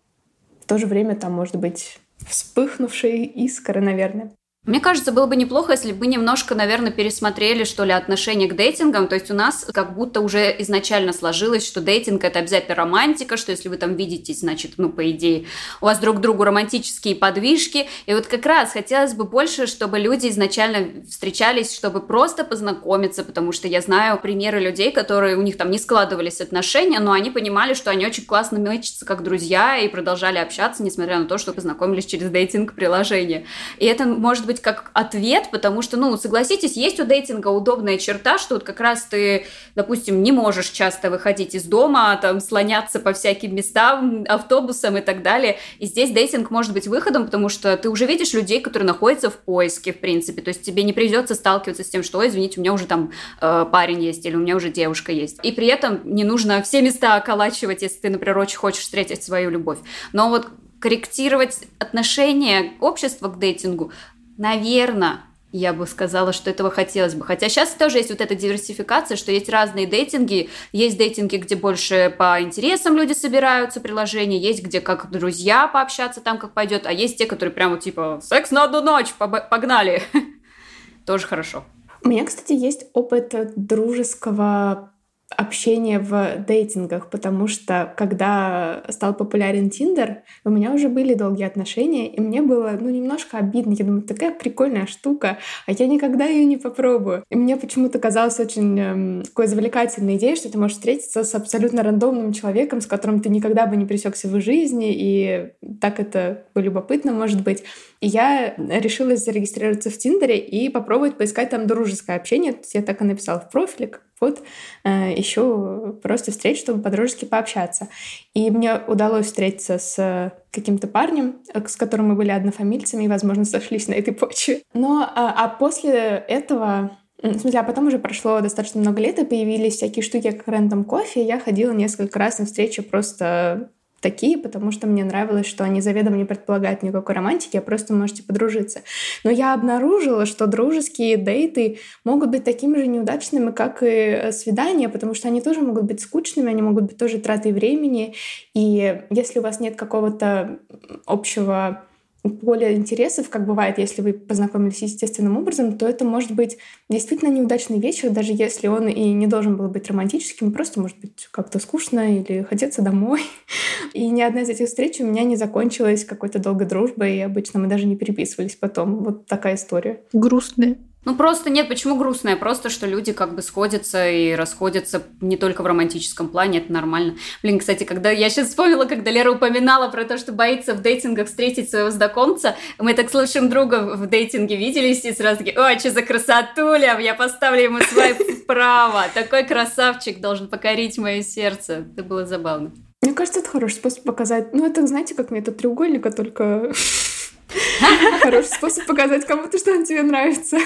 в 0.73 0.75
то 0.75 0.79
же 0.79 0.87
время 0.87 1.15
там 1.15 1.35
может 1.35 1.57
быть 1.57 2.01
вспыхнувшие 2.27 3.27
искры, 3.27 3.83
наверное. 3.83 4.33
Мне 4.64 4.79
кажется, 4.79 5.11
было 5.11 5.27
бы 5.27 5.35
неплохо, 5.35 5.72
если 5.72 5.90
бы 5.90 6.07
немножко, 6.07 6.55
наверное, 6.55 6.92
пересмотрели, 6.92 7.64
что 7.64 7.83
ли, 7.83 7.90
отношение 7.90 8.48
к 8.48 8.55
дейтингам. 8.55 9.09
То 9.09 9.16
есть 9.16 9.29
у 9.29 9.35
нас 9.35 9.66
как 9.75 9.96
будто 9.96 10.20
уже 10.20 10.55
изначально 10.61 11.12
сложилось, 11.12 11.66
что 11.66 11.81
дейтинг– 11.81 12.22
это 12.25 12.38
обязательно 12.38 12.77
романтика, 12.77 13.37
что 13.37 13.51
если 13.51 13.68
вы 13.68 13.77
там 13.77 13.96
видитесь, 13.96 14.38
значит, 14.38 14.75
ну, 14.77 14.88
по 14.88 15.11
идее, 15.11 15.46
у 15.81 15.87
вас 15.87 15.98
друг 15.98 16.18
к 16.18 16.20
другу 16.20 16.44
романтические 16.44 17.16
подвижки. 17.16 17.88
И 18.07 18.14
вот 18.14 18.29
как 18.29 18.46
раз 18.46 18.70
хотелось 18.70 19.14
бы 19.14 19.25
больше, 19.25 19.66
чтобы 19.66 19.98
люди 19.98 20.29
изначально 20.29 21.03
встречались, 21.11 21.75
чтобы 21.75 22.01
просто 22.01 22.44
познакомиться, 22.44 23.25
потому 23.25 23.51
что 23.51 23.66
я 23.66 23.81
знаю 23.81 24.16
примеры 24.20 24.61
людей, 24.61 24.92
которые 24.92 25.37
у 25.37 25.42
них 25.42 25.57
там 25.57 25.72
не 25.72 25.79
складывались 25.79 26.40
отношения, 26.40 27.01
но 27.01 27.11
они 27.11 27.31
понимали, 27.31 27.75
что 27.75 27.90
они 27.90 28.07
очень 28.07 28.27
классно 28.27 28.61
мэчатся 28.61 29.07
как 29.07 29.25
друзья 29.25 29.77
и 29.79 29.88
продолжали 29.88 30.38
общаться, 30.38 30.85
несмотря 30.85 31.18
на 31.18 31.25
то, 31.25 31.37
что 31.37 31.53
познакомились 31.53 32.07
через 32.07 32.31
дейтинг-приложение. 32.31 33.44
И 33.79 33.87
это 33.87 34.05
может 34.05 34.46
быть 34.46 34.52
быть 34.53 34.61
как 34.61 34.91
ответ, 34.93 35.49
потому 35.51 35.83
что, 35.83 35.97
ну, 35.97 36.17
согласитесь, 36.17 36.77
есть 36.77 37.01
у 37.01 37.05
дейтинга 37.05 37.49
удобная 37.49 37.99
черта, 37.99 38.38
что 38.38 38.55
вот 38.55 38.65
как 38.65 38.81
раз 38.81 39.05
ты, 39.05 39.47
допустим, 39.75 40.23
не 40.23 40.33
можешь 40.33 40.69
часто 40.69 41.11
выходить 41.11 41.55
из 41.55 41.65
дома, 41.65 42.17
там, 42.21 42.41
слоняться 42.41 43.01
по 43.01 43.12
всяким 43.12 43.55
местам, 43.55 44.25
автобусам 44.29 44.99
и 44.99 45.01
так 45.01 45.23
далее. 45.23 45.59
И 45.79 45.87
здесь 45.87 46.11
дейтинг 46.11 46.51
может 46.51 46.73
быть 46.73 46.87
выходом, 46.87 47.25
потому 47.25 47.49
что 47.49 47.77
ты 47.77 47.88
уже 47.88 48.07
видишь 48.07 48.35
людей, 48.35 48.61
которые 48.61 48.87
находятся 48.87 49.31
в 49.31 49.38
поиске, 49.38 49.93
в 49.93 49.99
принципе. 49.99 50.43
То 50.43 50.49
есть 50.49 50.62
тебе 50.62 50.83
не 50.83 50.93
придется 50.93 51.35
сталкиваться 51.35 51.85
с 51.85 51.88
тем, 51.88 52.03
что, 52.03 52.19
ой, 52.19 52.29
извините, 52.29 52.61
у 52.61 52.62
меня 52.62 52.75
уже 52.75 52.87
там 52.87 53.12
э, 53.41 53.67
парень 53.71 54.03
есть 54.03 54.25
или 54.27 54.37
у 54.37 54.41
меня 54.41 54.57
уже 54.57 54.71
девушка 54.71 55.12
есть. 55.12 55.38
И 55.43 55.53
при 55.53 55.67
этом 55.67 56.01
не 56.05 56.25
нужно 56.25 56.62
все 56.62 56.83
места 56.83 57.17
околачивать, 57.17 57.83
если 57.83 58.01
ты, 58.01 58.11
например, 58.11 58.38
очень 58.38 58.59
хочешь 58.59 58.83
встретить 58.83 59.23
свою 59.23 59.51
любовь. 59.51 59.79
Но 60.12 60.29
вот 60.29 60.49
корректировать 60.83 61.61
отношение 61.79 62.73
общества 62.81 63.29
к 63.29 63.38
дейтингу 63.38 63.93
Наверное, 64.38 65.21
я 65.53 65.75
бы 65.75 65.87
сказала, 65.87 66.33
что 66.33 66.51
этого 66.51 66.71
хотелось 66.71 67.14
бы. 67.14 67.25
Хотя 67.25 67.49
сейчас 67.49 67.71
тоже 67.71 67.99
есть 67.99 68.11
вот 68.11 68.21
эта 68.23 68.35
диверсификация, 68.35 69.16
что 69.16 69.31
есть 69.33 69.51
разные 69.51 69.87
дейтинги. 69.87 70.49
Есть 70.73 70.97
дейтинги, 70.97 71.37
где 71.37 71.57
больше 71.57 72.14
по 72.16 72.40
интересам 72.40 72.97
люди 72.97 73.12
собираются, 73.12 73.81
приложения. 73.81 74.38
Есть, 74.38 74.62
где 74.62 74.81
как 74.81 75.11
друзья 75.11 75.68
пообщаться 75.68 76.23
там, 76.23 76.38
как 76.38 76.53
пойдет. 76.53 76.87
А 76.87 76.92
есть 76.92 77.18
те, 77.18 77.27
которые 77.27 77.53
прямо 77.53 77.79
типа 77.79 78.21
«секс 78.23 78.51
на 78.51 78.64
одну 78.64 78.81
ночь, 78.81 79.12
погнали». 79.12 80.03
Тоже 81.07 81.27
хорошо. 81.27 81.64
У 82.05 82.09
меня, 82.09 82.25
кстати, 82.25 82.53
есть 82.53 82.87
опыт 82.95 83.35
дружеского 83.55 84.92
общение 85.37 85.99
в 85.99 86.45
дейтингах, 86.47 87.11
потому 87.11 87.47
что 87.47 87.92
когда 87.97 88.83
стал 88.88 89.14
популярен 89.14 89.71
Тиндер, 89.71 90.23
у 90.45 90.51
меня 90.51 90.73
уже 90.73 90.88
были 90.88 91.14
долгие 91.14 91.45
отношения, 91.45 92.09
и 92.09 92.21
мне 92.21 92.42
было 92.42 92.77
ну, 92.81 92.90
немножко 92.90 93.38
обидно. 93.38 93.73
Я 93.73 93.85
думаю, 93.85 94.03
такая 94.03 94.33
прикольная 94.33 94.87
штука, 94.87 95.38
а 95.66 95.73
я 95.73 95.87
никогда 95.87 96.25
ее 96.27 96.45
не 96.45 96.57
попробую. 96.57 97.25
И 97.31 97.37
мне 97.37 97.57
почему-то 97.57 97.99
казалось 97.99 98.38
очень 98.40 98.79
э, 98.79 99.25
такой 99.25 99.47
завлекательной 99.47 100.16
идеей, 100.16 100.37
что 100.37 100.51
ты 100.51 100.59
можешь 100.59 100.77
встретиться 100.77 101.25
с 101.25 101.35
абсолютно 101.35 101.83
рандомным 101.83 102.33
человеком, 102.33 102.81
с 102.81 102.87
которым 102.87 103.21
ты 103.21 103.29
никогда 103.29 103.66
бы 103.66 103.77
не 103.77 103.87
пересекся 103.87 104.29
в 104.29 104.40
жизни, 104.40 104.92
и 104.95 105.51
так 105.81 106.01
это 106.01 106.45
любопытно, 106.55 107.12
может 107.12 107.42
быть. 107.42 107.62
И 108.01 108.09
я 108.09 108.55
решила 108.57 109.16
зарегистрироваться 109.16 109.90
в 109.90 109.99
Тиндере 109.99 110.38
и 110.38 110.68
попробовать 110.68 111.16
поискать 111.16 111.51
там 111.51 111.66
дружеское 111.66 112.16
общение. 112.16 112.57
Я 112.75 112.83
так 112.83 113.01
и 113.01 113.05
написала 113.05 113.38
в 113.38 113.51
профиле, 113.51 113.92
вот 114.23 114.43
э, 114.85 115.21
ищу 115.21 115.99
просто 116.03 116.31
встреч, 116.31 116.59
чтобы 116.59 116.83
по-дружески 116.83 117.27
пообщаться. 117.27 117.89
И 118.33 118.51
мне 118.51 118.77
удалось 118.87 119.27
встретиться 119.27 119.79
с 119.79 120.33
каким-то 120.51 120.87
парнем, 120.87 121.37
э, 121.53 121.61
с 121.67 121.77
которым 121.77 122.09
мы 122.09 122.15
были 122.15 122.31
однофамильцами 122.31 123.05
и, 123.05 123.09
возможно, 123.09 123.45
сошлись 123.45 123.89
на 123.89 123.95
этой 123.95 124.15
почве. 124.15 124.63
Но 124.73 125.03
а, 125.03 125.35
а 125.37 125.49
после 125.49 126.25
этого 126.27 126.97
В 127.23 127.39
смысле, 127.39 127.61
а 127.61 127.65
потом 127.65 127.87
уже 127.87 127.99
прошло 127.99 128.41
достаточно 128.41 128.81
много 128.81 129.01
лет, 129.01 129.19
и 129.19 129.25
появились 129.25 129.77
всякие 129.77 130.03
штуки, 130.03 130.31
как 130.33 130.49
рандом 130.49 130.85
кофе. 130.85 131.23
Я 131.23 131.39
ходила 131.39 131.73
несколько 131.73 132.19
раз 132.19 132.39
на 132.39 132.47
встречи 132.47 132.83
просто 132.83 133.71
такие, 134.03 134.37
потому 134.37 134.73
что 134.73 134.87
мне 134.87 135.05
нравилось, 135.05 135.47
что 135.47 135.65
они 135.65 135.81
заведомо 135.81 136.17
не 136.17 136.25
предполагают 136.25 136.83
никакой 136.83 137.15
романтики, 137.15 137.57
а 137.57 137.62
просто 137.62 137.95
можете 137.95 138.23
подружиться. 138.23 138.83
Но 139.25 139.31
я 139.31 139.55
обнаружила, 139.55 140.27
что 140.27 140.47
дружеские 140.47 141.17
дейты 141.17 141.79
могут 142.05 142.31
быть 142.31 142.45
такими 142.45 142.77
же 142.77 142.87
неудачными, 142.87 143.53
как 143.53 143.83
и 143.83 143.87
э, 143.87 144.33
свидания, 144.33 144.88
потому 144.88 145.15
что 145.15 145.29
они 145.29 145.41
тоже 145.41 145.61
могут 145.61 145.85
быть 145.85 146.01
скучными, 146.01 146.51
они 146.51 146.61
могут 146.61 146.85
быть 146.85 146.99
тоже 146.99 147.19
тратой 147.19 147.53
времени. 147.53 148.15
И 148.55 149.01
если 149.09 149.38
у 149.38 149.43
вас 149.43 149.61
нет 149.61 149.77
какого-то 149.77 150.59
общего 151.07 151.85
поле 152.29 152.75
интересов, 152.75 153.29
как 153.29 153.47
бывает, 153.47 153.79
если 153.79 154.01
вы 154.01 154.13
познакомились 154.13 154.83
естественным 154.83 155.37
образом, 155.37 155.77
то 155.77 155.89
это 155.89 156.05
может 156.05 156.33
быть 156.33 156.59
действительно 156.89 157.31
неудачный 157.31 157.81
вечер, 157.81 158.11
даже 158.11 158.33
если 158.33 158.69
он 158.69 158.89
и 158.89 159.13
не 159.13 159.27
должен 159.27 159.57
был 159.57 159.69
быть 159.69 159.89
романтическим, 159.89 160.53
просто 160.53 160.81
может 160.81 160.99
быть 160.99 161.29
как-то 161.31 161.59
скучно 161.59 162.19
или 162.19 162.43
хотеться 162.43 162.83
домой. 162.83 163.23
И 163.93 164.09
ни 164.09 164.23
одна 164.23 164.43
из 164.43 164.49
этих 164.49 164.69
встреч 164.69 165.01
у 165.01 165.07
меня 165.07 165.25
не 165.25 165.37
закончилась 165.37 166.05
какой-то 166.05 166.39
долгой 166.39 166.67
дружбой, 166.67 167.17
и 167.17 167.21
обычно 167.21 167.61
мы 167.61 167.67
даже 167.67 167.87
не 167.87 167.97
переписывались 167.97 168.57
потом. 168.57 169.05
Вот 169.05 169.27
такая 169.27 169.57
история. 169.57 170.01
Грустная. 170.13 170.79
Ну 171.05 171.17
просто 171.17 171.51
нет, 171.51 171.69
почему 171.69 171.97
грустная? 171.97 172.37
Просто, 172.37 172.71
что 172.71 172.87
люди 172.87 173.12
как 173.12 173.35
бы 173.35 173.43
сходятся 173.43 174.09
и 174.09 174.35
расходятся 174.35 175.03
не 175.21 175.37
только 175.37 175.62
в 175.62 175.67
романтическом 175.67 176.29
плане, 176.29 176.59
это 176.59 176.73
нормально. 176.73 177.17
Блин, 177.43 177.59
кстати, 177.59 177.83
когда 177.83 178.11
я 178.11 178.31
сейчас 178.31 178.49
вспомнила, 178.49 178.85
когда 178.85 179.11
Лера 179.11 179.33
упоминала 179.33 179.88
про 179.88 180.05
то, 180.05 180.17
что 180.17 180.33
боится 180.33 180.75
в 180.75 180.83
дейтингах 180.83 181.27
встретить 181.27 181.71
своего 181.71 181.91
знакомца, 181.91 182.55
мы 182.79 182.95
так 182.95 183.11
с 183.11 183.15
лучшим 183.15 183.49
другом 183.49 183.97
в 183.97 184.07
дейтинге 184.07 184.57
виделись 184.57 185.05
и 185.05 185.12
сразу 185.12 185.38
такие, 185.38 185.59
ой, 185.59 185.79
что 185.81 185.91
за 185.91 186.03
красотуля, 186.03 186.99
я 187.01 187.15
поставлю 187.15 187.62
ему 187.62 187.81
свайп 187.81 188.19
вправо. 188.43 189.07
Такой 189.12 189.45
красавчик 189.45 190.21
должен 190.21 190.47
покорить 190.49 190.99
мое 190.99 191.23
сердце. 191.23 191.85
Это 191.93 192.05
было 192.05 192.27
забавно. 192.27 192.73
Мне 193.03 193.15
кажется, 193.15 193.41
это 193.41 193.51
хороший 193.51 193.75
способ 193.75 194.05
показать. 194.05 194.55
Ну, 194.55 194.65
это, 194.65 194.87
знаете, 194.87 195.17
как 195.17 195.33
метод 195.33 195.57
треугольника, 195.57 196.12
только 196.12 196.73
хороший 198.21 198.49
способ 198.49 198.87
показать 198.87 199.27
кому-то, 199.27 199.59
что 199.59 199.73
он 199.73 199.85
тебе 199.85 200.03
нравится. 200.03 200.59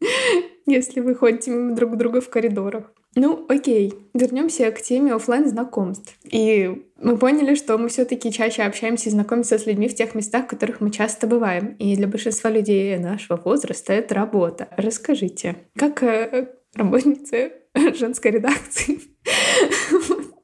если 0.66 1.00
вы 1.00 1.14
ходите 1.14 1.50
мимо 1.50 1.74
друг 1.74 1.96
друга 1.96 2.20
в 2.20 2.28
коридорах. 2.28 2.92
Ну, 3.16 3.44
окей, 3.48 3.92
вернемся 4.14 4.70
к 4.70 4.80
теме 4.80 5.12
офлайн 5.12 5.48
знакомств. 5.48 6.14
И 6.30 6.86
мы 6.96 7.18
поняли, 7.18 7.56
что 7.56 7.76
мы 7.76 7.88
все-таки 7.88 8.30
чаще 8.30 8.62
общаемся 8.62 9.08
и 9.08 9.12
знакомимся 9.12 9.58
с 9.58 9.66
людьми 9.66 9.88
в 9.88 9.94
тех 9.96 10.14
местах, 10.14 10.44
в 10.44 10.48
которых 10.48 10.80
мы 10.80 10.92
часто 10.92 11.26
бываем. 11.26 11.74
И 11.78 11.96
для 11.96 12.06
большинства 12.06 12.50
людей 12.50 12.96
нашего 12.98 13.36
возраста 13.36 13.92
это 13.92 14.14
работа. 14.14 14.68
Расскажите, 14.76 15.56
как 15.76 16.04
э, 16.04 16.50
работница 16.74 17.50
женской 17.98 18.30
редакции 18.30 19.00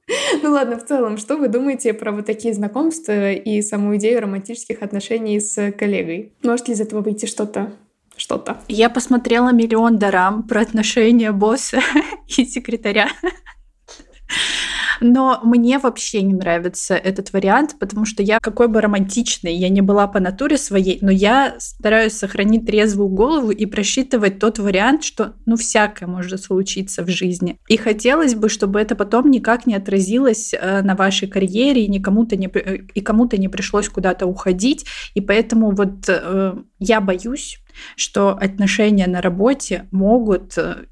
ну 0.42 0.50
ладно, 0.50 0.78
в 0.78 0.84
целом, 0.84 1.18
что 1.18 1.36
вы 1.36 1.48
думаете 1.48 1.92
про 1.94 2.12
вот 2.12 2.26
такие 2.26 2.54
знакомства 2.54 3.32
и 3.32 3.62
саму 3.62 3.96
идею 3.96 4.20
романтических 4.20 4.82
отношений 4.82 5.40
с 5.40 5.72
коллегой? 5.72 6.32
Может 6.42 6.68
ли 6.68 6.74
из 6.74 6.80
этого 6.80 7.00
выйти 7.00 7.26
что-то 7.26 7.72
что-то. 8.16 8.59
Я 8.68 8.90
посмотрела 8.90 9.52
миллион 9.52 9.98
дарам 9.98 10.42
про 10.42 10.61
отношения 10.61 11.33
босса 11.33 11.81
и 12.37 12.44
секретаря. 12.44 13.09
Но 15.00 15.40
мне 15.42 15.79
вообще 15.79 16.22
не 16.22 16.35
нравится 16.35 16.94
этот 16.94 17.33
вариант, 17.33 17.76
потому 17.79 18.05
что 18.07 18.22
я, 18.22 18.38
какой 18.40 18.68
бы 18.68 18.81
романтичной 18.81 19.55
я 19.55 19.68
не 19.68 19.81
была 19.81 20.07
по 20.07 20.20
натуре 20.20 20.57
своей, 20.57 20.98
но 21.02 21.11
я 21.11 21.57
стараюсь 21.59 22.14
сохранить 22.14 22.66
трезвую 22.66 23.09
голову 23.09 23.50
и 23.50 23.66
просчитывать 23.66 24.38
тот 24.38 24.59
вариант, 24.59 25.05
что, 25.05 25.35
ну, 25.44 25.57
всякое 25.57 26.07
может 26.07 26.42
случиться 26.42 27.02
в 27.02 27.09
жизни. 27.09 27.59
И 27.68 27.76
хотелось 27.76 28.35
бы, 28.35 28.48
чтобы 28.48 28.81
это 28.81 28.94
потом 28.94 29.31
никак 29.31 29.66
не 29.66 29.74
отразилось 29.74 30.55
э, 30.55 30.83
на 30.83 30.94
вашей 30.94 31.29
карьере, 31.29 31.85
и 31.85 31.88
никому-то 31.88 32.37
не, 32.37 32.46
э, 32.46 32.79
и 32.94 33.00
кому-то 33.00 33.37
не 33.37 33.48
пришлось 33.48 33.88
куда-то 33.88 34.26
уходить. 34.26 34.87
И 35.14 35.20
поэтому 35.20 35.72
вот 35.72 36.09
э, 36.09 36.55
я 36.79 37.00
боюсь, 37.00 37.59
что 37.96 38.30
отношения 38.30 39.06
на 39.06 39.20
работе 39.20 39.88
могут 39.90 40.56
э, 40.58 40.86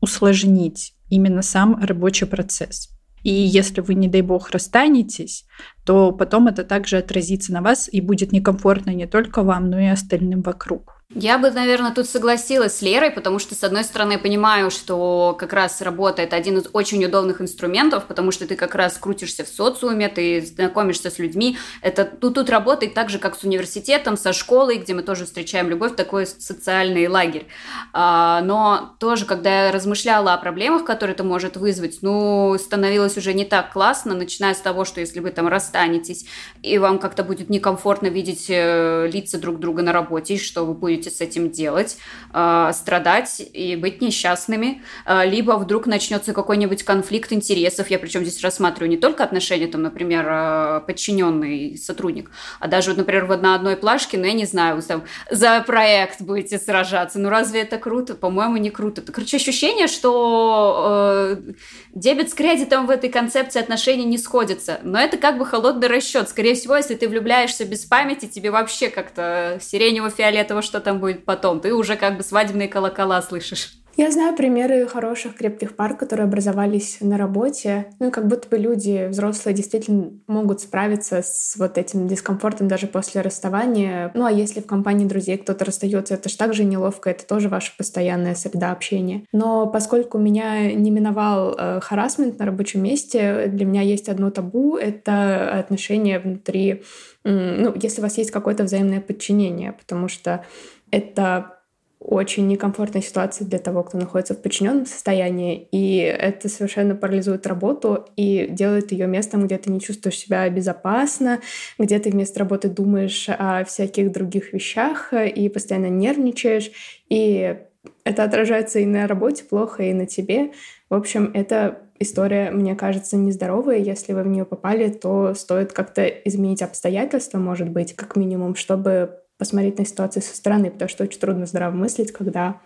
усложнить 0.00 0.94
именно 1.08 1.42
сам 1.42 1.82
рабочий 1.82 2.26
процесс. 2.26 2.90
И 3.22 3.32
если 3.32 3.80
вы, 3.80 3.94
не 3.94 4.08
дай 4.08 4.22
бог, 4.22 4.50
расстанетесь, 4.50 5.46
то 5.84 6.12
потом 6.12 6.46
это 6.46 6.62
также 6.62 6.98
отразится 6.98 7.52
на 7.52 7.60
вас 7.60 7.88
и 7.90 8.00
будет 8.00 8.30
некомфортно 8.32 8.90
не 8.90 9.06
только 9.06 9.42
вам, 9.42 9.68
но 9.68 9.80
и 9.80 9.86
остальным 9.86 10.42
вокруг. 10.42 10.95
Я 11.14 11.38
бы, 11.38 11.52
наверное, 11.52 11.94
тут 11.94 12.08
согласилась 12.08 12.78
с 12.78 12.82
Лерой, 12.82 13.12
потому 13.12 13.38
что, 13.38 13.54
с 13.54 13.62
одной 13.62 13.84
стороны, 13.84 14.14
я 14.14 14.18
понимаю, 14.18 14.72
что 14.72 15.36
как 15.38 15.52
раз 15.52 15.80
работа– 15.80 16.20
это 16.22 16.34
один 16.34 16.58
из 16.58 16.64
очень 16.72 17.02
удобных 17.04 17.40
инструментов, 17.40 18.06
потому 18.06 18.32
что 18.32 18.44
ты 18.44 18.56
как 18.56 18.74
раз 18.74 18.98
крутишься 18.98 19.44
в 19.44 19.48
социуме, 19.48 20.08
ты 20.08 20.44
знакомишься 20.44 21.08
с 21.08 21.20
людьми. 21.20 21.58
Это 21.80 22.04
тут, 22.04 22.34
тут 22.34 22.50
работает 22.50 22.94
так 22.94 23.08
же, 23.08 23.20
как 23.20 23.38
с 23.38 23.44
университетом, 23.44 24.16
со 24.16 24.32
школой, 24.32 24.78
где 24.78 24.94
мы 24.94 25.02
тоже 25.02 25.26
встречаем 25.26 25.70
любовь, 25.70 25.94
такой 25.94 26.26
социальный 26.26 27.06
лагерь. 27.06 27.46
А, 27.92 28.40
но 28.42 28.96
тоже, 28.98 29.26
когда 29.26 29.66
я 29.66 29.72
размышляла 29.72 30.34
о 30.34 30.38
проблемах, 30.38 30.84
которые 30.84 31.14
это 31.14 31.22
может 31.22 31.56
вызвать, 31.56 31.98
ну, 32.02 32.56
становилось 32.58 33.16
уже 33.16 33.32
не 33.32 33.44
так 33.44 33.72
классно, 33.72 34.16
начиная 34.16 34.54
с 34.54 34.60
того, 34.60 34.84
что 34.84 35.00
если 35.00 35.20
вы 35.20 35.30
там 35.30 35.46
расстанетесь, 35.46 36.26
и 36.62 36.78
вам 36.78 36.98
как-то 36.98 37.22
будет 37.22 37.48
некомфортно 37.48 38.08
видеть 38.08 38.46
э, 38.48 39.08
лица 39.10 39.38
друг 39.38 39.60
друга 39.60 39.82
на 39.82 39.92
работе, 39.92 40.34
и 40.34 40.38
что 40.38 40.66
вы 40.66 40.74
будете 40.74 40.95
будете 40.96 41.10
с 41.10 41.20
этим 41.20 41.50
делать, 41.50 41.98
э, 42.32 42.70
страдать 42.74 43.42
и 43.52 43.76
быть 43.76 44.00
несчастными, 44.00 44.82
э, 45.04 45.26
либо 45.26 45.52
вдруг 45.52 45.86
начнется 45.86 46.32
какой-нибудь 46.32 46.82
конфликт 46.82 47.32
интересов. 47.32 47.90
Я 47.90 47.98
причем 47.98 48.24
здесь 48.24 48.42
рассматриваю 48.42 48.90
не 48.90 48.96
только 48.96 49.24
отношения, 49.24 49.66
там, 49.66 49.82
например, 49.82 50.26
э, 50.28 50.80
подчиненный 50.86 51.76
сотрудник, 51.76 52.30
а 52.60 52.68
даже, 52.68 52.90
вот, 52.90 52.98
например, 52.98 53.26
вот 53.26 53.42
на 53.42 53.54
одной 53.54 53.76
плашке, 53.76 54.18
ну, 54.18 54.24
я 54.24 54.32
не 54.32 54.46
знаю, 54.46 54.82
там, 54.82 55.04
за 55.30 55.62
проект 55.66 56.22
будете 56.22 56.58
сражаться. 56.58 57.18
Ну, 57.18 57.28
разве 57.28 57.60
это 57.60 57.78
круто? 57.78 58.14
По-моему, 58.14 58.56
не 58.56 58.70
круто. 58.70 59.02
Короче, 59.02 59.36
ощущение, 59.36 59.88
что 59.88 61.36
э, 61.36 61.52
дебет 61.94 62.30
с 62.30 62.34
кредитом 62.34 62.86
в 62.86 62.90
этой 62.90 63.10
концепции 63.10 63.60
отношений 63.60 64.04
не 64.04 64.18
сходится. 64.18 64.78
Но 64.82 64.98
это 64.98 65.16
как 65.16 65.38
бы 65.38 65.46
холодный 65.46 65.88
расчет. 65.88 66.28
Скорее 66.28 66.54
всего, 66.54 66.76
если 66.76 66.94
ты 66.94 67.08
влюбляешься 67.08 67.64
без 67.64 67.84
памяти, 67.84 68.26
тебе 68.26 68.50
вообще 68.50 68.88
как-то 68.88 69.58
сиренево-фиолетово 69.60 70.62
что 70.62 70.80
там 70.86 71.00
будет 71.00 71.24
потом. 71.24 71.60
Ты 71.60 71.74
уже 71.74 71.96
как 71.96 72.16
бы 72.16 72.22
свадебные 72.22 72.68
колокола 72.68 73.20
слышишь. 73.20 73.72
Я 73.96 74.10
знаю 74.10 74.36
примеры 74.36 74.86
хороших 74.86 75.34
крепких 75.34 75.74
пар, 75.74 75.96
которые 75.96 76.26
образовались 76.26 76.98
на 77.00 77.16
работе. 77.16 77.86
Ну, 77.98 78.10
как 78.10 78.28
будто 78.28 78.46
бы 78.46 78.58
люди 78.58 79.08
взрослые 79.08 79.54
действительно 79.54 80.10
могут 80.26 80.60
справиться 80.60 81.22
с 81.24 81.56
вот 81.56 81.78
этим 81.78 82.06
дискомфортом 82.06 82.68
даже 82.68 82.88
после 82.88 83.22
расставания. 83.22 84.12
Ну, 84.14 84.26
а 84.26 84.30
если 84.30 84.60
в 84.60 84.66
компании 84.66 85.06
друзей 85.06 85.38
кто-то 85.38 85.64
расстается, 85.64 86.12
это 86.12 86.28
же 86.28 86.36
также 86.36 86.64
неловко, 86.64 87.08
это 87.08 87.26
тоже 87.26 87.48
ваша 87.48 87.72
постоянная 87.76 88.34
среда 88.34 88.70
общения. 88.70 89.24
Но 89.32 89.66
поскольку 89.66 90.18
меня 90.18 90.70
не 90.72 90.90
миновал 90.90 91.56
э, 91.58 91.80
на 91.88 92.44
рабочем 92.44 92.82
месте, 92.82 93.46
для 93.46 93.64
меня 93.64 93.80
есть 93.80 94.10
одно 94.10 94.30
табу— 94.30 94.76
это 94.76 95.58
отношения 95.58 96.18
внутри 96.20 96.82
ну, 97.28 97.74
если 97.82 98.00
у 98.00 98.02
вас 98.04 98.18
есть 98.18 98.30
какое-то 98.30 98.62
взаимное 98.62 99.00
подчинение, 99.00 99.72
потому 99.72 100.06
что 100.06 100.44
это 100.90 101.56
очень 101.98 102.46
некомфортная 102.46 103.02
ситуация 103.02 103.46
для 103.46 103.58
того, 103.58 103.82
кто 103.82 103.98
находится 103.98 104.34
в 104.34 104.42
подчиненном 104.42 104.86
состоянии, 104.86 105.66
и 105.72 105.96
это 105.98 106.48
совершенно 106.48 106.94
парализует 106.94 107.46
работу 107.46 108.06
и 108.16 108.46
делает 108.50 108.92
ее 108.92 109.06
местом, 109.06 109.46
где 109.46 109.58
ты 109.58 109.70
не 109.70 109.80
чувствуешь 109.80 110.18
себя 110.18 110.48
безопасно, 110.48 111.40
где 111.78 111.98
ты 111.98 112.10
вместо 112.10 112.40
работы 112.40 112.68
думаешь 112.68 113.28
о 113.28 113.64
всяких 113.64 114.12
других 114.12 114.52
вещах 114.52 115.12
и 115.12 115.48
постоянно 115.48 115.88
нервничаешь, 115.88 116.70
и 117.08 117.56
это 118.04 118.24
отражается 118.24 118.78
и 118.78 118.86
на 118.86 119.06
работе 119.06 119.44
плохо, 119.44 119.82
и 119.82 119.92
на 119.92 120.06
тебе. 120.06 120.52
В 120.90 120.94
общем, 120.94 121.30
это 121.34 121.80
история, 121.98 122.50
мне 122.50 122.76
кажется, 122.76 123.16
нездоровая. 123.16 123.78
Если 123.78 124.12
вы 124.12 124.22
в 124.22 124.28
нее 124.28 124.44
попали, 124.44 124.90
то 124.90 125.34
стоит 125.34 125.72
как-то 125.72 126.06
изменить 126.06 126.62
обстоятельства, 126.62 127.38
может 127.38 127.68
быть, 127.68 127.94
как 127.94 128.16
минимум, 128.16 128.54
чтобы 128.54 129.20
посмотреть 129.38 129.78
на 129.78 129.84
ситуацию 129.84 130.22
со 130.22 130.34
стороны, 130.34 130.70
потому 130.70 130.88
что 130.88 131.04
очень 131.04 131.20
трудно 131.20 131.46
здраво 131.46 131.74
мыслить, 131.74 132.12
когда 132.12 132.60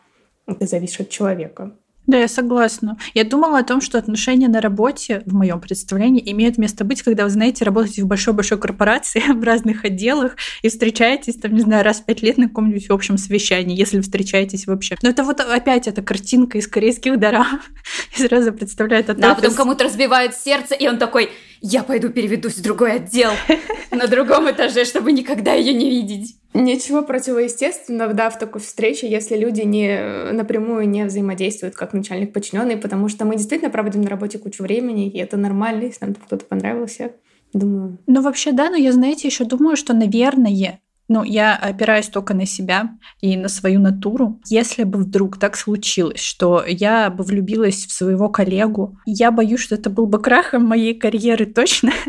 ты 0.59 0.67
зависишь 0.67 1.01
от 1.01 1.11
человека. 1.11 1.73
Да, 2.07 2.19
я 2.19 2.29
согласна. 2.29 2.97
Я 3.15 3.23
думала 3.25 3.59
о 3.59 3.63
том, 3.63 3.81
что 3.81 3.97
отношения 3.97 4.49
на 4.49 4.61
работе, 4.61 5.23
в 5.27 5.35
моем 5.35 5.61
представлении, 5.61 6.21
имеют 6.33 6.59
место 6.59 6.85
быть, 6.85 7.03
когда 7.03 7.23
вы, 7.25 7.31
знаете, 7.31 7.65
работаете 7.65 8.03
в 8.03 8.07
большой-большой 8.07 8.59
корпорации, 8.59 9.21
в 9.33 9.45
разных 9.45 9.85
отделах 9.85 10.37
и 10.63 10.69
встречаетесь, 10.69 11.37
там, 11.37 11.55
не 11.55 11.61
знаю, 11.61 11.85
раз 11.85 12.01
в 12.01 12.07
пять 12.07 12.23
лет 12.23 12.37
на 12.39 12.49
каком-нибудь 12.49 12.91
общем 12.91 13.17
совещании, 13.17 13.79
если 13.79 14.01
встречаетесь 14.01 14.67
вообще. 14.67 14.97
Но 15.03 15.11
это 15.11 15.23
вот 15.23 15.41
опять 15.41 15.87
эта 15.87 16.03
картинка 16.03 16.59
из 16.59 16.67
корейских 16.67 17.19
дорам. 17.21 17.61
И 18.19 18.23
сразу 18.23 18.53
представляет 18.53 19.09
это. 19.09 19.21
Да, 19.21 19.35
потом 19.37 19.55
кому-то 19.55 19.85
разбивают 19.85 20.35
сердце, 20.35 20.75
и 20.75 20.89
он 20.89 20.99
такой, 20.99 21.31
я 21.61 21.85
пойду 21.85 22.09
переведусь 22.09 22.57
в 22.57 22.63
другой 22.63 22.95
отдел 22.95 23.31
на 23.93 24.09
другом 24.09 24.51
этаже, 24.51 24.85
чтобы 24.85 25.13
никогда 25.13 25.53
ее 25.53 25.75
не 25.75 25.89
видеть. 25.89 26.40
Ничего 26.53 27.03
противоестественного, 27.03 28.13
да, 28.13 28.29
в 28.29 28.39
такой 28.39 28.61
встрече, 28.61 29.09
если 29.09 29.37
люди 29.37 29.61
не 29.61 30.33
напрямую 30.33 30.89
не 30.89 31.05
взаимодействуют 31.05 31.77
как 31.77 31.93
начальник 31.93 32.33
подчиненный, 32.33 32.77
потому 32.77 33.09
что 33.09 33.25
мы 33.25 33.37
действительно 33.37 33.71
проводим 33.71 34.03
на 34.03 34.11
работе 34.11 34.39
кучу 34.39 34.63
времени, 34.63 35.09
и 35.09 35.19
это 35.19 35.37
нормально, 35.37 35.85
если 35.85 36.05
нам 36.05 36.15
кто-то 36.15 36.45
понравился. 36.45 37.13
Думаю. 37.53 37.99
Ну, 38.07 38.23
вообще, 38.23 38.53
да, 38.53 38.71
но 38.71 38.77
я, 38.77 38.93
знаете, 38.93 39.29
еще 39.29 39.45
думаю, 39.45 39.77
что, 39.77 39.93
наверное, 39.93 40.81
ну, 41.09 41.25
я 41.25 41.57
опираюсь 41.57 42.07
только 42.07 42.35
на 42.35 42.47
себя 42.47 42.91
и 43.21 43.37
на 43.37 43.49
свою 43.49 43.81
натуру. 43.81 44.41
Если 44.47 44.85
бы 44.85 45.01
вдруг 45.01 45.39
так 45.39 45.57
случилось, 45.57 46.21
что 46.21 46.65
я 46.65 47.11
бы 47.11 47.25
влюбилась 47.25 47.85
в 47.85 47.91
своего 47.91 48.29
коллегу, 48.29 48.97
я 49.07 49.33
боюсь, 49.33 49.59
что 49.59 49.75
это 49.75 49.91
был 49.91 50.07
бы 50.07 50.23
крахом 50.23 50.65
моей 50.65 50.95
карьеры 50.95 51.47
точно. 51.47 51.93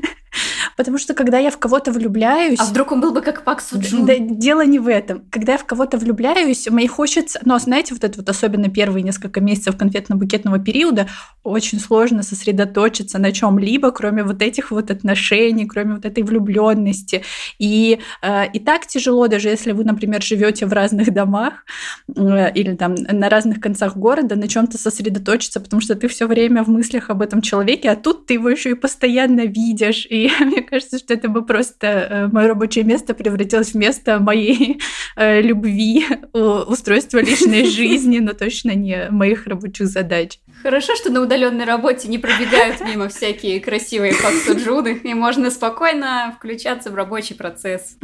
Потому 0.78 0.98
что 0.98 1.14
когда 1.14 1.38
я 1.40 1.52
в 1.52 1.58
кого-то 1.58 1.92
влюбляюсь... 1.92 2.60
А 2.60 2.66
вдруг 2.66 2.92
он 2.92 3.02
был 3.02 3.12
бы 3.12 3.22
как 3.22 3.44
Пак 3.44 3.62
Суджун? 3.62 4.06
Да, 4.06 4.14
дело 4.18 4.66
не 4.66 4.80
в 4.80 4.88
этом. 4.88 5.24
Когда 5.30 5.54
я 5.54 5.58
в 5.58 5.66
кого-то 5.66 5.98
влюбляюсь, 5.98 6.68
мне 6.70 6.88
хочется... 6.88 7.40
Но 7.46 7.58
знаете, 7.60 7.94
вот 7.94 8.04
это 8.04 8.20
вот 8.20 8.30
особенно 8.30 8.70
первые 8.70 9.04
несколько 9.04 9.42
месяцев 9.42 9.76
конфетно-букетного 9.76 10.60
периода 10.60 11.08
очень 11.44 11.80
сложно 11.80 12.24
сосредоточиться 12.24 13.20
на 13.20 13.32
чем 13.32 13.58
либо 13.60 13.92
кроме 13.92 14.24
вот 14.24 14.42
этих 14.42 14.72
вот 14.72 14.92
отношений, 14.92 15.66
кроме 15.66 15.96
вот 15.96 16.06
этой 16.06 16.24
влюбленности. 16.24 17.24
И, 17.60 18.00
э, 18.22 18.52
и 18.52 18.60
так 18.60 18.88
тяжело, 18.88 19.28
даже 19.28 19.50
если 19.50 19.72
вы, 19.72 19.84
например, 19.84 20.22
живете 20.22 20.66
в 20.66 20.74
разных 20.74 21.14
домах 21.14 21.66
э, 22.16 22.54
или 22.54 22.76
там 22.76 22.96
на 22.96 23.30
разных 23.30 23.60
концах 23.60 23.98
города, 23.98 24.36
на 24.36 24.48
чем-то 24.48 24.78
сосредоточиться, 24.78 25.60
потому 25.60 25.82
что 25.82 25.96
ты 25.96 26.08
все 26.08 26.28
время 26.28 26.64
в 26.64 26.68
мыслях 26.68 27.10
об 27.10 27.22
этом 27.22 27.42
человеке, 27.42 27.90
а 27.90 27.96
тут 27.96 28.26
ты 28.26 28.36
его 28.36 28.50
еще 28.50 28.72
и 28.72 28.76
постоянно 28.76 29.42
видишь. 29.42 30.08
И 30.10 30.30
мне 30.62 30.70
кажется, 30.70 31.00
что 31.00 31.16
это 31.16 31.28
бы 31.28 31.44
просто 31.44 31.88
э, 31.88 32.28
мое 32.28 32.48
рабочее 32.48 32.84
место 32.84 33.16
превратилось 33.16 33.72
в 33.72 33.76
место 33.76 34.20
моей 34.20 34.80
э, 35.16 35.42
любви, 35.42 36.06
устройства 36.34 37.18
личной 37.18 37.66
жизни, 37.70 38.20
но 38.20 38.34
точно 38.34 38.76
не 38.76 39.08
моих 39.10 39.48
рабочих 39.48 39.88
задач. 39.88 40.40
Хорошо, 40.62 40.96
что 40.96 41.12
на 41.12 41.22
удаленной 41.22 41.66
работе 41.66 42.08
не 42.08 42.20
пробегают 42.20 42.82
мимо 42.82 43.10
всякие 43.10 43.60
красивые 43.60 44.14
факсуджуны, 44.14 45.02
и 45.04 45.14
можно 45.16 45.50
спокойно 45.50 46.36
включаться 46.38 46.92
в 46.92 46.96
рабочий 46.96 47.34
процесс. 47.34 47.98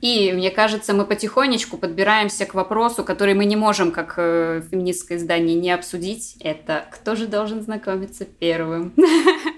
И 0.00 0.32
мне 0.32 0.50
кажется, 0.50 0.94
мы 0.94 1.04
потихонечку 1.04 1.78
подбираемся 1.78 2.46
к 2.46 2.54
вопросу, 2.54 3.02
который 3.02 3.34
мы 3.34 3.44
не 3.44 3.56
можем, 3.56 3.90
как 3.90 4.14
э, 4.18 4.62
феминистское 4.70 5.18
издание, 5.18 5.56
не 5.56 5.72
обсудить. 5.72 6.36
Это 6.40 6.84
кто 6.92 7.16
же 7.16 7.26
должен 7.26 7.62
знакомиться 7.62 8.24
первым? 8.24 8.92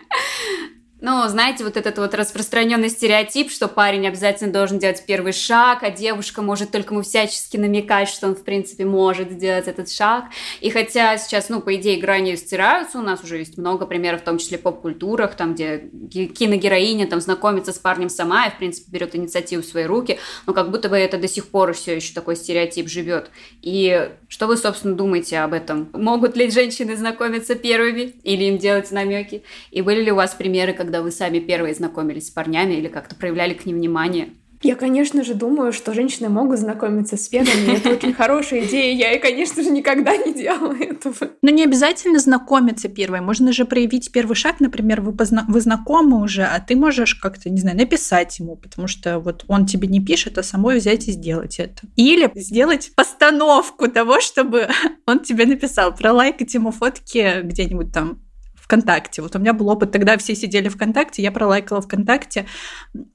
Ну, 1.01 1.29
знаете, 1.29 1.63
вот 1.63 1.77
этот 1.77 1.97
вот 1.99 2.13
распространенный 2.13 2.91
стереотип, 2.91 3.53
что 3.53 3.69
парень 3.69 4.09
обязательно 4.09 4.53
должен 4.53 4.81
делать 4.81 5.05
первый 5.07 5.33
шаг, 5.33 5.85
а 5.85 5.91
девушка 5.91 6.43
может 6.43 6.73
только 6.73 6.93
ему 6.93 7.05
всячески 7.05 7.57
намекать, 7.57 8.09
что 8.09 8.27
он, 8.27 8.35
в 8.35 8.43
принципе, 8.43 8.85
может 8.85 9.31
сделать 9.31 9.69
этот 9.69 9.93
шаг. 9.93 10.25
И 10.61 10.71
хотя 10.71 11.17
сейчас, 11.19 11.51
ну, 11.51 11.61
по 11.61 11.77
идее, 11.77 12.01
грани 12.01 12.35
стираются, 12.35 12.99
у 12.99 13.03
нас 13.03 13.23
уже 13.23 13.39
есть 13.39 13.59
много 13.59 13.87
примеров, 13.87 14.23
в 14.23 14.25
том 14.25 14.39
числе 14.39 14.59
поп-культурах, 14.59 15.37
там, 15.37 15.53
где 15.53 15.79
киногероиня 15.79 17.07
там 17.07 17.21
знакомится 17.21 17.73
с 17.73 17.79
парнем 17.79 18.09
сама 18.09 18.47
и, 18.47 18.51
в 18.51 18.59
принципе, 18.59 18.91
берет 18.91 19.15
инициативу 19.15 19.63
в 19.63 19.67
свои 19.67 19.85
руки, 19.85 20.19
но 20.47 20.53
как 20.53 20.73
будто 20.73 20.89
бы 20.89 20.97
это 20.97 21.17
до 21.17 21.29
сих 21.29 21.47
пор 21.47 21.75
все 21.75 21.95
еще 21.95 22.13
такой 22.13 22.35
стереотип 22.35 22.89
живет. 22.89 23.31
И 23.63 24.11
что 24.27 24.49
вы, 24.49 24.57
собственно, 24.57 24.97
думаете 24.97 25.39
об 25.39 25.53
этом? 25.53 25.91
Могут 25.93 26.37
ли 26.37 26.51
женщины 26.51 26.97
знакомиться 26.97 27.55
первыми 27.55 28.17
или 28.25 28.45
им 28.45 28.59
делать 28.59 28.91
намеки? 28.91 29.45
И 29.71 29.81
были 29.81 30.03
ли 30.03 30.11
у 30.11 30.17
вас 30.17 30.35
примеры, 30.35 30.73
когда 30.73 30.88
когда 30.89 31.03
вы 31.03 31.11
сами 31.11 31.39
первые 31.39 31.75
знакомились 31.75 32.29
с 32.29 32.31
парнями 32.31 32.73
или 32.73 32.89
как-то 32.89 33.15
проявляли 33.15 33.53
к 33.53 33.67
ним 33.67 33.77
внимание? 33.77 34.31
Я, 34.63 34.75
конечно 34.75 35.23
же, 35.23 35.35
думаю, 35.35 35.75
что 35.75 35.93
женщины 35.93 36.31
могут 36.31 36.61
знакомиться 36.61 37.19
с 37.19 37.31
веганами. 37.31 37.77
Это 37.77 37.91
очень 37.91 38.15
хорошая 38.15 38.65
идея. 38.65 38.97
Я, 38.97 39.13
и, 39.13 39.21
конечно 39.21 39.63
же, 39.63 39.69
никогда 39.69 40.17
не 40.17 40.33
делала 40.33 40.75
этого. 40.75 41.15
Но 41.43 41.51
не 41.51 41.63
обязательно 41.63 42.19
знакомиться 42.19 42.89
первой. 42.89 43.21
Можно 43.21 43.53
же 43.53 43.67
проявить 43.67 44.11
первый 44.13 44.35
шаг. 44.35 44.61
Например, 44.61 45.03
вы, 45.03 45.13
позна... 45.13 45.45
вы 45.47 45.61
знакомы 45.61 46.23
уже, 46.23 46.45
а 46.45 46.59
ты 46.59 46.75
можешь 46.75 47.15
как-то, 47.17 47.51
не 47.51 47.61
знаю, 47.61 47.77
написать 47.77 48.39
ему, 48.39 48.57
потому 48.57 48.89
что 48.89 49.19
вот 49.19 49.45
он 49.47 49.67
тебе 49.67 49.89
не 49.89 50.01
пишет, 50.01 50.39
а 50.39 50.43
самой 50.43 50.79
взять 50.79 51.07
и 51.07 51.13
сделать 51.13 51.59
это. 51.59 51.83
Или 51.97 52.31
сделать 52.35 52.93
постановку 52.97 53.89
того, 53.89 54.23
чтобы 54.23 54.69
он 55.07 55.21
тебе 55.21 55.45
написал. 55.45 55.95
Пролайкать 55.95 56.55
ему 56.55 56.71
фотки 56.71 57.43
где-нибудь 57.43 57.93
там 57.93 58.23
ВКонтакте. 58.69 59.23
Вот 59.23 59.35
у 59.35 59.39
меня 59.39 59.55
был 59.55 59.69
опыт, 59.71 59.93
тогда 59.93 60.19
все 60.19 60.35
сидели 60.37 60.69
ВКонтакте, 60.69 61.23
я 61.23 61.33
пролайкала 61.33 61.81
ВКонтакте, 61.81 62.45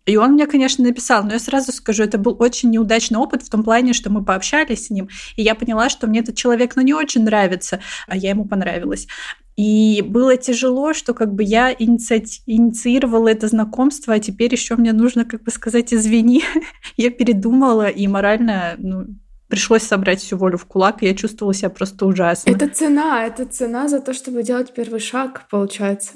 и 0.07 0.17
он 0.17 0.31
мне, 0.31 0.47
конечно, 0.47 0.83
написал, 0.83 1.23
но 1.23 1.33
я 1.33 1.39
сразу 1.39 1.71
скажу, 1.71 2.03
это 2.03 2.17
был 2.17 2.35
очень 2.39 2.71
неудачный 2.71 3.19
опыт 3.19 3.43
в 3.43 3.49
том 3.51 3.63
плане, 3.63 3.93
что 3.93 4.09
мы 4.09 4.25
пообщались 4.25 4.87
с 4.87 4.89
ним, 4.89 5.09
и 5.35 5.43
я 5.43 5.53
поняла, 5.53 5.89
что 5.89 6.07
мне 6.07 6.21
этот 6.21 6.35
человек, 6.35 6.75
ну, 6.75 6.81
не 6.81 6.95
очень 6.95 7.23
нравится, 7.23 7.81
а 8.07 8.17
я 8.17 8.31
ему 8.31 8.45
понравилась. 8.45 9.07
И 9.55 10.03
было 10.07 10.35
тяжело, 10.35 10.93
что 10.93 11.13
как 11.13 11.31
бы 11.35 11.43
я 11.43 11.71
иници... 11.71 12.23
инициировала 12.47 13.27
это 13.27 13.47
знакомство, 13.47 14.15
а 14.15 14.19
теперь 14.19 14.51
еще 14.51 14.75
мне 14.75 14.93
нужно, 14.93 15.25
как 15.25 15.43
бы 15.43 15.51
сказать, 15.51 15.93
извини. 15.93 16.43
я 16.97 17.11
передумала 17.11 17.87
и 17.87 18.07
морально 18.07 18.73
ну, 18.79 19.05
пришлось 19.47 19.83
собрать 19.83 20.21
всю 20.21 20.37
волю 20.37 20.57
в 20.57 20.65
кулак, 20.65 21.03
и 21.03 21.07
я 21.07 21.15
чувствовала 21.15 21.53
себя 21.53 21.69
просто 21.69 22.05
ужасно. 22.05 22.49
Это 22.49 22.67
цена, 22.67 23.25
это 23.25 23.45
цена 23.45 23.87
за 23.87 23.99
то, 23.99 24.13
чтобы 24.13 24.43
делать 24.43 24.73
первый 24.73 24.99
шаг, 24.99 25.47
получается. 25.49 26.13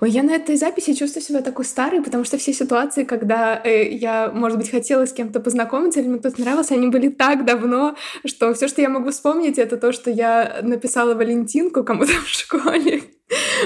Ой, 0.00 0.10
я 0.10 0.22
на 0.22 0.32
этой 0.32 0.56
записи 0.56 0.94
чувствую 0.94 1.22
себя 1.22 1.42
такой 1.42 1.64
старой, 1.64 2.02
потому 2.02 2.24
что 2.24 2.38
все 2.38 2.52
ситуации, 2.52 3.04
когда 3.04 3.60
э, 3.62 3.90
я, 3.90 4.30
может 4.32 4.58
быть, 4.58 4.70
хотела 4.70 5.06
с 5.06 5.12
кем-то 5.12 5.40
познакомиться 5.40 6.00
или 6.00 6.08
мне 6.08 6.18
кто-то 6.18 6.40
нравился, 6.40 6.74
они 6.74 6.88
были 6.88 7.08
так 7.08 7.44
давно, 7.44 7.96
что 8.24 8.52
все, 8.54 8.68
что 8.68 8.80
я 8.80 8.88
могу 8.88 9.10
вспомнить, 9.10 9.58
это 9.58 9.76
то, 9.76 9.92
что 9.92 10.10
я 10.10 10.60
написала 10.62 11.14
Валентинку 11.14 11.84
кому-то 11.84 12.12
в 12.24 12.28
школе. 12.28 13.02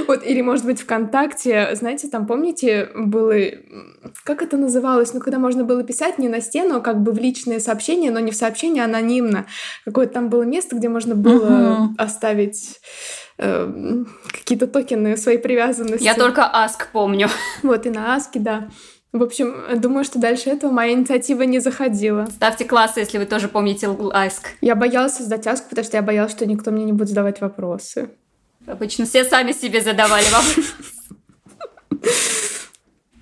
Вот, 0.07 0.25
или, 0.25 0.43
может 0.43 0.65
быть, 0.65 0.81
ВКонтакте, 0.81 1.71
знаете, 1.75 2.09
там, 2.09 2.27
помните, 2.27 2.89
было... 2.95 3.35
Как 4.25 4.43
это 4.43 4.57
называлось? 4.57 5.13
Ну, 5.13 5.21
когда 5.21 5.39
можно 5.39 5.65
было 5.65 5.83
писать 5.83 6.19
не 6.19 6.29
на 6.29 6.41
стену, 6.41 6.77
а 6.77 6.81
как 6.81 7.03
бы 7.03 7.13
в 7.13 7.19
личные 7.19 7.61
сообщения, 7.61 8.11
но 8.11 8.21
не 8.21 8.31
в 8.31 8.37
сообщения, 8.37 8.83
а 8.83 8.85
анонимно. 8.85 9.47
Какое-то 9.85 10.15
там 10.15 10.29
было 10.29 10.43
место, 10.43 10.77
где 10.77 10.89
можно 10.89 11.15
было 11.15 11.49
uh-huh. 11.49 11.87
оставить 11.99 12.81
э, 13.39 14.05
какие-то 14.47 14.69
токены 14.69 15.17
своей 15.17 15.39
привязанности. 15.39 16.05
Я 16.05 16.15
только 16.15 16.43
Ask 16.43 16.87
помню. 16.93 17.29
Вот, 17.65 17.85
и 17.85 17.91
на 17.91 18.17
Ask, 18.17 18.31
да. 18.35 18.69
В 19.13 19.23
общем, 19.25 19.81
думаю, 19.81 20.05
что 20.05 20.21
дальше 20.21 20.51
этого 20.51 20.71
моя 20.71 20.93
инициатива 20.93 21.43
не 21.43 21.59
заходила. 21.59 22.27
Ставьте 22.27 22.65
классы, 22.65 23.01
если 23.01 23.19
вы 23.19 23.27
тоже 23.27 23.49
помните 23.49 23.87
Ask. 23.87 24.43
Я 24.61 24.77
боялась 24.77 25.15
создать 25.15 25.47
Ask, 25.47 25.65
потому 25.69 25.85
что 25.85 25.97
я 25.97 26.03
боялась, 26.03 26.31
что 26.31 26.47
никто 26.47 26.71
мне 26.71 26.85
не 26.85 26.93
будет 26.93 27.09
задавать 27.09 27.41
вопросы. 27.41 28.11
Обычно 28.69 29.05
все 29.05 29.25
сами 29.25 29.51
себе 29.51 29.81
задавали 29.81 30.27
вопросы. 30.27 30.96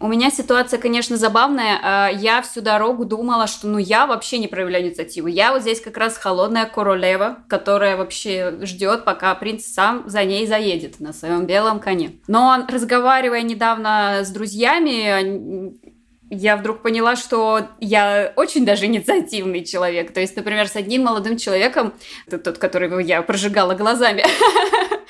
У 0.04 0.06
меня 0.06 0.30
ситуация, 0.30 0.78
конечно, 0.78 1.16
забавная. 1.16 1.80
А, 1.82 2.10
я 2.10 2.42
всю 2.42 2.60
дорогу 2.60 3.06
думала, 3.06 3.46
что 3.46 3.68
ну 3.68 3.78
я 3.78 4.06
вообще 4.06 4.36
не 4.36 4.48
проявляю 4.48 4.84
инициативу. 4.84 5.28
Я 5.28 5.50
вот 5.50 5.62
здесь 5.62 5.80
как 5.80 5.96
раз 5.96 6.18
холодная 6.18 6.66
королева, 6.66 7.38
которая 7.48 7.96
вообще 7.96 8.58
ждет, 8.60 9.06
пока 9.06 9.34
принц 9.34 9.64
сам 9.64 10.02
за 10.04 10.22
ней 10.24 10.46
заедет 10.46 11.00
на 11.00 11.14
своем 11.14 11.46
белом 11.46 11.80
коне. 11.80 12.16
Но 12.28 12.66
разговаривая 12.68 13.40
недавно 13.40 14.18
с 14.22 14.28
друзьями, 14.28 15.72
я 16.28 16.58
вдруг 16.58 16.82
поняла, 16.82 17.16
что 17.16 17.68
я 17.80 18.34
очень 18.36 18.66
даже 18.66 18.84
инициативный 18.84 19.64
человек. 19.64 20.12
То 20.12 20.20
есть, 20.20 20.36
например, 20.36 20.68
с 20.68 20.76
одним 20.76 21.04
молодым 21.04 21.38
человеком, 21.38 21.94
тот, 22.28 22.58
которого 22.58 22.98
я 22.98 23.22
прожигала 23.22 23.72
глазами, 23.72 24.22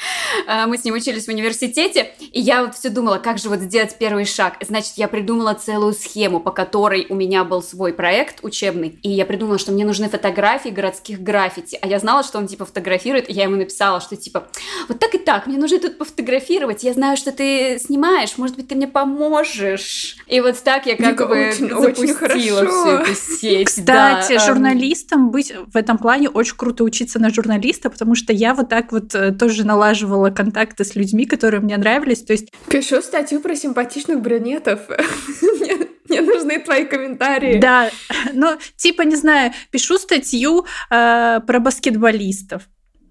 мы 0.66 0.78
с 0.78 0.84
ним 0.84 0.94
учились 0.94 1.26
в 1.26 1.28
университете, 1.28 2.12
и 2.20 2.40
я 2.40 2.64
вот 2.64 2.74
все 2.74 2.90
думала, 2.90 3.18
как 3.18 3.38
же 3.38 3.48
вот 3.48 3.60
сделать 3.60 3.96
первый 3.98 4.24
шаг. 4.24 4.56
Значит, 4.60 4.94
я 4.96 5.08
придумала 5.08 5.54
целую 5.54 5.92
схему, 5.92 6.40
по 6.40 6.50
которой 6.50 7.06
у 7.08 7.14
меня 7.14 7.44
был 7.44 7.62
свой 7.62 7.92
проект 7.92 8.38
учебный, 8.42 8.98
и 9.02 9.10
я 9.10 9.26
придумала, 9.26 9.58
что 9.58 9.72
мне 9.72 9.84
нужны 9.84 10.08
фотографии 10.08 10.68
городских 10.68 11.20
граффити, 11.20 11.78
а 11.80 11.86
я 11.86 11.98
знала, 11.98 12.22
что 12.22 12.38
он 12.38 12.46
типа 12.46 12.64
фотографирует, 12.64 13.28
и 13.28 13.32
я 13.32 13.44
ему 13.44 13.56
написала, 13.56 14.00
что 14.00 14.16
типа, 14.16 14.48
вот 14.88 14.98
так 14.98 15.14
и 15.14 15.18
так, 15.18 15.46
мне 15.46 15.58
нужно 15.58 15.78
тут 15.78 15.98
пофотографировать, 15.98 16.82
я 16.82 16.92
знаю, 16.92 17.16
что 17.16 17.32
ты 17.32 17.78
снимаешь, 17.78 18.36
может 18.36 18.56
быть, 18.56 18.68
ты 18.68 18.74
мне 18.74 18.88
поможешь. 18.88 20.16
И 20.26 20.40
вот 20.40 20.56
так 20.62 20.86
я 20.86 20.96
как 20.96 21.16
бы 21.28 21.48
очень, 21.48 21.68
запустила 21.68 22.60
очень 22.60 22.68
всю 22.68 22.88
эту 22.88 23.14
сеть. 23.14 23.66
Кстати, 23.66 24.34
да. 24.34 24.46
журналистам 24.46 25.30
быть 25.30 25.52
в 25.72 25.76
этом 25.76 25.98
плане 25.98 26.28
очень 26.28 26.56
круто 26.56 26.84
учиться 26.84 27.18
на 27.18 27.30
журналиста, 27.30 27.90
потому 27.90 28.14
что 28.14 28.32
я 28.32 28.54
вот 28.54 28.68
так 28.68 28.92
вот 28.92 29.14
э, 29.14 29.32
тоже 29.32 29.64
налаживала 29.66 30.23
налаживала 30.24 30.30
контакты 30.30 30.84
с 30.84 30.94
людьми, 30.94 31.26
которые 31.26 31.60
мне 31.60 31.76
нравились. 31.76 32.22
То 32.22 32.32
есть... 32.32 32.52
Пишу 32.68 33.02
статью 33.02 33.40
про 33.40 33.56
симпатичных 33.56 34.20
брюнетов. 34.20 34.80
Мне 36.08 36.20
нужны 36.20 36.58
твои 36.60 36.84
комментарии. 36.84 37.58
Да, 37.58 37.90
ну, 38.34 38.58
типа, 38.76 39.02
не 39.02 39.16
знаю, 39.16 39.52
пишу 39.70 39.96
статью 39.96 40.66
э, 40.90 41.40
про 41.46 41.60
баскетболистов. 41.60 42.62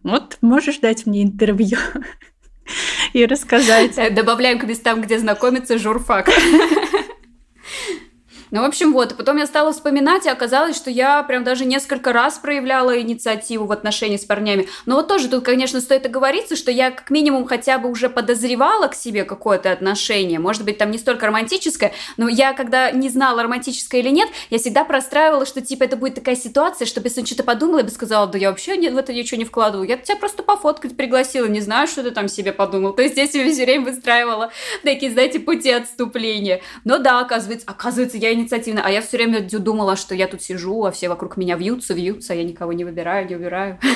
Вот 0.04 0.38
можешь 0.42 0.78
дать 0.80 1.08
мне 1.08 1.24
интервью 1.24 1.78
и 3.14 3.26
рассказать. 3.26 3.96
Добавляем 4.14 4.60
к 4.60 4.66
местам, 4.66 5.02
где 5.02 5.18
знакомиться, 5.18 5.80
журфак. 5.80 6.30
Ну, 8.54 8.62
в 8.62 8.66
общем, 8.66 8.94
вот. 8.94 9.14
И 9.14 9.16
потом 9.16 9.38
я 9.38 9.48
стала 9.48 9.74
вспоминать, 9.74 10.28
и 10.28 10.30
оказалось, 10.30 10.76
что 10.78 10.92
я 10.92 11.24
прям 11.24 11.44
даже 11.44 11.66
несколько 11.66 12.14
раз 12.14 12.38
проявляла 12.38 13.02
инициативу 13.02 13.66
в 13.66 13.72
отношении 13.72 14.18
с 14.18 14.26
парнями. 14.26 14.68
Но 14.86 14.98
вот 14.98 15.08
тоже 15.08 15.28
тут, 15.28 15.44
конечно, 15.44 15.82
стоит 15.82 16.06
оговориться, 16.06 16.56
что 16.56 16.70
я 16.70 16.92
как 16.92 17.10
минимум 17.10 17.48
хотя 17.48 17.80
бы 17.80 17.90
уже 17.90 18.10
подозревала 18.10 18.90
к 18.90 18.94
себе 18.94 19.24
какое-то 19.24 19.72
отношение. 19.72 20.38
Может 20.38 20.66
быть, 20.66 20.78
там 20.78 20.92
не 20.92 21.00
столько 21.00 21.26
романтическое, 21.26 21.94
но 22.18 22.30
я, 22.30 22.54
когда 22.54 22.92
не 22.92 23.10
знала, 23.10 23.42
романтическое 23.42 24.02
или 24.02 24.10
нет, 24.10 24.30
я 24.52 24.60
всегда 24.60 24.84
простраивала, 24.84 25.48
что, 25.48 25.60
типа, 25.60 25.86
это 25.86 25.98
будет 25.98 26.14
такая 26.14 26.36
ситуация, 26.36 26.86
что 26.86 27.02
если 27.04 27.22
он 27.22 27.26
что-то 27.26 27.42
подумал, 27.42 27.80
я 27.80 27.84
бы 27.86 27.90
сказала, 27.90 28.28
да 28.28 28.38
я 28.38 28.52
вообще 28.52 28.76
в 28.92 28.98
это 28.98 29.14
ничего 29.14 29.40
не 29.40 29.46
вкладываю. 29.46 29.90
Я 29.90 29.98
тебя 29.98 30.18
просто 30.18 30.44
пофоткать 30.44 30.96
пригласила, 30.96 31.48
не 31.48 31.62
знаю, 31.62 31.88
что 31.88 32.04
ты 32.04 32.12
там 32.12 32.28
себе 32.28 32.52
подумал. 32.52 32.94
То 32.94 33.02
есть 33.02 33.18
я 33.18 33.28
все 33.28 33.44
время 33.44 33.86
выстраивала 33.86 34.52
такие, 34.84 35.12
знаете, 35.12 35.40
пути 35.40 35.72
отступления. 35.72 36.62
Но 36.84 37.00
да, 37.00 37.20
оказывается, 37.20 37.66
оказывается, 37.68 38.18
я 38.18 38.43
инициативная. 38.44 38.84
А 38.84 38.90
я 38.90 39.02
все 39.02 39.18
время 39.18 39.42
думала, 39.42 39.96
что 39.96 40.14
я 40.14 40.28
тут 40.28 40.42
сижу, 40.42 40.86
а 40.86 40.92
все 40.92 41.10
вокруг 41.10 41.38
меня 41.38 41.56
вьются, 41.56 41.94
вьются, 41.94 42.34
а 42.34 42.36
я 42.36 42.44
никого 42.44 42.74
не 42.74 42.86
выбираю, 42.86 43.28
не 43.28 43.36
убираю. 43.36 43.80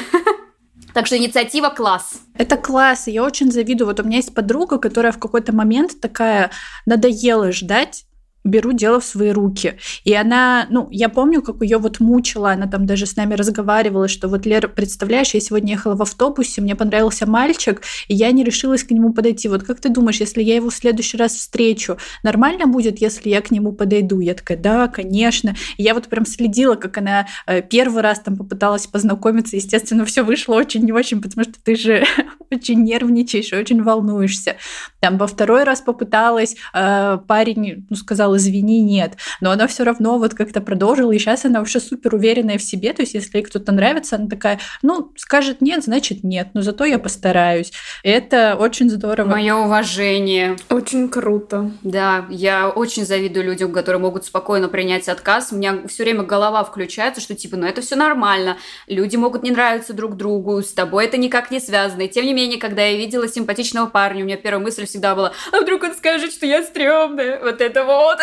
Так 0.94 1.06
что 1.06 1.16
инициатива 1.16 1.70
класс. 1.70 2.22
Это 2.34 2.58
класс. 2.58 3.06
Я 3.06 3.24
очень 3.24 3.52
завидую. 3.52 3.88
Вот 3.88 4.00
у 4.00 4.04
меня 4.04 4.18
есть 4.18 4.34
подруга, 4.34 4.80
которая 4.80 5.12
в 5.12 5.20
какой-то 5.20 5.54
момент 5.54 6.02
такая 6.02 6.50
надоела 6.88 7.52
ждать 7.52 8.07
беру 8.48 8.74
дело 8.74 9.00
в 9.00 9.06
свои 9.06 9.32
руки. 9.32 9.76
И 10.04 10.14
она, 10.14 10.66
ну, 10.70 10.88
я 10.92 11.10
помню, 11.10 11.42
как 11.42 11.62
ее 11.62 11.78
вот 11.78 12.00
мучила, 12.00 12.52
она 12.52 12.68
там 12.68 12.86
даже 12.86 13.06
с 13.06 13.16
нами 13.16 13.34
разговаривала, 13.34 14.08
что 14.08 14.28
вот, 14.28 14.46
Лера, 14.46 14.68
представляешь, 14.68 15.34
я 15.34 15.40
сегодня 15.40 15.74
ехала 15.74 15.96
в 15.96 16.02
автобусе, 16.02 16.62
мне 16.62 16.76
понравился 16.76 17.26
мальчик, 17.26 17.82
и 18.08 18.16
я 18.16 18.32
не 18.32 18.44
решилась 18.44 18.84
к 18.84 18.92
нему 18.92 19.14
подойти. 19.14 19.48
Вот 19.50 19.64
как 19.64 19.80
ты 19.80 19.90
думаешь, 19.90 20.20
если 20.20 20.42
я 20.42 20.56
его 20.56 20.70
в 20.70 20.74
следующий 20.76 21.18
раз 21.18 21.36
встречу, 21.36 21.98
нормально 22.24 22.68
будет, 22.68 23.00
если 23.00 23.30
я 23.30 23.42
к 23.42 23.52
нему 23.52 23.72
подойду? 23.72 24.20
Я 24.20 24.34
такая, 24.34 24.58
да, 24.58 24.88
конечно. 24.88 25.56
И 25.78 25.84
я 25.84 25.94
вот 25.94 26.08
прям 26.08 26.26
следила, 26.26 26.76
как 26.76 26.98
она 26.98 27.28
э, 27.46 27.62
первый 27.62 28.02
раз 28.02 28.20
там 28.20 28.38
попыталась 28.38 28.88
познакомиться. 28.88 29.56
Естественно, 29.56 30.06
все 30.06 30.24
вышло 30.24 30.56
очень 30.56 30.84
не 30.84 30.92
очень, 30.92 31.22
потому 31.22 31.44
что 31.44 31.54
ты 31.62 31.76
же 31.76 32.06
очень 32.52 32.84
нервничаешь 32.84 33.52
и 33.52 33.56
очень 33.56 33.84
волнуешься. 33.84 34.56
Там 35.00 35.18
во 35.18 35.28
второй 35.28 35.64
раз 35.64 35.82
попыталась, 35.82 36.56
э, 36.74 37.20
парень 37.28 37.86
ну, 37.90 37.96
сказал, 37.96 38.37
извини, 38.38 38.82
нет. 38.82 39.14
Но 39.42 39.52
она 39.52 39.68
все 39.68 39.84
равно 39.84 40.18
вот 40.18 40.34
как-то 40.34 40.62
продолжила, 40.62 41.12
и 41.12 41.20
сейчас 41.20 41.46
она 41.46 41.60
вообще 41.60 41.80
супер 41.80 42.16
уверенная 42.16 42.58
в 42.58 42.64
себе. 42.64 42.94
То 42.94 43.02
есть, 43.02 43.14
если 43.14 43.38
ей 43.38 43.44
кто-то 43.44 43.72
нравится, 43.72 44.16
она 44.16 44.28
такая, 44.28 44.60
ну, 44.82 45.12
скажет 45.18 45.62
нет, 45.62 45.84
значит 45.84 46.24
нет, 46.24 46.50
но 46.54 46.62
зато 46.62 46.86
я 46.86 47.00
постараюсь. 47.00 47.72
Это 48.04 48.56
очень 48.56 48.90
здорово. 48.90 49.30
Мое 49.30 49.56
уважение. 49.56 50.56
Очень 50.70 51.10
круто. 51.10 51.72
Да, 51.82 52.26
я 52.30 52.70
очень 52.70 53.06
завидую 53.06 53.46
людям, 53.46 53.72
которые 53.72 54.02
могут 54.02 54.26
спокойно 54.26 54.70
принять 54.70 55.10
отказ. 55.10 55.52
У 55.52 55.56
меня 55.56 55.88
все 55.88 56.04
время 56.04 56.24
голова 56.24 56.64
включается, 56.64 57.22
что 57.22 57.36
типа, 57.36 57.58
ну 57.58 57.66
это 57.66 57.82
все 57.82 57.96
нормально. 57.96 58.58
Люди 58.88 59.16
могут 59.16 59.44
не 59.44 59.52
нравиться 59.52 59.94
друг 59.94 60.16
другу, 60.16 60.62
с 60.62 60.72
тобой 60.74 61.06
это 61.06 61.18
никак 61.18 61.52
не 61.52 61.60
связано. 61.60 62.02
И 62.02 62.08
тем 62.08 62.26
не 62.26 62.34
менее, 62.34 62.60
когда 62.60 62.84
я 62.84 62.98
видела 62.98 63.28
симпатичного 63.28 63.88
парня, 63.88 64.24
у 64.24 64.26
меня 64.26 64.38
первая 64.38 64.64
мысль 64.64 64.86
всегда 64.86 65.16
была, 65.16 65.34
а 65.52 65.62
вдруг 65.62 65.84
он 65.84 65.94
скажет, 65.94 66.32
что 66.32 66.46
я 66.46 66.64
стрёмная? 66.64 67.40
Вот 67.42 67.62
это 67.62 67.84
вот. 67.84 68.20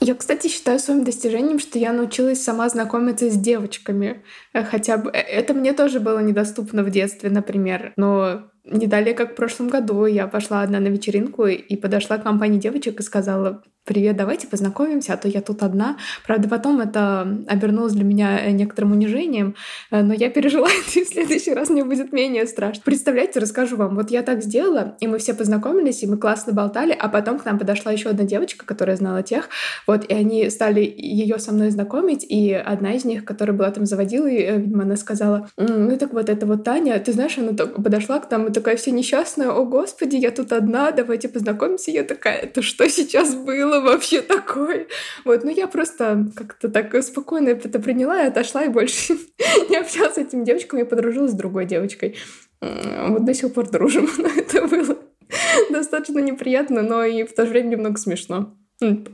Я, 0.00 0.14
кстати, 0.14 0.48
считаю 0.48 0.78
своим 0.78 1.04
достижением, 1.04 1.58
что 1.58 1.78
я 1.78 1.92
научилась 1.92 2.42
сама 2.42 2.68
знакомиться 2.68 3.30
с 3.30 3.34
девочками. 3.34 4.22
Э, 4.52 4.62
хотя 4.62 4.98
бы 4.98 5.10
э, 5.10 5.18
это 5.18 5.54
мне 5.54 5.72
тоже 5.72 6.00
было 6.00 6.20
недоступно 6.20 6.84
в 6.84 6.90
детстве, 6.90 7.30
например. 7.30 7.92
Но 7.96 8.50
не 8.66 8.86
далее, 8.86 9.14
как 9.14 9.32
в 9.32 9.34
прошлом 9.34 9.68
году, 9.68 10.06
я 10.06 10.26
пошла 10.26 10.62
одна 10.62 10.80
на 10.80 10.88
вечеринку 10.88 11.46
и 11.46 11.76
подошла 11.76 12.18
к 12.18 12.24
компании 12.24 12.58
девочек 12.58 13.00
и 13.00 13.02
сказала, 13.02 13.62
привет, 13.86 14.16
давайте 14.16 14.48
познакомимся, 14.48 15.14
а 15.14 15.16
то 15.16 15.28
я 15.28 15.40
тут 15.40 15.62
одна. 15.62 15.96
Правда, 16.26 16.48
потом 16.48 16.80
это 16.80 17.38
обернулось 17.46 17.92
для 17.92 18.04
меня 18.04 18.38
э, 18.44 18.50
некоторым 18.50 18.92
унижением, 18.92 19.54
э, 19.92 20.02
но 20.02 20.12
я 20.12 20.28
пережила 20.28 20.68
это, 20.88 20.98
и 20.98 21.04
в 21.04 21.08
следующий 21.08 21.54
раз 21.54 21.70
мне 21.70 21.84
будет 21.84 22.12
менее 22.12 22.46
страшно. 22.46 22.82
Представляете, 22.84 23.38
расскажу 23.38 23.76
вам. 23.76 23.94
Вот 23.94 24.10
я 24.10 24.22
так 24.22 24.42
сделала, 24.42 24.96
и 25.00 25.06
мы 25.06 25.18
все 25.18 25.34
познакомились, 25.34 26.02
и 26.02 26.06
мы 26.06 26.16
классно 26.18 26.52
болтали, 26.52 26.96
а 26.98 27.08
потом 27.08 27.38
к 27.38 27.44
нам 27.44 27.58
подошла 27.58 27.92
еще 27.92 28.10
одна 28.10 28.24
девочка, 28.24 28.66
которая 28.66 28.96
знала 28.96 29.22
тех, 29.22 29.48
вот, 29.86 30.04
и 30.04 30.12
они 30.12 30.50
стали 30.50 30.80
ее 30.80 31.38
со 31.38 31.52
мной 31.52 31.70
знакомить, 31.70 32.26
и 32.28 32.52
одна 32.52 32.94
из 32.94 33.04
них, 33.04 33.24
которая 33.24 33.56
была 33.56 33.70
там 33.70 33.86
заводила, 33.86 34.26
и, 34.26 34.40
э, 34.40 34.58
видимо, 34.58 34.82
она 34.82 34.96
сказала, 34.96 35.48
ну 35.56 35.96
так 35.96 36.12
вот, 36.12 36.28
это 36.28 36.44
вот 36.44 36.64
Таня, 36.64 36.98
ты 36.98 37.12
знаешь, 37.12 37.38
она 37.38 37.52
подошла 37.52 38.18
к 38.18 38.28
нам 38.32 38.50
такая 38.56 38.76
вся 38.76 38.90
несчастная, 38.90 39.50
о 39.50 39.66
господи, 39.66 40.16
я 40.16 40.30
тут 40.30 40.50
одна, 40.50 40.90
давайте 40.90 41.28
познакомимся. 41.28 41.90
Я 41.90 42.04
такая, 42.04 42.38
это 42.38 42.62
что 42.62 42.88
сейчас 42.88 43.34
было? 43.34 43.80
вообще 43.82 44.22
такое? 44.22 44.86
Вот, 45.26 45.44
ну 45.44 45.50
я 45.50 45.66
просто 45.66 46.26
как-то 46.34 46.70
так 46.70 47.02
спокойно 47.02 47.50
это 47.50 47.78
приняла 47.78 48.22
и 48.22 48.28
отошла, 48.28 48.64
и 48.64 48.68
больше 48.68 49.18
не 49.68 49.76
общалась 49.76 50.14
с 50.14 50.18
этим 50.18 50.42
девочкой, 50.44 50.80
я 50.80 50.86
подружилась 50.86 51.32
с 51.32 51.34
другой 51.34 51.66
девочкой. 51.66 52.16
Вот 52.62 53.26
до 53.26 53.34
сих 53.34 53.52
пор 53.52 53.68
дружим, 53.68 54.08
но 54.18 54.28
это 54.28 54.66
было 54.66 54.96
достаточно 55.70 56.20
неприятно, 56.20 56.80
но 56.80 57.04
и 57.04 57.24
в 57.24 57.34
то 57.34 57.44
же 57.44 57.52
время 57.52 57.68
немного 57.68 57.98
смешно. 57.98 58.56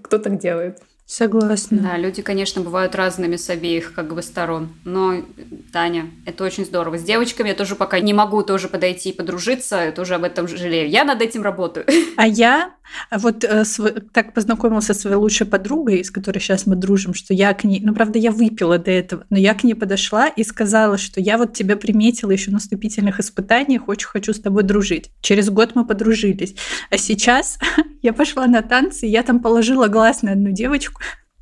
Кто 0.02 0.18
так 0.18 0.38
делает? 0.38 0.78
Согласна. 1.12 1.76
Да, 1.82 1.98
люди, 1.98 2.22
конечно, 2.22 2.62
бывают 2.62 2.94
разными 2.94 3.36
с 3.36 3.50
обеих 3.50 3.92
как 3.92 4.14
бы 4.14 4.22
сторон. 4.22 4.70
Но, 4.86 5.22
Таня, 5.70 6.10
это 6.24 6.42
очень 6.42 6.64
здорово. 6.64 6.96
С 6.96 7.02
девочками 7.02 7.48
я 7.48 7.54
тоже 7.54 7.76
пока 7.76 8.00
не 8.00 8.14
могу 8.14 8.42
тоже 8.42 8.66
подойти 8.66 9.10
и 9.10 9.12
подружиться, 9.12 9.84
я 9.84 9.92
тоже 9.92 10.14
об 10.14 10.24
этом 10.24 10.48
жалею. 10.48 10.88
Я 10.88 11.04
над 11.04 11.20
этим 11.20 11.42
работаю. 11.42 11.84
А 12.16 12.26
я 12.26 12.74
вот 13.10 13.44
э, 13.44 13.64
так 14.12 14.34
познакомилась 14.34 14.86
со 14.86 14.94
своей 14.94 15.16
лучшей 15.16 15.46
подругой, 15.46 16.04
с 16.04 16.10
которой 16.10 16.38
сейчас 16.38 16.66
мы 16.66 16.76
дружим, 16.76 17.14
что 17.14 17.34
я 17.34 17.52
к 17.54 17.64
ней, 17.64 17.80
ну, 17.82 17.94
правда, 17.94 18.18
я 18.18 18.30
выпила 18.30 18.78
до 18.78 18.90
этого, 18.90 19.24
но 19.30 19.38
я 19.38 19.54
к 19.54 19.64
ней 19.64 19.74
подошла 19.74 20.28
и 20.28 20.44
сказала, 20.44 20.98
что 20.98 21.20
я 21.20 21.38
вот 21.38 21.54
тебя 21.54 21.76
приметила 21.76 22.30
еще 22.30 22.50
на 22.50 22.58
вступительных 22.58 23.18
испытаниях, 23.20 23.88
очень 23.88 24.08
хочу 24.08 24.32
с 24.32 24.40
тобой 24.40 24.62
дружить. 24.62 25.10
Через 25.20 25.50
год 25.50 25.72
мы 25.74 25.84
подружились. 25.86 26.54
А 26.90 26.98
сейчас 26.98 27.58
я 28.02 28.12
пошла 28.12 28.46
на 28.46 28.62
танцы, 28.62 29.06
и 29.06 29.10
я 29.10 29.22
там 29.22 29.40
положила 29.40 29.88
глаз 29.88 30.22
на 30.22 30.32
одну 30.32 30.50
девочку, 30.50 31.01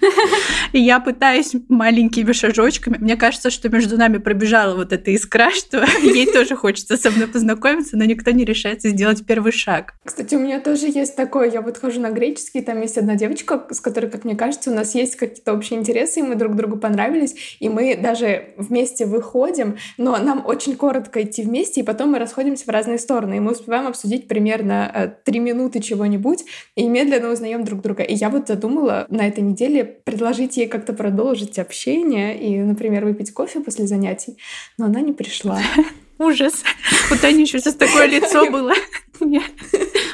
Я 0.72 1.00
пытаюсь 1.00 1.54
маленькими 1.68 2.32
шажочками. 2.32 2.98
Мне 2.98 3.16
кажется, 3.16 3.50
что 3.50 3.68
между 3.68 3.96
нами 3.96 4.18
пробежала 4.18 4.74
вот 4.74 4.92
эта 4.92 5.10
искра, 5.10 5.50
что 5.54 5.84
ей 6.02 6.26
тоже 6.26 6.56
хочется 6.56 6.96
со 6.96 7.10
мной 7.10 7.28
познакомиться, 7.28 7.96
но 7.96 8.04
никто 8.04 8.30
не 8.30 8.44
решается 8.44 8.90
сделать 8.90 9.24
первый 9.26 9.52
шаг. 9.52 9.94
Кстати, 10.04 10.34
у 10.34 10.40
меня 10.40 10.60
тоже 10.60 10.86
есть 10.86 11.16
такое. 11.16 11.50
Я 11.50 11.60
вот 11.60 11.78
хожу 11.78 12.00
на 12.00 12.10
греческий, 12.10 12.60
там 12.60 12.80
есть 12.80 12.98
одна 12.98 13.14
девочка, 13.16 13.66
с 13.70 13.80
которой, 13.80 14.10
как 14.10 14.24
мне 14.24 14.36
кажется, 14.36 14.70
у 14.70 14.74
нас 14.74 14.94
есть 14.94 15.16
какие-то 15.16 15.52
общие 15.52 15.78
интересы, 15.78 16.20
и 16.20 16.22
мы 16.22 16.34
друг 16.34 16.54
другу 16.56 16.76
понравились, 16.76 17.56
и 17.60 17.68
мы 17.68 17.96
даже 17.96 18.54
вместе 18.56 19.06
выходим, 19.06 19.76
но 19.96 20.16
нам 20.18 20.44
очень 20.44 20.76
коротко 20.76 21.22
идти 21.22 21.42
вместе, 21.42 21.80
и 21.80 21.84
потом 21.84 22.12
мы 22.12 22.18
расходимся 22.18 22.64
в 22.64 22.68
разные 22.68 22.98
стороны, 22.98 23.36
и 23.36 23.40
мы 23.40 23.52
успеваем 23.52 23.86
обсудить 23.86 24.28
примерно 24.28 24.90
э, 24.94 25.10
три 25.24 25.40
минуты 25.40 25.80
чего-нибудь, 25.80 26.44
и 26.74 26.88
медленно 26.88 27.30
узнаем 27.30 27.64
друг 27.64 27.82
друга. 27.82 28.02
И 28.02 28.14
я 28.14 28.30
вот 28.30 28.48
задумала 28.48 29.06
на 29.08 29.26
этой 29.26 29.40
неделе 29.40 29.87
предложить 29.88 30.56
ей 30.56 30.68
как-то 30.68 30.92
продолжить 30.92 31.58
общение 31.58 32.38
и, 32.40 32.58
например, 32.58 33.04
выпить 33.04 33.32
кофе 33.32 33.60
после 33.60 33.86
занятий, 33.86 34.36
но 34.76 34.86
она 34.86 35.00
не 35.00 35.12
пришла. 35.12 35.60
Ужас. 36.18 36.64
У 37.10 37.16
Тани 37.16 37.42
еще 37.42 37.60
сейчас 37.60 37.74
такое 37.74 38.06
лицо 38.06 38.50
было. 38.50 38.74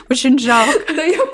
Очень 0.08 0.38
жалко. 0.38 0.94
Да 0.94 1.02
я 1.02 1.24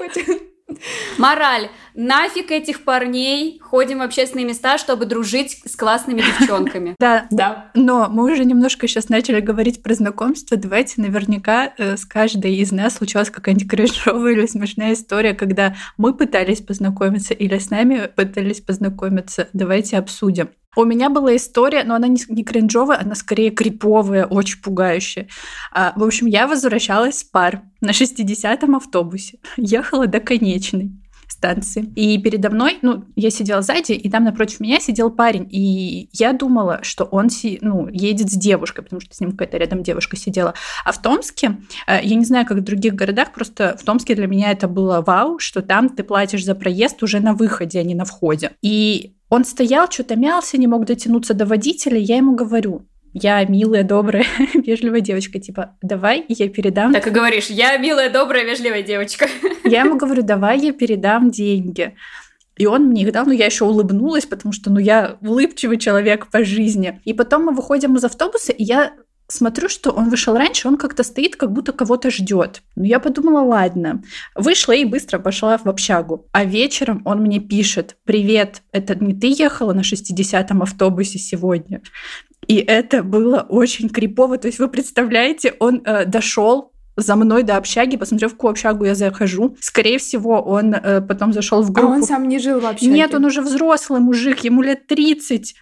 Мораль. 1.18 1.68
Нафиг 1.95 2.51
этих 2.51 2.85
парней. 2.85 3.59
Ходим 3.61 3.99
в 3.99 4.03
общественные 4.03 4.47
места, 4.47 4.79
чтобы 4.79 5.07
дружить 5.07 5.61
с 5.64 5.77
классными 5.77 6.23
девчонками. 6.23 6.97
Да, 6.99 7.27
да. 7.31 7.71
Но 7.75 8.09
мы 8.09 8.33
уже 8.33 8.45
немножко 8.45 8.87
сейчас 8.87 9.09
начали 9.09 9.41
говорить 9.41 9.83
про 9.83 9.95
знакомство. 9.95 10.57
Давайте 10.57 11.01
наверняка 11.01 11.73
э, 11.77 11.97
с 11.97 12.05
каждой 12.05 12.55
из 12.57 12.73
нас 12.73 12.97
случалась 12.97 13.31
какая-нибудь 13.31 13.68
крышовая 13.68 14.33
или 14.33 14.47
смешная 14.47 14.93
история, 14.93 15.35
когда 15.35 15.75
мы 15.97 16.14
пытались 16.14 16.61
познакомиться 16.61 17.35
или 17.35 17.59
с 17.59 17.71
нами 17.71 18.09
пытались 18.14 18.61
познакомиться. 18.61 19.49
Давайте 19.53 19.99
обсудим. 19.99 20.51
У 20.77 20.85
меня 20.85 21.11
была 21.11 21.35
история, 21.35 21.83
но 21.85 21.97
она 21.97 22.07
не, 22.07 22.21
не 22.29 22.45
кринжовая, 22.45 23.01
она 23.01 23.16
скорее 23.16 23.51
криповая, 23.51 24.25
очень 24.27 24.61
пугающая. 24.61 25.29
А, 25.73 25.93
в 25.97 26.05
общем, 26.05 26.27
я 26.27 26.47
возвращалась 26.47 27.18
с 27.18 27.25
пар 27.25 27.62
на 27.81 27.91
60-м 27.91 28.77
автобусе. 28.77 29.39
Ехала 29.57 30.07
до 30.07 30.21
конечной 30.21 30.93
станции. 31.29 31.91
И 31.97 32.18
передо 32.18 32.51
мной, 32.51 32.79
ну, 32.83 33.05
я 33.16 33.31
сидела 33.31 33.62
сзади, 33.62 33.93
и 33.93 34.11
там 34.11 34.25
напротив 34.25 34.61
меня 34.61 34.79
сидел 34.79 35.11
парень. 35.11 35.49
И 35.51 36.09
я 36.12 36.33
думала, 36.33 36.81
что 36.83 37.05
он 37.05 37.31
си, 37.31 37.59
ну, 37.62 37.89
едет 37.89 38.31
с 38.31 38.35
девушкой, 38.35 38.83
потому 38.83 39.01
что 39.01 39.14
с 39.14 39.21
ним 39.21 39.33
какая-то 39.33 39.57
рядом 39.57 39.83
девушка 39.83 40.16
сидела. 40.16 40.55
А 40.85 40.93
в 40.93 41.01
Томске, 41.01 41.57
э, 41.87 42.01
я 42.03 42.14
не 42.14 42.25
знаю, 42.25 42.47
как 42.47 42.59
в 42.59 42.62
других 42.62 42.95
городах, 42.95 43.33
просто 43.33 43.77
в 43.81 43.85
Томске 43.85 44.14
для 44.14 44.27
меня 44.27 44.51
это 44.51 44.68
было 44.68 45.03
вау, 45.05 45.39
что 45.39 45.62
там 45.62 45.89
ты 45.89 46.05
платишь 46.05 46.45
за 46.45 46.55
проезд 46.55 47.03
уже 47.03 47.21
на 47.21 47.33
выходе, 47.33 47.81
а 47.81 47.85
не 47.85 47.95
на 47.95 48.05
входе. 48.05 48.53
И 48.61 49.16
он 49.31 49.45
стоял, 49.45 49.91
что-то 49.91 50.16
мялся, 50.16 50.59
не 50.59 50.66
мог 50.66 50.85
дотянуться 50.85 51.35
до 51.35 51.47
водителя. 51.47 51.97
Я 51.97 52.16
ему 52.16 52.35
говорю, 52.35 52.87
я 53.12 53.45
милая, 53.45 53.85
добрая, 53.85 54.26
вежливая 54.55 55.01
девочка, 55.01 55.39
типа, 55.39 55.76
давай 55.81 56.24
я 56.28 56.49
передам... 56.49 56.93
Так 56.93 57.07
и 57.07 57.11
говоришь, 57.11 57.47
я 57.47 57.76
милая, 57.78 58.11
добрая, 58.11 58.45
вежливая 58.45 58.83
девочка. 58.83 59.28
Я 59.64 59.85
ему 59.85 59.97
говорю, 59.99 60.22
давай 60.22 60.59
я 60.59 60.72
передам 60.72 61.31
деньги. 61.31 61.95
И 62.57 62.66
он 62.66 62.89
мне 62.89 63.03
их 63.03 63.12
дал, 63.12 63.24
но 63.24 63.33
я 63.33 63.47
еще 63.47 63.64
улыбнулась, 63.64 64.26
потому 64.26 64.53
что, 64.53 64.70
ну, 64.70 64.78
я 64.81 65.16
улыбчивый 65.22 65.78
человек 65.78 66.28
по 66.31 66.45
жизни. 66.45 67.01
И 67.05 67.14
потом 67.14 67.45
мы 67.45 67.55
выходим 67.55 67.97
из 67.97 68.05
автобуса, 68.05 68.53
и 68.53 68.64
я 68.64 68.93
смотрю, 69.31 69.68
что 69.68 69.91
он 69.91 70.09
вышел 70.09 70.35
раньше, 70.37 70.68
он 70.68 70.76
как-то 70.76 71.03
стоит, 71.03 71.37
как 71.37 71.53
будто 71.53 71.72
кого-то 71.72 72.11
ждет. 72.11 72.62
Ну, 72.76 72.85
я 72.85 73.01
подумала, 73.01 73.41
ладно. 73.41 74.03
Вышла 74.35 74.72
и 74.72 74.85
быстро 74.85 75.18
пошла 75.18 75.59
в 75.59 75.66
общагу. 75.66 76.26
А 76.33 76.45
вечером 76.45 77.03
он 77.05 77.20
мне 77.20 77.41
пишет, 77.41 77.97
привет, 78.05 78.62
это 78.72 78.95
не 78.95 79.14
ты 79.14 79.28
ехала 79.28 79.72
на 79.72 79.81
60-м 79.81 80.62
автобусе 80.62 81.18
сегодня? 81.18 81.83
И 82.47 82.57
это 82.57 83.03
было 83.03 83.47
очень 83.49 83.89
крипово. 83.89 84.39
То 84.39 84.49
есть 84.49 84.59
вы 84.59 84.68
представляете, 84.68 85.55
он 85.59 85.83
э, 85.85 86.05
дошел 86.05 86.72
за 86.97 87.16
мной 87.16 87.43
до 87.43 87.57
общаги, 87.57 87.97
посмотрев, 87.97 88.33
в 88.33 88.35
какую 88.35 88.51
общагу 88.51 88.85
я 88.85 88.95
захожу. 88.95 89.57
Скорее 89.61 89.99
всего, 89.99 90.43
он 90.43 90.74
э, 90.74 91.01
потом 91.01 91.33
зашел 91.33 91.62
в 91.62 91.70
группу. 91.70 91.93
А 91.93 91.95
он 91.95 92.03
сам 92.03 92.28
не 92.28 92.39
жил 92.39 92.61
в 92.61 92.66
общаге? 92.66 92.93
Нет, 92.93 93.14
он 93.14 93.24
уже 93.24 93.43
взрослый 93.43 94.01
мужик, 94.01 94.41
ему 94.41 94.62
лет 94.62 94.87
30. 94.87 95.55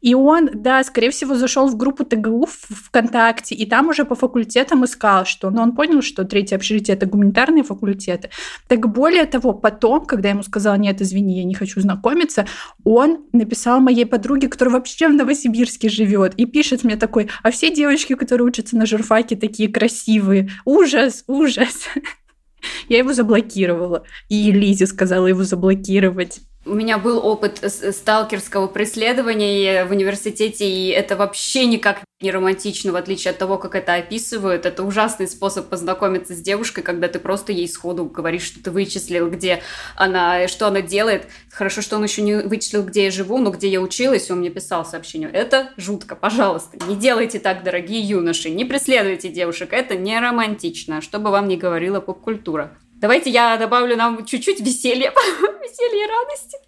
И 0.00 0.14
он, 0.14 0.50
да, 0.54 0.82
скорее 0.84 1.10
всего, 1.10 1.34
зашел 1.34 1.68
в 1.68 1.76
группу 1.76 2.04
ТГУ 2.04 2.46
в 2.46 2.86
ВКонтакте, 2.86 3.54
и 3.54 3.66
там 3.66 3.88
уже 3.88 4.04
по 4.04 4.14
факультетам 4.14 4.84
искал, 4.84 5.24
что, 5.24 5.50
но 5.50 5.62
он 5.62 5.72
понял, 5.72 6.02
что 6.02 6.24
третье 6.24 6.56
общежитие— 6.56 6.96
это 6.96 7.06
гуманитарные 7.06 7.64
факультеты. 7.64 8.30
Так 8.68 8.88
более 8.92 9.26
того, 9.26 9.52
потом, 9.52 10.06
когда 10.06 10.28
я 10.28 10.34
ему 10.34 10.42
сказала, 10.42 10.76
нет, 10.76 11.00
извини, 11.00 11.38
я 11.38 11.44
не 11.44 11.54
хочу 11.54 11.80
знакомиться, 11.80 12.46
он 12.84 13.24
написал 13.32 13.80
моей 13.80 14.06
подруге, 14.06 14.48
которая 14.48 14.74
вообще 14.74 15.08
в 15.08 15.14
Новосибирске 15.14 15.88
живет, 15.88 16.34
и 16.36 16.46
пишет 16.46 16.84
мне 16.84 16.96
такой, 16.96 17.28
а 17.42 17.50
все 17.50 17.74
девочки, 17.74 18.14
которые 18.14 18.46
учатся 18.46 18.76
на 18.76 18.86
журфаке, 18.86 19.36
такие 19.36 19.68
красивые. 19.68 20.50
Ужас, 20.64 21.24
ужас. 21.26 21.88
Я 22.88 22.98
его 22.98 23.12
заблокировала. 23.12 24.04
И 24.28 24.50
Лизе 24.50 24.86
сказала 24.86 25.26
его 25.26 25.44
заблокировать. 25.44 26.40
У 26.66 26.74
меня 26.74 26.98
был 26.98 27.24
опыт 27.24 27.62
сталкерского 27.62 28.66
преследования 28.66 29.84
в 29.84 29.92
университете, 29.92 30.68
и 30.68 30.88
это 30.88 31.14
вообще 31.14 31.64
никак 31.64 32.00
не 32.20 32.32
романтично, 32.32 32.90
в 32.90 32.96
отличие 32.96 33.30
от 33.30 33.38
того, 33.38 33.56
как 33.56 33.76
это 33.76 33.94
описывают. 33.94 34.66
Это 34.66 34.82
ужасный 34.82 35.28
способ 35.28 35.68
познакомиться 35.68 36.34
с 36.34 36.40
девушкой, 36.40 36.82
когда 36.82 37.06
ты 37.06 37.20
просто 37.20 37.52
ей 37.52 37.68
сходу 37.68 38.06
говоришь, 38.06 38.42
что 38.42 38.64
ты 38.64 38.72
вычислил, 38.72 39.30
где 39.30 39.62
она, 39.94 40.48
что 40.48 40.66
она 40.66 40.80
делает. 40.80 41.28
Хорошо, 41.52 41.82
что 41.82 41.96
он 41.96 42.02
еще 42.02 42.22
не 42.22 42.34
вычислил, 42.34 42.82
где 42.82 43.04
я 43.04 43.10
живу, 43.12 43.38
но 43.38 43.50
где 43.50 43.68
я 43.68 43.80
училась, 43.80 44.28
он 44.28 44.38
мне 44.38 44.50
писал 44.50 44.84
сообщение. 44.84 45.30
Это 45.30 45.70
жутко, 45.76 46.16
пожалуйста, 46.16 46.84
не 46.88 46.96
делайте 46.96 47.38
так, 47.38 47.62
дорогие 47.62 48.00
юноши, 48.00 48.50
не 48.50 48.64
преследуйте 48.64 49.28
девушек, 49.28 49.72
это 49.72 49.94
не 49.94 50.18
романтично, 50.18 51.00
что 51.00 51.20
бы 51.20 51.30
вам 51.30 51.46
ни 51.46 51.54
говорила 51.54 52.00
поп-культура. 52.00 52.76
Давайте 52.98 53.30
я 53.30 53.56
добавлю 53.58 53.96
нам 53.96 54.24
чуть-чуть 54.24 54.60
веселья, 54.60 55.10
веселья 55.62 56.04
и 56.04 56.08
радости. 56.08 56.65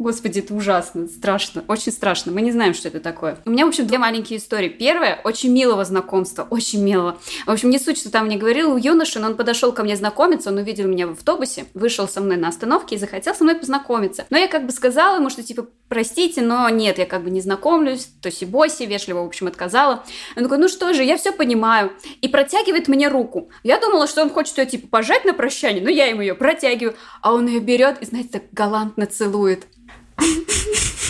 Господи, 0.00 0.38
это 0.38 0.54
ужасно, 0.54 1.08
страшно, 1.08 1.62
очень 1.68 1.92
страшно. 1.92 2.32
Мы 2.32 2.40
не 2.40 2.52
знаем, 2.52 2.72
что 2.72 2.88
это 2.88 3.00
такое. 3.00 3.36
У 3.44 3.50
меня, 3.50 3.66
в 3.66 3.68
общем, 3.68 3.86
две 3.86 3.98
маленькие 3.98 4.38
истории. 4.38 4.70
Первая, 4.70 5.20
очень 5.24 5.52
милого 5.52 5.84
знакомства, 5.84 6.46
очень 6.48 6.82
милого. 6.82 7.18
В 7.44 7.50
общем, 7.50 7.68
не 7.68 7.78
суть, 7.78 7.98
что 7.98 8.10
там 8.10 8.24
мне 8.24 8.38
говорил 8.38 8.78
юноша, 8.78 9.20
но 9.20 9.26
он 9.26 9.36
подошел 9.36 9.72
ко 9.72 9.82
мне 9.82 9.96
знакомиться, 9.96 10.48
он 10.48 10.56
увидел 10.56 10.88
меня 10.88 11.06
в 11.06 11.12
автобусе, 11.12 11.66
вышел 11.74 12.08
со 12.08 12.22
мной 12.22 12.38
на 12.38 12.48
остановке 12.48 12.94
и 12.94 12.98
захотел 12.98 13.34
со 13.34 13.44
мной 13.44 13.56
познакомиться. 13.56 14.24
Но 14.30 14.38
я 14.38 14.48
как 14.48 14.64
бы 14.64 14.72
сказала 14.72 15.16
ему, 15.16 15.28
что 15.28 15.42
типа, 15.42 15.66
простите, 15.90 16.40
но 16.40 16.66
нет, 16.70 16.96
я 16.96 17.04
как 17.04 17.22
бы 17.22 17.28
не 17.28 17.42
знакомлюсь, 17.42 18.08
тоси-боси, 18.22 18.86
вежливо, 18.86 19.20
в 19.22 19.26
общем, 19.26 19.48
отказала. 19.48 20.02
Он 20.34 20.44
такой, 20.44 20.56
ну 20.56 20.68
что 20.68 20.94
же, 20.94 21.04
я 21.04 21.18
все 21.18 21.30
понимаю. 21.30 21.92
И 22.22 22.28
протягивает 22.28 22.88
мне 22.88 23.08
руку. 23.08 23.50
Я 23.64 23.78
думала, 23.78 24.06
что 24.06 24.22
он 24.22 24.30
хочет 24.30 24.56
ее 24.56 24.64
типа 24.64 24.88
пожать 24.88 25.26
на 25.26 25.34
прощание, 25.34 25.82
но 25.82 25.90
я 25.90 26.06
ему 26.06 26.22
ее 26.22 26.34
протягиваю, 26.34 26.96
а 27.20 27.34
он 27.34 27.46
ее 27.46 27.60
берет 27.60 28.00
и, 28.00 28.06
знаете, 28.06 28.30
так 28.30 28.44
галантно 28.52 29.04
целует. 29.04 29.39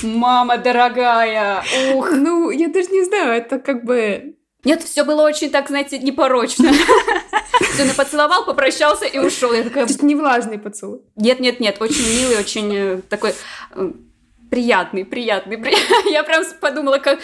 Мама 0.02 0.58
дорогая! 0.58 1.62
Ух! 1.94 2.10
Ну, 2.12 2.50
я 2.50 2.68
даже 2.68 2.88
не 2.88 3.04
знаю, 3.04 3.32
это 3.32 3.58
как 3.58 3.84
бы... 3.84 4.36
Нет, 4.64 4.82
все 4.82 5.04
было 5.04 5.22
очень 5.22 5.50
так, 5.50 5.68
знаете, 5.68 5.98
непорочно. 5.98 6.70
Все, 7.72 7.84
он 7.84 7.90
поцеловал, 7.90 8.44
попрощался 8.44 9.04
и 9.04 9.18
ушел. 9.18 9.52
Я 9.52 9.62
такая... 9.62 9.84
Это 9.84 10.04
не 10.04 10.14
влажный 10.14 10.58
поцелуй. 10.58 11.00
Нет, 11.16 11.40
нет, 11.40 11.60
нет, 11.60 11.80
очень 11.80 12.20
милый, 12.20 12.38
очень 12.38 12.74
э, 12.74 13.00
такой 13.08 13.34
э, 13.74 13.92
приятный, 14.50 15.04
приятный, 15.04 15.58
приятный. 15.58 16.12
Я 16.12 16.24
прям 16.24 16.44
подумала, 16.60 16.98
как 16.98 17.20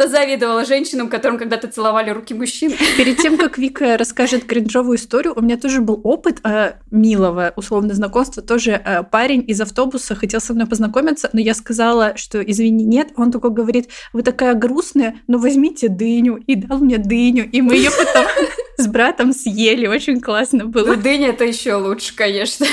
позавидовала 0.00 0.64
женщинам, 0.64 1.10
которым 1.10 1.36
когда-то 1.36 1.68
целовали 1.68 2.08
руки 2.08 2.32
мужчин. 2.32 2.72
Перед 2.96 3.18
тем, 3.18 3.36
как 3.36 3.58
Вика 3.58 3.98
расскажет 3.98 4.44
кринжовую 4.44 4.96
историю, 4.96 5.34
у 5.36 5.42
меня 5.42 5.58
тоже 5.58 5.82
был 5.82 6.00
опыт 6.02 6.38
э, 6.42 6.72
милого, 6.90 7.52
условно, 7.54 7.92
знакомства. 7.92 8.42
Тоже 8.42 8.80
э, 8.82 9.02
парень 9.02 9.44
из 9.46 9.60
автобуса 9.60 10.14
хотел 10.14 10.40
со 10.40 10.54
мной 10.54 10.66
познакомиться, 10.66 11.28
но 11.34 11.40
я 11.40 11.52
сказала, 11.52 12.16
что 12.16 12.40
извини, 12.40 12.86
нет. 12.86 13.08
Он 13.16 13.30
такой 13.30 13.50
говорит, 13.50 13.90
вы 14.14 14.22
такая 14.22 14.54
грустная, 14.54 15.16
но 15.26 15.36
возьмите 15.36 15.90
дыню. 15.90 16.36
И 16.46 16.54
дал 16.54 16.78
мне 16.78 16.96
дыню, 16.96 17.46
и 17.50 17.60
мы 17.60 17.74
ее 17.74 17.90
потом 17.90 18.24
с 18.78 18.86
братом 18.86 19.34
съели. 19.34 19.86
Очень 19.86 20.22
классно 20.22 20.64
было. 20.64 20.94
Ну, 20.94 20.96
дыня 20.96 21.28
это 21.28 21.44
еще 21.44 21.74
лучше, 21.74 22.16
конечно. 22.16 22.64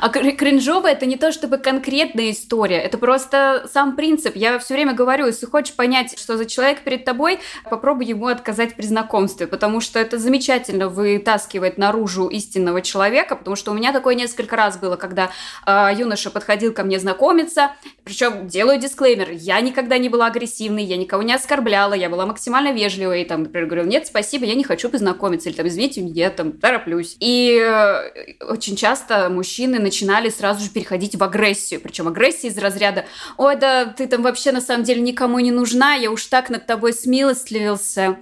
А 0.00 0.08
кринжовая 0.08 0.92
это 0.92 1.06
не 1.06 1.16
то 1.16 1.32
чтобы 1.32 1.58
конкретная 1.58 2.30
история, 2.30 2.78
это 2.78 2.98
просто 2.98 3.68
сам 3.72 3.96
принцип. 3.96 4.36
Я 4.36 4.58
все 4.58 4.74
время 4.74 4.94
говорю, 4.94 5.26
если 5.26 5.46
хочешь 5.46 5.74
понять, 5.74 6.18
что 6.18 6.36
за 6.36 6.46
человек 6.46 6.80
перед 6.80 7.04
тобой, 7.04 7.40
попробуй 7.68 8.06
ему 8.06 8.26
отказать 8.26 8.74
при 8.74 8.86
знакомстве, 8.86 9.46
потому 9.46 9.80
что 9.80 9.98
это 9.98 10.18
замечательно 10.18 10.88
вытаскивает 10.88 11.78
наружу 11.78 12.28
истинного 12.28 12.82
человека, 12.82 13.36
потому 13.36 13.56
что 13.56 13.72
у 13.72 13.74
меня 13.74 13.92
такое 13.92 14.14
несколько 14.14 14.56
раз 14.56 14.78
было, 14.78 14.96
когда 14.96 15.30
э, 15.66 15.90
юноша 15.96 16.30
подходил 16.30 16.72
ко 16.72 16.84
мне 16.84 16.98
знакомиться, 16.98 17.72
причем 18.04 18.48
делаю 18.48 18.78
дисклеймер, 18.78 19.30
я 19.32 19.60
никогда 19.60 19.98
не 19.98 20.08
была 20.08 20.26
агрессивной, 20.26 20.84
я 20.84 20.96
никого 20.96 21.22
не 21.22 21.32
оскорбляла, 21.32 21.94
я 21.94 22.08
была 22.08 22.26
максимально 22.26 22.72
вежливой, 22.72 23.22
и 23.22 23.24
там, 23.24 23.42
например, 23.44 23.66
говорю, 23.66 23.86
нет, 23.86 24.06
спасибо, 24.06 24.44
я 24.44 24.54
не 24.54 24.64
хочу 24.64 24.88
познакомиться, 24.88 25.48
или 25.48 25.56
там, 25.56 25.66
извините, 25.66 26.00
я 26.00 26.30
там 26.30 26.52
тороплюсь. 26.52 27.16
И 27.20 27.58
э, 27.60 28.44
очень 28.44 28.76
часто 28.76 29.28
мужчины 29.38 29.78
начинали 29.78 30.30
сразу 30.30 30.64
же 30.64 30.70
переходить 30.70 31.14
в 31.14 31.22
агрессию. 31.22 31.80
Причем 31.80 32.08
агрессия 32.08 32.48
из 32.48 32.58
разряда 32.58 33.04
«Ой, 33.36 33.54
да 33.54 33.84
ты 33.84 34.08
там 34.08 34.22
вообще 34.22 34.50
на 34.50 34.60
самом 34.60 34.82
деле 34.82 35.00
никому 35.00 35.38
не 35.38 35.52
нужна, 35.52 35.94
я 35.94 36.10
уж 36.10 36.26
так 36.26 36.50
над 36.50 36.66
тобой 36.66 36.92
смилостливился. 36.92 38.18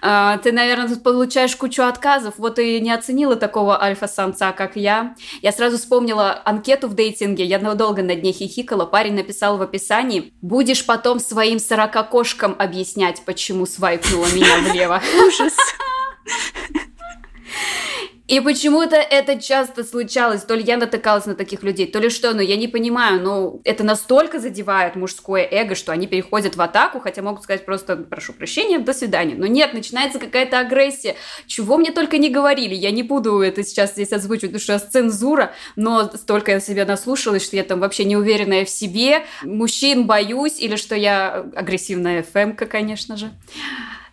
А, 0.00 0.38
ты, 0.38 0.52
наверное, 0.52 0.88
тут 0.88 1.02
получаешь 1.02 1.56
кучу 1.56 1.82
отказов, 1.82 2.34
вот 2.38 2.60
и 2.60 2.80
не 2.80 2.92
оценила 2.92 3.34
такого 3.34 3.82
альфа-самца, 3.82 4.52
как 4.52 4.76
я». 4.76 5.16
Я 5.42 5.50
сразу 5.50 5.76
вспомнила 5.76 6.40
анкету 6.44 6.86
в 6.86 6.94
дейтинге, 6.94 7.44
я 7.44 7.58
долго 7.74 8.02
над 8.02 8.22
ней 8.22 8.32
хихикала. 8.32 8.86
Парень 8.86 9.14
написал 9.14 9.58
в 9.58 9.62
описании 9.62 10.32
«Будешь 10.40 10.86
потом 10.86 11.18
своим 11.18 11.58
сорока 11.58 12.04
кошкам 12.04 12.54
объяснять, 12.58 13.22
почему 13.24 13.66
свайпнула 13.66 14.26
меня 14.32 14.70
влево». 14.70 15.02
Ужас. 15.26 15.54
И 18.30 18.38
почему-то 18.38 18.94
это 18.94 19.40
часто 19.40 19.82
случалось. 19.82 20.42
То 20.44 20.54
ли 20.54 20.62
я 20.62 20.76
натыкалась 20.76 21.26
на 21.26 21.34
таких 21.34 21.64
людей, 21.64 21.88
то 21.88 21.98
ли 21.98 22.10
что, 22.10 22.32
но 22.32 22.40
я 22.40 22.56
не 22.56 22.68
понимаю. 22.68 23.20
Но 23.20 23.60
это 23.64 23.82
настолько 23.82 24.38
задевает 24.38 24.94
мужское 24.94 25.42
эго, 25.50 25.74
что 25.74 25.90
они 25.90 26.06
переходят 26.06 26.54
в 26.54 26.62
атаку, 26.62 27.00
хотя 27.00 27.22
могут 27.22 27.42
сказать 27.42 27.64
просто 27.64 27.96
«прошу 27.96 28.32
прощения, 28.32 28.78
до 28.78 28.92
свидания». 28.92 29.34
Но 29.36 29.46
нет, 29.46 29.74
начинается 29.74 30.20
какая-то 30.20 30.60
агрессия. 30.60 31.16
Чего 31.48 31.76
мне 31.76 31.90
только 31.90 32.18
не 32.18 32.30
говорили. 32.30 32.72
Я 32.72 32.92
не 32.92 33.02
буду 33.02 33.40
это 33.40 33.64
сейчас 33.64 33.94
здесь 33.94 34.12
озвучивать, 34.12 34.52
потому 34.52 34.78
что 34.78 34.78
цензура, 34.78 35.52
но 35.74 36.04
столько 36.14 36.52
я 36.52 36.60
себя 36.60 36.84
наслушалась, 36.84 37.44
что 37.44 37.56
я 37.56 37.64
там 37.64 37.80
вообще 37.80 38.04
не 38.04 38.16
уверенная 38.16 38.64
в 38.64 38.70
себе, 38.70 39.24
мужчин 39.42 40.06
боюсь, 40.06 40.60
или 40.60 40.76
что 40.76 40.94
я 40.94 41.46
агрессивная 41.56 42.22
ФМК, 42.22 42.68
конечно 42.68 43.16
же. 43.16 43.32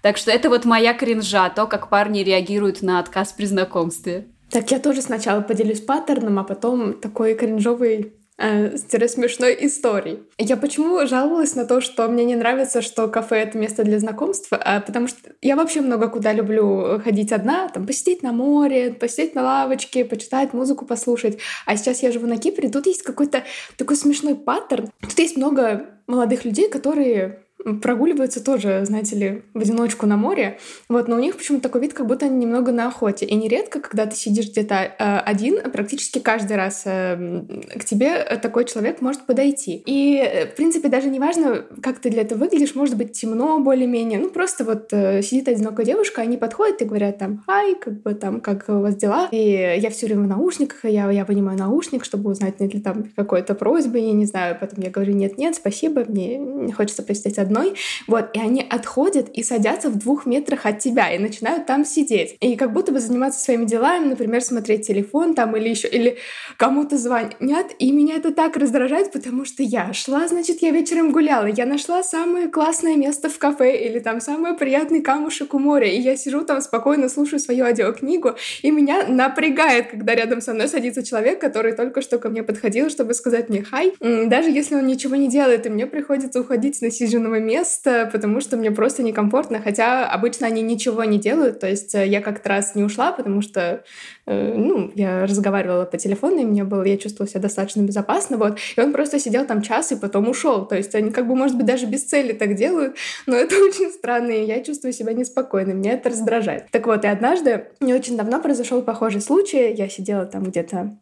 Так 0.07 0.15
что 0.15 0.31
это 0.31 0.47
вот 0.47 0.63
моя 0.63 0.93
кринжа, 0.93 1.49
то, 1.49 1.67
как 1.67 1.89
парни 1.89 2.19
реагируют 2.19 2.81
на 2.81 2.99
отказ 2.99 3.33
при 3.33 3.43
знакомстве. 3.43 4.27
Так 4.49 4.71
я 4.71 4.79
тоже 4.79 5.01
сначала 5.01 5.41
поделюсь 5.41 5.81
паттерном, 5.81 6.39
а 6.39 6.45
потом 6.45 6.93
такой 6.93 7.35
кринжовый 7.35 8.13
э, 8.37 8.77
смешной 8.77 9.57
историей. 9.65 10.19
Я 10.37 10.55
почему 10.55 11.05
жаловалась 11.05 11.55
на 11.55 11.65
то, 11.65 11.81
что 11.81 12.07
мне 12.07 12.23
не 12.23 12.37
нравится, 12.37 12.81
что 12.81 13.09
кафе— 13.09 13.35
это 13.41 13.57
место 13.57 13.83
для 13.83 13.99
знакомства? 13.99 14.55
А, 14.55 14.79
потому 14.79 15.09
что 15.09 15.19
я 15.41 15.57
вообще 15.57 15.81
много 15.81 16.07
куда 16.07 16.31
люблю 16.31 17.01
ходить 17.03 17.33
одна, 17.33 17.67
там, 17.67 17.85
посидеть 17.85 18.23
на 18.23 18.31
море, 18.31 18.93
посидеть 18.93 19.35
на 19.35 19.43
лавочке, 19.43 20.05
почитать, 20.05 20.53
музыку 20.53 20.85
послушать. 20.85 21.39
А 21.65 21.75
сейчас 21.75 22.01
я 22.01 22.13
живу 22.13 22.27
на 22.27 22.37
Кипре, 22.37 22.69
тут 22.69 22.87
есть 22.87 23.03
какой-то 23.03 23.43
такой 23.75 23.97
смешной 23.97 24.35
паттерн. 24.35 24.89
Тут 25.01 25.19
есть 25.19 25.35
много 25.35 25.87
молодых 26.07 26.45
людей, 26.45 26.69
которые 26.69 27.43
прогуливаются 27.81 28.43
тоже, 28.43 28.83
знаете 28.85 29.15
ли, 29.15 29.41
в 29.53 29.59
одиночку 29.59 30.05
на 30.05 30.17
море. 30.17 30.59
Вот, 30.89 31.07
но 31.07 31.15
у 31.15 31.19
них 31.19 31.35
почему-то 31.35 31.63
такой 31.63 31.81
вид, 31.81 31.93
как 31.93 32.07
будто 32.07 32.25
они 32.25 32.37
немного 32.37 32.71
на 32.71 32.87
охоте. 32.87 33.25
И 33.25 33.35
нередко, 33.35 33.79
когда 33.79 34.05
ты 34.05 34.15
сидишь 34.15 34.49
где-то 34.49 34.75
э, 34.75 35.19
один, 35.19 35.71
практически 35.71 36.19
каждый 36.19 36.55
раз 36.55 36.83
э, 36.85 37.43
к 37.75 37.83
тебе 37.85 38.23
такой 38.41 38.65
человек 38.65 39.01
может 39.01 39.25
подойти. 39.25 39.83
И, 39.85 40.17
э, 40.17 40.47
в 40.47 40.55
принципе, 40.55 40.87
даже 40.87 41.09
не 41.09 41.19
важно, 41.19 41.65
как 41.81 41.99
ты 41.99 42.09
для 42.09 42.21
этого 42.21 42.39
выглядишь, 42.39 42.75
может 42.75 42.95
быть, 42.95 43.13
темно 43.13 43.59
более-менее. 43.59 44.19
Ну, 44.19 44.29
просто 44.29 44.63
вот 44.63 44.89
э, 44.91 45.21
сидит 45.21 45.47
одинокая 45.47 45.85
девушка, 45.85 46.21
они 46.21 46.37
подходят 46.37 46.81
и 46.81 46.85
говорят 46.85 47.17
там, 47.17 47.43
хай, 47.45 47.75
как 47.75 48.01
бы 48.01 48.13
там, 48.13 48.39
как 48.39 48.65
у 48.69 48.79
вас 48.79 48.95
дела? 48.95 49.27
И 49.31 49.37
я 49.37 49.89
все 49.89 50.05
время 50.05 50.23
в 50.23 50.27
наушниках, 50.27 50.85
я, 50.85 51.09
я 51.11 51.25
вынимаю 51.25 51.57
наушник, 51.57 52.05
чтобы 52.05 52.29
узнать, 52.31 52.59
нет 52.59 52.73
ли 52.73 52.79
там 52.79 53.05
какой-то 53.15 53.55
просьбы, 53.55 53.99
я 53.99 54.13
не 54.13 54.25
знаю. 54.25 54.57
Потом 54.59 54.83
я 54.83 54.89
говорю, 54.89 55.13
нет-нет, 55.13 55.55
спасибо, 55.55 56.05
мне 56.07 56.37
не 56.37 56.71
хочется 56.71 57.03
посидеть 57.03 57.39
одной. 57.47 57.75
Вот, 58.07 58.29
и 58.33 58.39
они 58.39 58.65
отходят 58.69 59.29
и 59.29 59.43
садятся 59.43 59.89
в 59.89 59.97
двух 59.97 60.25
метрах 60.25 60.65
от 60.65 60.79
тебя 60.79 61.11
и 61.13 61.17
начинают 61.17 61.65
там 61.65 61.85
сидеть. 61.85 62.37
И 62.41 62.55
как 62.55 62.73
будто 62.73 62.91
бы 62.91 62.99
заниматься 62.99 63.39
своими 63.39 63.65
делами, 63.65 64.05
например, 64.05 64.41
смотреть 64.41 64.87
телефон 64.87 65.33
там 65.33 65.55
или 65.55 65.69
еще, 65.69 65.87
или 65.87 66.17
кому-то 66.57 66.97
звонят. 66.97 67.67
И 67.79 67.91
меня 67.91 68.15
это 68.15 68.31
так 68.31 68.57
раздражает, 68.57 69.11
потому 69.11 69.45
что 69.45 69.63
я 69.63 69.93
шла, 69.93 70.27
значит, 70.27 70.61
я 70.61 70.71
вечером 70.71 71.11
гуляла, 71.11 71.45
я 71.45 71.65
нашла 71.65 72.03
самое 72.03 72.47
классное 72.47 72.95
место 72.95 73.29
в 73.29 73.37
кафе 73.37 73.87
или 73.87 73.99
там 73.99 74.19
самый 74.21 74.53
приятный 74.53 75.01
камушек 75.01 75.53
у 75.53 75.59
моря, 75.59 75.87
и 75.87 75.99
я 75.99 76.17
сижу 76.17 76.43
там 76.43 76.61
спокойно, 76.61 77.09
слушаю 77.09 77.39
свою 77.39 77.65
аудиокнигу, 77.65 78.35
и 78.61 78.71
меня 78.71 79.07
напрягает, 79.07 79.87
когда 79.87 80.15
рядом 80.15 80.41
со 80.41 80.53
мной 80.53 80.67
садится 80.67 81.03
человек, 81.03 81.39
который 81.39 81.73
только 81.73 82.01
что 82.01 82.17
ко 82.19 82.29
мне 82.29 82.43
подходил, 82.43 82.89
чтобы 82.89 83.13
сказать 83.13 83.49
мне 83.49 83.63
«хай», 83.63 83.93
даже 83.99 84.49
если 84.49 84.75
он 84.75 84.85
ничего 84.87 85.15
не 85.15 85.29
делает, 85.29 85.65
и 85.65 85.69
мне 85.69 85.85
приходится 85.85 86.41
уходить 86.41 86.77
с 86.77 86.81
насиженного 86.81 87.36
места, 87.39 88.09
потому 88.11 88.41
что 88.41 88.57
мне 88.57 88.71
просто 88.71 89.03
некомфортно, 89.03 89.61
хотя 89.61 90.09
обычно 90.09 90.47
они 90.47 90.61
ничего 90.61 91.03
не 91.03 91.19
делают, 91.19 91.59
то 91.59 91.67
есть 91.67 91.95
э, 91.95 92.07
я 92.07 92.21
как-то 92.21 92.49
раз 92.49 92.75
не 92.75 92.83
ушла, 92.83 93.11
потому 93.11 93.41
что 93.41 93.83
Э, 94.27 94.53
ну, 94.55 94.91
я 94.95 95.25
разговаривала 95.25 95.85
по 95.85 95.97
телефону, 95.97 96.41
и 96.41 96.45
мне 96.45 96.65
было, 96.65 96.83
я 96.83 96.97
чувствовала 96.97 97.29
себя 97.29 97.41
достаточно 97.41 97.81
безопасно, 97.81 98.35
вот, 98.35 98.59
и 98.75 98.81
он 98.81 98.91
просто 98.91 99.19
сидел 99.19 99.45
там 99.45 99.61
час 99.61 99.93
и 99.93 99.95
потом 99.95 100.27
ушел, 100.27 100.65
то 100.65 100.75
есть 100.75 100.93
они 100.95 101.11
как 101.11 101.27
бы, 101.27 101.35
может 101.35 101.55
быть, 101.55 101.65
даже 101.65 101.85
без 101.85 102.03
цели 102.03 102.33
так 102.33 102.55
делают, 102.55 102.97
но 103.25 103.37
это 103.37 103.55
очень 103.63 103.89
странно, 103.89 104.31
и 104.31 104.43
я 104.43 104.61
чувствую 104.61 104.91
себя 104.91 105.13
неспокойно, 105.13 105.71
меня 105.71 105.93
это 105.93 106.09
раздражает. 106.09 106.65
Так 106.71 106.87
вот, 106.87 107.05
и 107.05 107.07
однажды, 107.07 107.67
не 107.79 107.93
очень 107.93 108.17
давно 108.17 108.41
произошел 108.41 108.81
похожий 108.81 109.21
случай, 109.21 109.73
я 109.73 109.87
сидела 109.87 110.25
там 110.25 110.43
где-то 110.43 110.97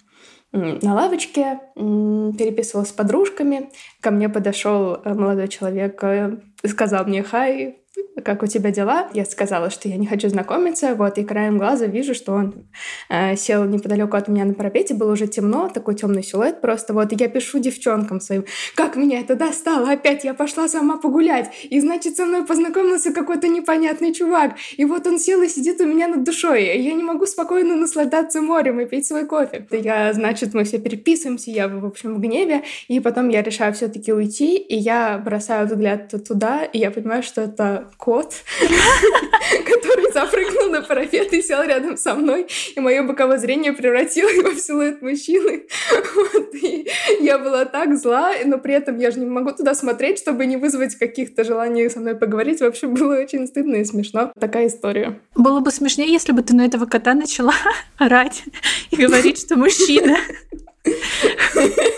на 0.56 0.94
лавочке, 0.94 1.60
переписывалась 1.76 2.90
с 2.90 2.94
подружками. 2.94 3.70
Ко 4.02 4.12
мне 4.12 4.30
подошел 4.30 4.96
э, 4.96 5.14
молодой 5.14 5.48
человек, 5.48 6.02
э, 6.04 6.38
сказал 6.66 7.06
мне 7.06 7.24
«Хай, 7.24 7.80
как 8.24 8.44
у 8.44 8.48
тебя 8.48 8.72
дела? 8.72 9.08
Я 9.14 9.26
сказала, 9.26 9.70
что 9.70 9.88
я 9.88 9.98
не 9.98 10.08
хочу 10.08 10.30
знакомиться, 10.30 10.96
вот, 10.96 11.18
и 11.18 11.24
краем 11.24 11.58
глаза 11.58 11.86
вижу, 11.86 12.16
что 12.16 12.34
он 12.34 12.66
э, 13.10 13.36
сел 13.36 13.64
неподалеку 13.66 14.18
от 14.18 14.28
меня 14.28 14.46
на 14.46 14.54
парапете, 14.54 14.94
было 14.94 15.12
уже 15.14 15.28
темно, 15.28 15.70
такой 15.70 15.96
темный 15.96 16.24
силуэт 16.24 16.62
просто, 16.62 16.94
вот, 16.94 17.14
и 17.14 17.16
я 17.20 17.28
пишу 17.28 17.60
девчонкам 17.60 18.20
своим, 18.20 18.46
как 18.74 18.96
меня 18.96 19.20
это 19.20 19.36
достало, 19.36 19.92
опять 19.92 20.24
я 20.24 20.34
пошла 20.34 20.68
сама 20.68 20.98
погулять, 20.98 21.52
и, 21.64 21.80
значит, 21.80 22.16
со 22.18 22.26
мной 22.26 22.46
познакомился 22.46 23.14
какой-то 23.14 23.48
непонятный 23.48 24.14
чувак, 24.14 24.54
и 24.76 24.86
вот 24.86 25.06
он 25.08 25.20
сел 25.20 25.42
и 25.42 25.48
сидит 25.48 25.80
у 25.82 25.86
меня 25.86 26.08
над 26.08 26.24
душой, 26.24 26.64
и 26.64 26.82
я 26.82 26.94
не 26.94 27.04
могу 27.04 27.26
спокойно 27.26 27.76
наслаждаться 27.76 28.42
морем 28.42 28.80
и 28.80 28.86
пить 28.86 29.06
свой 29.06 29.26
кофе. 29.26 29.68
Я, 29.72 30.14
значит, 30.14 30.54
мы 30.54 30.64
все 30.64 30.80
переписываемся, 30.80 31.52
я, 31.52 31.68
в 31.68 31.86
общем, 31.86 32.16
в 32.16 32.20
гневе, 32.20 32.64
и 32.88 33.00
потом 33.00 33.30
я 33.30 33.42
решаю 33.42 33.74
все-таки 33.74 34.14
уйти, 34.14 34.58
и 34.58 34.76
я 34.76 35.18
бросаю 35.18 35.68
взгляд 35.68 36.14
туда, 36.28 36.64
и 36.64 36.80
я 36.80 36.92
понимаю, 36.92 37.22
что 37.22 37.42
это 37.42 37.85
кот, 37.98 38.34
который 39.66 40.12
запрыгнул 40.14 40.70
на 40.70 40.82
парапет 40.82 41.34
и 41.34 41.42
сел 41.42 41.64
рядом 41.64 41.98
со 41.98 42.16
мной, 42.16 42.48
и 42.76 42.80
мое 42.80 43.04
боковое 43.04 43.38
зрение 43.38 43.74
превратило 43.74 44.30
его 44.30 44.50
в 44.56 44.60
силуэт 44.60 45.02
мужчины. 45.02 45.64
Вот, 46.16 46.56
и 46.56 46.90
я 47.20 47.38
была 47.38 47.66
так 47.66 47.98
зла, 47.98 48.32
но 48.46 48.58
при 48.58 48.74
этом 48.74 48.98
я 48.98 49.12
же 49.12 49.20
не 49.20 49.26
могу 49.26 49.52
туда 49.52 49.74
смотреть, 49.74 50.20
чтобы 50.20 50.46
не 50.46 50.58
вызвать 50.58 50.96
каких-то 50.96 51.44
желаний 51.44 51.90
со 51.90 52.00
мной 52.00 52.16
поговорить. 52.16 52.62
В 52.62 52.66
общем, 52.66 52.94
было 52.94 53.20
очень 53.20 53.48
стыдно 53.48 53.76
и 53.76 53.86
смешно. 53.86 54.32
Такая 54.40 54.68
история. 54.68 55.20
Было 55.36 55.60
бы 55.60 55.72
смешнее, 55.72 56.12
если 56.12 56.32
бы 56.32 56.42
ты 56.42 56.56
на 56.56 56.66
этого 56.66 56.86
кота 56.86 57.14
начала 57.14 57.54
орать 57.98 58.44
и 58.92 58.96
говорить, 58.96 59.40
что 59.40 59.56
мужчина. 59.56 60.18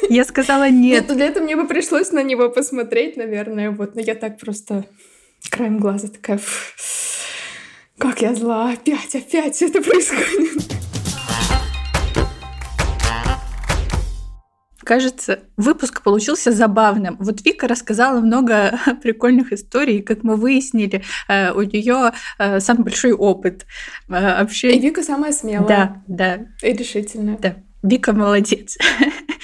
Я 0.09 0.23
сказала 0.23 0.69
нет. 0.69 1.07
Нет, 1.07 1.17
для 1.17 1.27
этого 1.27 1.43
мне 1.43 1.55
бы 1.55 1.67
пришлось 1.67 2.11
на 2.11 2.23
него 2.23 2.49
посмотреть, 2.49 3.17
наверное. 3.17 3.71
Вот, 3.71 3.95
но 3.95 4.01
я 4.01 4.15
так 4.15 4.39
просто 4.39 4.85
краем 5.49 5.79
глаза 5.79 6.07
такая, 6.07 6.39
как 7.97 8.21
я 8.21 8.35
зла, 8.35 8.71
опять, 8.71 9.15
опять 9.15 9.61
это 9.61 9.81
происходит. 9.81 10.77
Кажется, 14.87 15.39
выпуск 15.57 16.01
получился 16.01 16.53
забавным. 16.53 17.17
Вот 17.19 17.43
Вика 17.43 17.67
рассказала 17.67 18.21
много 18.21 18.79
прикольных 19.03 19.51
историй, 19.51 20.01
как 20.01 20.23
мы 20.23 20.37
выяснили, 20.37 21.03
э, 21.27 21.51
у 21.51 21.61
нее 21.61 22.13
э, 22.39 22.61
самый 22.61 22.83
большой 22.83 23.11
опыт 23.11 23.65
э, 24.07 24.13
общения. 24.13 24.77
И 24.77 24.79
Вика 24.79 25.03
самая 25.03 25.33
смелая. 25.33 25.67
Да, 25.67 26.03
да. 26.07 26.45
И 26.61 26.71
решительная. 26.71 27.37
Да. 27.37 27.55
Вика 27.83 28.13
молодец. 28.13 28.77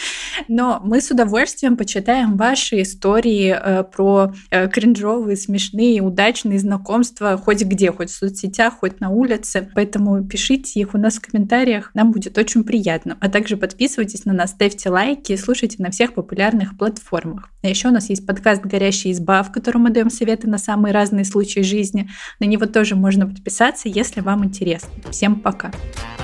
Но 0.48 0.82
мы 0.84 1.02
с 1.02 1.12
удовольствием 1.12 1.78
почитаем 1.78 2.38
ваши 2.38 2.82
истории 2.82 3.56
э, 3.56 3.84
про 3.84 4.34
э, 4.50 4.68
кринжовые, 4.68 5.38
смешные, 5.38 6.02
удачные 6.02 6.60
знакомства 6.60 7.38
хоть 7.38 7.64
где, 7.64 7.91
хоть 7.91 8.10
в 8.10 8.16
соцсетях, 8.16 8.76
хоть 8.80 9.00
на 9.00 9.10
улице. 9.10 9.70
Поэтому 9.76 10.24
пишите 10.26 10.80
их 10.80 10.94
у 10.94 10.98
нас 10.98 11.16
в 11.16 11.22
комментариях, 11.22 11.91
нам 11.94 12.12
будет 12.12 12.38
очень 12.38 12.64
приятно. 12.64 13.18
А 13.20 13.30
также 13.30 13.58
подписывайтесь 13.58 14.26
на 14.26 14.34
нас, 14.34 14.52
ставьте 14.52 14.89
лайки, 14.89 15.36
слушайте 15.36 15.82
на 15.82 15.91
всех 15.91 16.14
популярных 16.14 16.78
платформах. 16.78 17.50
А 17.62 17.68
еще 17.68 17.89
у 17.89 17.91
нас 17.91 18.10
есть 18.10 18.26
подкаст 18.26 18.62
«Горящая 18.64 19.14
изба», 19.14 19.44
в 19.44 19.52
котором 19.52 19.84
мы 19.84 19.89
даем 19.89 20.10
советы 20.10 20.48
на 20.48 20.58
самые 20.58 20.94
разные 20.94 21.26
случаи 21.26 21.62
жизни. 21.62 22.10
На 22.39 22.46
него 22.46 22.66
тоже 22.66 22.96
можно 22.96 23.28
подписаться, 23.28 23.89
если 23.89 24.22
вам 24.22 24.46
интересно. 24.46 24.89
Всем 25.12 25.36
пока. 25.39 25.72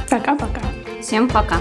Пока-пока. 0.09 0.61
Всем 1.01 1.27
пока. 1.29 1.57